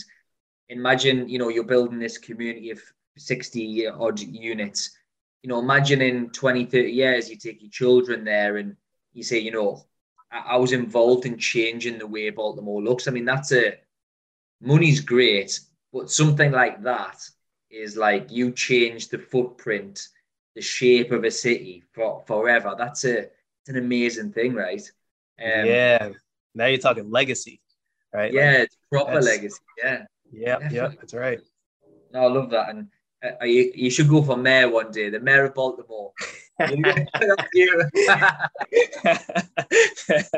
imagine, 0.68 1.26
you 1.30 1.38
know, 1.38 1.48
you're 1.48 1.64
building 1.64 1.98
this 1.98 2.18
community 2.18 2.70
of 2.70 2.80
sixty 3.16 3.86
odd 3.86 4.20
units. 4.20 4.90
You 5.42 5.48
know, 5.48 5.60
imagine 5.60 6.02
in 6.02 6.28
20, 6.30 6.66
30 6.66 6.90
years, 6.90 7.30
you 7.30 7.36
take 7.36 7.62
your 7.62 7.70
children 7.70 8.24
there 8.24 8.58
and 8.58 8.76
you 9.14 9.22
say, 9.22 9.38
you 9.38 9.52
know, 9.52 9.86
I 10.30 10.56
was 10.56 10.72
involved 10.72 11.26
in 11.26 11.38
changing 11.38 11.98
the 11.98 12.06
way 12.06 12.30
Baltimore 12.30 12.82
looks. 12.82 13.08
I 13.08 13.10
mean, 13.10 13.24
that's 13.24 13.52
a 13.52 13.74
money's 14.60 15.00
great, 15.00 15.58
but 15.92 16.10
something 16.10 16.52
like 16.52 16.82
that 16.82 17.18
is 17.70 17.96
like 17.96 18.30
you 18.30 18.52
change 18.52 19.08
the 19.08 19.18
footprint, 19.18 20.08
the 20.54 20.60
shape 20.60 21.12
of 21.12 21.24
a 21.24 21.30
city 21.30 21.82
for 21.92 22.22
forever. 22.26 22.74
That's 22.76 23.04
a 23.04 23.18
it's 23.20 23.68
an 23.68 23.76
amazing 23.76 24.32
thing, 24.32 24.54
right? 24.54 24.82
Um, 25.42 25.66
yeah. 25.66 26.10
Now 26.54 26.66
you're 26.66 26.78
talking 26.78 27.10
legacy, 27.10 27.60
right? 28.12 28.32
Yeah, 28.32 28.50
like, 28.50 28.58
it's 28.60 28.76
proper 28.90 29.20
legacy. 29.20 29.60
Yeah. 29.82 30.04
Yeah, 30.30 30.58
yeah, 30.70 30.88
that's 30.88 31.14
right. 31.14 31.40
No, 32.12 32.20
I 32.20 32.26
love 32.26 32.50
that, 32.50 32.68
and 32.70 32.88
uh, 33.24 33.44
you, 33.44 33.72
you 33.74 33.90
should 33.90 34.08
go 34.08 34.22
for 34.22 34.36
mayor 34.36 34.68
one 34.68 34.90
day, 34.90 35.08
the 35.08 35.20
mayor 35.20 35.44
of 35.44 35.54
Baltimore. 35.54 36.12
you. 36.58 36.66
I 36.66 37.24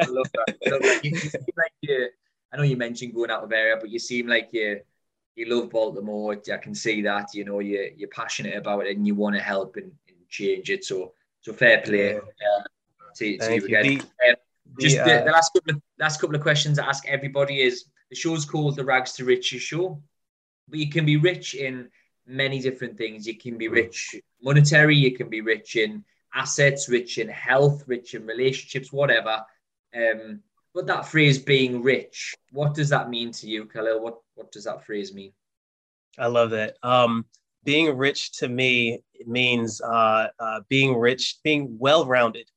love 0.06 0.26
that. 0.34 0.56
I, 0.66 0.70
love 0.70 0.82
that. 0.82 1.00
You, 1.02 1.10
you 1.12 1.52
like 1.56 1.72
you, 1.80 2.08
I 2.52 2.56
know 2.56 2.62
you 2.62 2.76
mentioned 2.76 3.14
going 3.14 3.30
out 3.30 3.44
of 3.44 3.52
area, 3.52 3.76
but 3.80 3.90
you 3.90 3.98
seem 3.98 4.26
like 4.26 4.50
you 4.52 4.80
you 5.36 5.46
love 5.46 5.70
Baltimore. 5.70 6.36
I 6.52 6.56
can 6.56 6.74
see 6.74 7.02
that. 7.02 7.34
You 7.34 7.44
know, 7.44 7.60
you 7.60 7.92
you're 7.96 8.08
passionate 8.08 8.56
about 8.56 8.86
it 8.86 8.96
and 8.96 9.06
you 9.06 9.14
want 9.14 9.36
to 9.36 9.42
help 9.42 9.76
and, 9.76 9.92
and 10.08 10.16
change 10.28 10.70
it. 10.70 10.84
So 10.84 11.12
so 11.40 11.52
fair 11.52 11.80
play 11.80 12.16
uh, 12.16 12.20
to, 13.16 13.38
to 13.38 13.54
you 13.54 13.64
again. 13.64 13.84
The, 13.84 14.30
um, 14.30 14.36
just 14.78 14.96
the, 14.96 15.20
uh, 15.20 15.24
the, 15.24 15.30
last 15.30 15.52
couple 15.52 15.74
of 15.74 15.82
last 15.98 16.20
couple 16.20 16.36
of 16.36 16.42
questions 16.42 16.78
I 16.78 16.86
ask 16.86 17.06
everybody 17.08 17.60
is 17.60 17.86
the 18.10 18.16
show's 18.16 18.44
called 18.44 18.76
the 18.76 18.84
Rags 18.84 19.12
to 19.14 19.24
Riches 19.24 19.62
Show, 19.62 20.00
but 20.68 20.78
you 20.78 20.90
can 20.90 21.04
be 21.04 21.16
rich 21.16 21.54
in 21.54 21.88
many 22.30 22.60
different 22.60 22.96
things. 22.96 23.26
You 23.26 23.36
can 23.36 23.58
be 23.58 23.66
hmm. 23.66 23.74
rich 23.74 24.16
monetary, 24.42 24.96
you 24.96 25.16
can 25.16 25.28
be 25.28 25.40
rich 25.40 25.76
in 25.76 26.04
assets, 26.34 26.88
rich 26.88 27.18
in 27.18 27.28
health, 27.28 27.84
rich 27.86 28.14
in 28.14 28.26
relationships, 28.26 28.92
whatever. 28.92 29.44
Um, 29.94 30.40
but 30.72 30.86
that 30.86 31.06
phrase 31.06 31.38
being 31.38 31.82
rich, 31.82 32.34
what 32.52 32.74
does 32.74 32.88
that 32.90 33.10
mean 33.10 33.32
to 33.32 33.48
you, 33.48 33.66
Khalil? 33.66 34.00
What 34.00 34.18
what 34.34 34.52
does 34.52 34.64
that 34.64 34.84
phrase 34.84 35.12
mean? 35.12 35.32
I 36.18 36.26
love 36.26 36.50
that. 36.50 36.76
Um, 36.82 37.26
being 37.64 37.96
rich 37.96 38.32
to 38.38 38.48
me 38.48 39.02
means 39.26 39.80
uh, 39.80 40.28
uh, 40.38 40.60
being 40.68 40.96
rich, 40.96 41.38
being 41.42 41.76
well 41.78 42.06
rounded, 42.06 42.48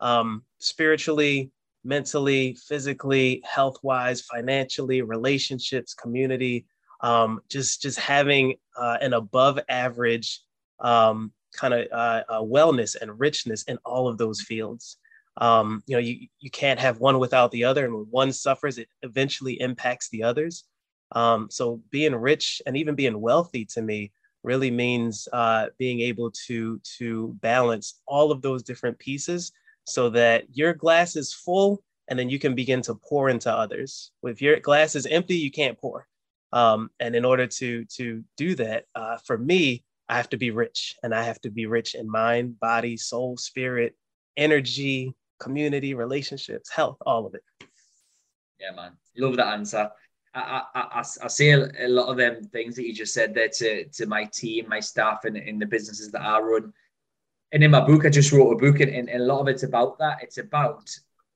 um, 0.00 0.44
spiritually, 0.58 1.50
mentally, 1.84 2.56
physically, 2.68 3.42
health 3.44 3.78
wise, 3.82 4.20
financially, 4.22 5.02
relationships, 5.02 5.94
community, 5.94 6.66
um, 7.02 7.40
just 7.48 7.82
just 7.82 7.98
having 7.98 8.54
uh, 8.76 8.98
an 9.00 9.12
above 9.12 9.58
average 9.68 10.40
um, 10.80 11.32
kind 11.54 11.74
of 11.74 11.86
uh, 11.92 12.22
uh, 12.28 12.40
wellness 12.40 12.96
and 13.00 13.18
richness 13.20 13.64
in 13.64 13.78
all 13.84 14.08
of 14.08 14.18
those 14.18 14.40
fields. 14.40 14.96
Um, 15.38 15.82
you 15.86 15.96
know, 15.96 16.00
you, 16.00 16.28
you 16.40 16.50
can't 16.50 16.80
have 16.80 17.00
one 17.00 17.18
without 17.18 17.50
the 17.52 17.64
other, 17.64 17.84
and 17.84 17.94
when 17.94 18.06
one 18.10 18.32
suffers, 18.32 18.78
it 18.78 18.88
eventually 19.02 19.60
impacts 19.60 20.08
the 20.10 20.22
others. 20.22 20.64
Um, 21.12 21.48
so 21.50 21.80
being 21.90 22.14
rich 22.14 22.62
and 22.66 22.76
even 22.76 22.94
being 22.94 23.20
wealthy 23.20 23.64
to 23.66 23.82
me 23.82 24.12
really 24.42 24.70
means 24.70 25.28
uh, 25.32 25.66
being 25.78 26.00
able 26.00 26.30
to 26.46 26.80
to 26.98 27.36
balance 27.40 28.00
all 28.06 28.32
of 28.32 28.42
those 28.42 28.62
different 28.62 28.98
pieces 28.98 29.52
so 29.84 30.10
that 30.10 30.44
your 30.52 30.72
glass 30.72 31.16
is 31.16 31.34
full 31.34 31.82
and 32.08 32.18
then 32.18 32.28
you 32.28 32.38
can 32.38 32.54
begin 32.54 32.82
to 32.82 32.94
pour 32.94 33.28
into 33.28 33.50
others. 33.50 34.10
If 34.22 34.42
your 34.42 34.58
glass 34.60 34.96
is 34.96 35.06
empty, 35.06 35.36
you 35.36 35.50
can't 35.50 35.78
pour. 35.78 36.06
Um, 36.52 36.90
and 37.00 37.16
in 37.16 37.24
order 37.24 37.46
to 37.46 37.84
to 37.96 38.24
do 38.36 38.54
that, 38.56 38.84
uh, 38.94 39.18
for 39.24 39.38
me, 39.38 39.84
I 40.08 40.16
have 40.16 40.28
to 40.30 40.36
be 40.36 40.50
rich 40.50 40.96
and 41.02 41.14
I 41.14 41.22
have 41.22 41.40
to 41.42 41.50
be 41.50 41.66
rich 41.66 41.94
in 41.94 42.10
mind, 42.10 42.60
body, 42.60 42.96
soul, 42.96 43.36
spirit, 43.36 43.96
energy, 44.36 45.14
community, 45.40 45.94
relationships, 45.94 46.70
health, 46.70 46.98
all 47.06 47.26
of 47.26 47.34
it. 47.34 47.42
Yeah, 48.60 48.72
man. 48.76 48.92
Love 49.16 49.36
that 49.36 49.54
answer. 49.54 49.90
I, 50.34 50.62
I, 50.74 50.80
I, 50.80 50.98
I 51.00 51.28
say 51.28 51.50
a 51.50 51.88
lot 51.88 52.08
of 52.08 52.16
them 52.16 52.44
things 52.44 52.76
that 52.76 52.86
you 52.86 52.94
just 52.94 53.12
said 53.12 53.34
there 53.34 53.48
to, 53.48 53.84
to 53.84 54.06
my 54.06 54.24
team, 54.24 54.68
my 54.68 54.80
staff, 54.80 55.24
and 55.24 55.36
in 55.36 55.58
the 55.58 55.66
businesses 55.66 56.10
that 56.12 56.22
I 56.22 56.38
run. 56.40 56.72
And 57.52 57.62
in 57.62 57.70
my 57.70 57.80
book, 57.80 58.06
I 58.06 58.08
just 58.08 58.32
wrote 58.32 58.52
a 58.52 58.56
book, 58.56 58.80
and, 58.80 58.90
and 58.92 59.10
a 59.10 59.24
lot 59.24 59.40
of 59.40 59.48
it's 59.48 59.62
about 59.62 59.98
that. 59.98 60.18
It's 60.22 60.38
about, 60.38 60.88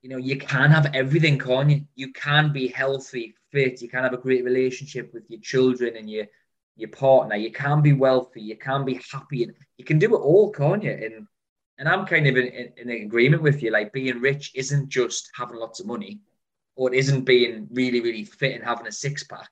you 0.07 0.13
know, 0.13 0.19
you 0.19 0.39
can 0.39 0.71
have 0.71 0.95
everything, 0.95 1.37
can 1.37 1.69
you? 1.69 1.81
You 1.97 2.13
can 2.13 2.53
be 2.53 2.69
healthy, 2.69 3.35
fit, 3.51 3.83
you 3.83 3.89
can 3.89 4.05
have 4.05 4.13
a 4.13 4.17
great 4.17 4.45
relationship 4.45 5.13
with 5.13 5.25
your 5.29 5.41
children 5.41 5.97
and 5.97 6.09
your 6.09 6.27
your 6.77 6.91
partner. 6.91 7.35
You 7.35 7.51
can 7.51 7.83
be 7.83 7.93
wealthy. 7.93 8.41
You 8.41 8.57
can 8.57 8.85
be 8.85 9.01
happy, 9.11 9.43
and 9.43 9.53
you 9.79 9.85
can 9.85 9.99
do 9.99 10.15
it 10.15 10.19
all, 10.19 10.53
can't 10.53 10.85
you? 10.85 10.93
And 10.93 11.27
and 11.79 11.89
I'm 11.89 12.07
kind 12.07 12.29
of 12.29 12.37
in, 12.37 12.47
in, 12.47 12.73
in 12.77 13.05
agreement 13.07 13.43
with 13.43 13.61
you. 13.65 13.73
Like 13.73 13.93
being 13.93 14.21
rich 14.21 14.53
isn't 14.55 14.91
just 14.91 15.29
having 15.35 15.57
lots 15.57 15.81
of 15.81 15.87
money, 15.87 16.21
or 16.77 16.95
it 16.95 16.99
isn't 16.99 17.23
being 17.23 17.67
really 17.73 18.01
really 18.01 18.25
fit 18.25 18.55
and 18.55 18.63
having 18.63 18.87
a 18.87 18.93
six 18.93 19.25
pack. 19.25 19.49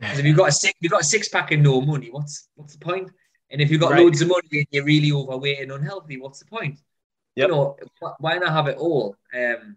Because 0.00 0.18
if 0.20 0.24
you've 0.24 0.38
got 0.38 0.48
a 0.48 0.52
six, 0.52 0.72
you've 0.80 0.92
got 0.92 1.02
a 1.02 1.04
six 1.04 1.28
pack 1.28 1.50
and 1.50 1.62
no 1.62 1.82
money, 1.82 2.08
what's 2.10 2.48
what's 2.54 2.76
the 2.76 2.82
point? 2.82 3.10
And 3.50 3.60
if 3.60 3.70
you've 3.70 3.82
got 3.82 3.92
right. 3.92 4.00
loads 4.00 4.22
of 4.22 4.28
money 4.28 4.48
and 4.52 4.66
you're 4.70 4.86
really 4.86 5.12
overweight 5.12 5.60
and 5.60 5.70
unhealthy, 5.70 6.16
what's 6.16 6.38
the 6.38 6.46
point? 6.46 6.80
Yep. 7.36 7.48
You 7.48 7.54
know, 7.54 7.76
why 8.20 8.38
not 8.38 8.52
have 8.52 8.68
it 8.68 8.78
all? 8.78 9.16
Um, 9.34 9.76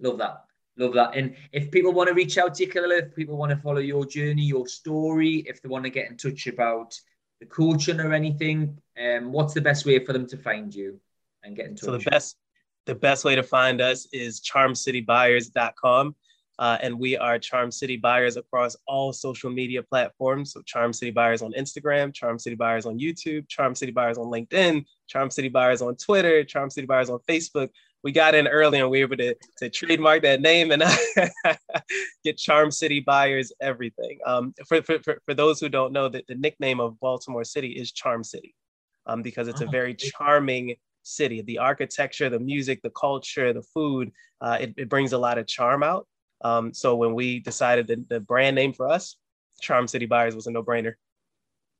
Love 0.00 0.18
that. 0.18 0.44
Love 0.76 0.94
that. 0.94 1.14
And 1.14 1.36
if 1.52 1.70
people 1.70 1.92
want 1.92 2.08
to 2.08 2.14
reach 2.14 2.36
out 2.36 2.54
to 2.54 2.64
you, 2.64 2.70
if 2.74 3.14
people 3.14 3.36
want 3.36 3.50
to 3.50 3.56
follow 3.56 3.78
your 3.78 4.04
journey, 4.04 4.42
your 4.42 4.66
story, 4.66 5.44
if 5.46 5.62
they 5.62 5.68
want 5.68 5.84
to 5.84 5.90
get 5.90 6.10
in 6.10 6.16
touch 6.16 6.46
about 6.46 6.98
the 7.40 7.46
coaching 7.46 8.00
or 8.00 8.12
anything, 8.12 8.76
um, 8.98 9.32
what's 9.32 9.54
the 9.54 9.60
best 9.60 9.86
way 9.86 10.04
for 10.04 10.12
them 10.12 10.26
to 10.28 10.36
find 10.36 10.74
you 10.74 10.98
and 11.44 11.54
get 11.54 11.66
in 11.66 11.76
touch? 11.76 11.84
So 11.84 11.92
the 11.92 12.10
best 12.10 12.36
the 12.86 12.94
best 12.94 13.24
way 13.24 13.34
to 13.34 13.42
find 13.42 13.80
us 13.80 14.06
is 14.12 14.40
charmcitybuyers.com. 14.40 16.14
Uh, 16.58 16.78
and 16.82 16.98
we 16.98 17.16
are 17.16 17.38
Charm 17.38 17.70
City 17.70 17.96
Buyers 17.96 18.36
across 18.36 18.76
all 18.86 19.12
social 19.12 19.50
media 19.50 19.82
platforms. 19.82 20.52
So 20.52 20.62
Charm 20.62 20.92
City 20.92 21.10
Buyers 21.10 21.42
on 21.42 21.52
Instagram, 21.52 22.14
Charm 22.14 22.38
City 22.38 22.54
Buyers 22.54 22.86
on 22.86 22.98
YouTube, 22.98 23.48
Charm 23.48 23.74
City 23.74 23.90
Buyers 23.90 24.18
on 24.18 24.26
LinkedIn, 24.26 24.84
Charm 25.08 25.30
City 25.30 25.48
Buyers 25.48 25.82
on 25.82 25.96
Twitter, 25.96 26.44
Charm 26.44 26.70
City 26.70 26.86
Buyers 26.86 27.10
on 27.10 27.18
Facebook. 27.28 27.70
We 28.04 28.12
got 28.12 28.34
in 28.34 28.46
early 28.46 28.78
and 28.80 28.90
we 28.90 28.98
were 28.98 29.14
able 29.14 29.16
to, 29.16 29.34
to 29.58 29.70
trademark 29.70 30.22
that 30.22 30.42
name 30.42 30.70
and 30.70 30.82
get 32.24 32.36
Charm 32.36 32.70
City 32.70 33.00
Buyers 33.00 33.50
everything. 33.62 34.18
Um, 34.26 34.52
for, 34.68 34.82
for, 34.82 34.98
for, 35.24 35.34
those 35.34 35.58
who 35.58 35.70
don't 35.70 35.92
know, 35.92 36.10
that 36.10 36.26
the 36.28 36.34
nickname 36.34 36.80
of 36.80 37.00
Baltimore 37.00 37.44
City 37.44 37.68
is 37.68 37.92
Charm 37.92 38.22
City 38.22 38.54
um, 39.06 39.22
because 39.22 39.48
it's 39.48 39.62
a 39.62 39.66
oh, 39.66 39.70
very 39.70 39.94
charming 39.94 40.76
city. 41.02 41.40
The 41.40 41.58
architecture, 41.58 42.28
the 42.28 42.38
music, 42.38 42.82
the 42.82 42.90
culture, 42.90 43.54
the 43.54 43.62
food, 43.62 44.12
uh, 44.42 44.58
it, 44.60 44.74
it 44.76 44.88
brings 44.90 45.14
a 45.14 45.18
lot 45.18 45.38
of 45.38 45.46
charm 45.46 45.82
out. 45.82 46.06
Um, 46.42 46.74
so 46.74 46.96
when 46.96 47.14
we 47.14 47.38
decided 47.38 47.86
that 47.86 48.08
the 48.10 48.20
brand 48.20 48.54
name 48.54 48.74
for 48.74 48.86
us, 48.86 49.16
Charm 49.62 49.88
City 49.88 50.04
Buyers 50.04 50.34
was 50.34 50.46
a 50.46 50.50
no-brainer. 50.50 50.94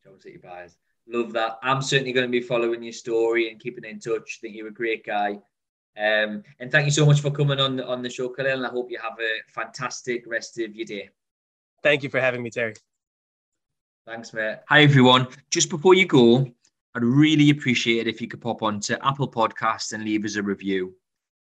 Charm 0.02 0.18
City 0.20 0.38
Buyers. 0.42 0.76
Love 1.06 1.32
that. 1.34 1.58
I'm 1.62 1.82
certainly 1.82 2.12
going 2.12 2.26
to 2.26 2.30
be 2.30 2.40
following 2.40 2.82
your 2.82 2.94
story 2.94 3.50
and 3.50 3.60
keeping 3.60 3.84
in 3.84 4.00
touch. 4.00 4.38
I 4.38 4.40
think 4.40 4.56
you're 4.56 4.68
a 4.68 4.72
great 4.72 5.04
guy. 5.04 5.38
Um, 5.96 6.42
and 6.58 6.70
thank 6.72 6.86
you 6.86 6.90
so 6.90 7.06
much 7.06 7.20
for 7.20 7.30
coming 7.30 7.60
on 7.60 7.80
on 7.80 8.02
the 8.02 8.10
show, 8.10 8.28
Khalil. 8.28 8.58
And 8.58 8.66
I 8.66 8.70
hope 8.70 8.90
you 8.90 8.98
have 8.98 9.18
a 9.20 9.52
fantastic 9.52 10.24
rest 10.26 10.58
of 10.58 10.74
your 10.74 10.86
day. 10.86 11.10
Thank 11.82 12.02
you 12.02 12.08
for 12.08 12.20
having 12.20 12.42
me, 12.42 12.50
Terry. 12.50 12.74
Thanks, 14.06 14.32
mate. 14.34 14.58
Hi, 14.68 14.82
everyone. 14.82 15.28
Just 15.50 15.70
before 15.70 15.94
you 15.94 16.06
go, 16.06 16.46
I'd 16.94 17.02
really 17.02 17.50
appreciate 17.50 18.06
it 18.06 18.10
if 18.10 18.20
you 18.20 18.28
could 18.28 18.40
pop 18.40 18.62
on 18.62 18.80
to 18.80 19.06
Apple 19.06 19.30
Podcasts 19.30 19.92
and 19.92 20.04
leave 20.04 20.24
us 20.24 20.36
a 20.36 20.42
review. 20.42 20.94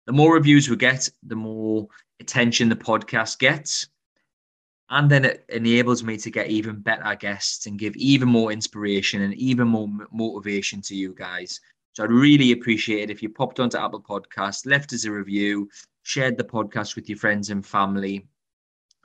The 0.05 0.13
more 0.13 0.33
reviews 0.33 0.69
we 0.69 0.75
get, 0.75 1.09
the 1.23 1.35
more 1.35 1.87
attention 2.19 2.69
the 2.69 2.75
podcast 2.75 3.39
gets. 3.39 3.87
And 4.89 5.09
then 5.09 5.25
it 5.25 5.45
enables 5.49 6.03
me 6.03 6.17
to 6.17 6.29
get 6.29 6.47
even 6.47 6.79
better 6.79 7.15
guests 7.15 7.65
and 7.65 7.79
give 7.79 7.95
even 7.95 8.27
more 8.27 8.51
inspiration 8.51 9.21
and 9.21 9.33
even 9.35 9.67
more 9.67 9.89
motivation 10.11 10.81
to 10.83 10.95
you 10.95 11.13
guys. 11.13 11.59
So 11.93 12.03
I'd 12.03 12.11
really 12.11 12.51
appreciate 12.51 13.03
it 13.03 13.09
if 13.11 13.21
you 13.21 13.29
popped 13.29 13.59
onto 13.59 13.77
Apple 13.77 14.01
Podcasts, 14.01 14.65
left 14.65 14.93
us 14.93 15.05
a 15.05 15.11
review, 15.11 15.69
shared 16.01 16.37
the 16.37 16.43
podcast 16.43 16.95
with 16.95 17.07
your 17.07 17.19
friends 17.19 17.51
and 17.51 17.65
family, 17.65 18.27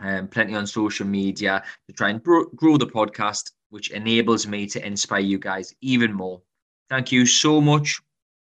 um, 0.00 0.28
plenty 0.28 0.54
on 0.54 0.66
social 0.66 1.06
media 1.06 1.62
to 1.86 1.92
try 1.92 2.10
and 2.10 2.22
grow, 2.22 2.46
grow 2.56 2.78
the 2.78 2.86
podcast, 2.86 3.52
which 3.68 3.90
enables 3.90 4.46
me 4.46 4.66
to 4.66 4.84
inspire 4.86 5.20
you 5.20 5.38
guys 5.38 5.74
even 5.82 6.12
more. 6.12 6.40
Thank 6.88 7.12
you 7.12 7.26
so 7.26 7.60
much. 7.60 8.00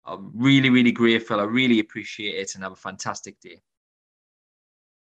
I'm 0.06 0.32
really, 0.34 0.72
really 0.72 0.92
grateful. 0.92 1.40
I 1.40 1.44
really 1.44 1.80
appreciate 1.80 2.36
it 2.36 2.56
and 2.56 2.64
have 2.64 2.74
a 2.74 2.76
fantastic 2.76 3.40
day. 3.40 3.62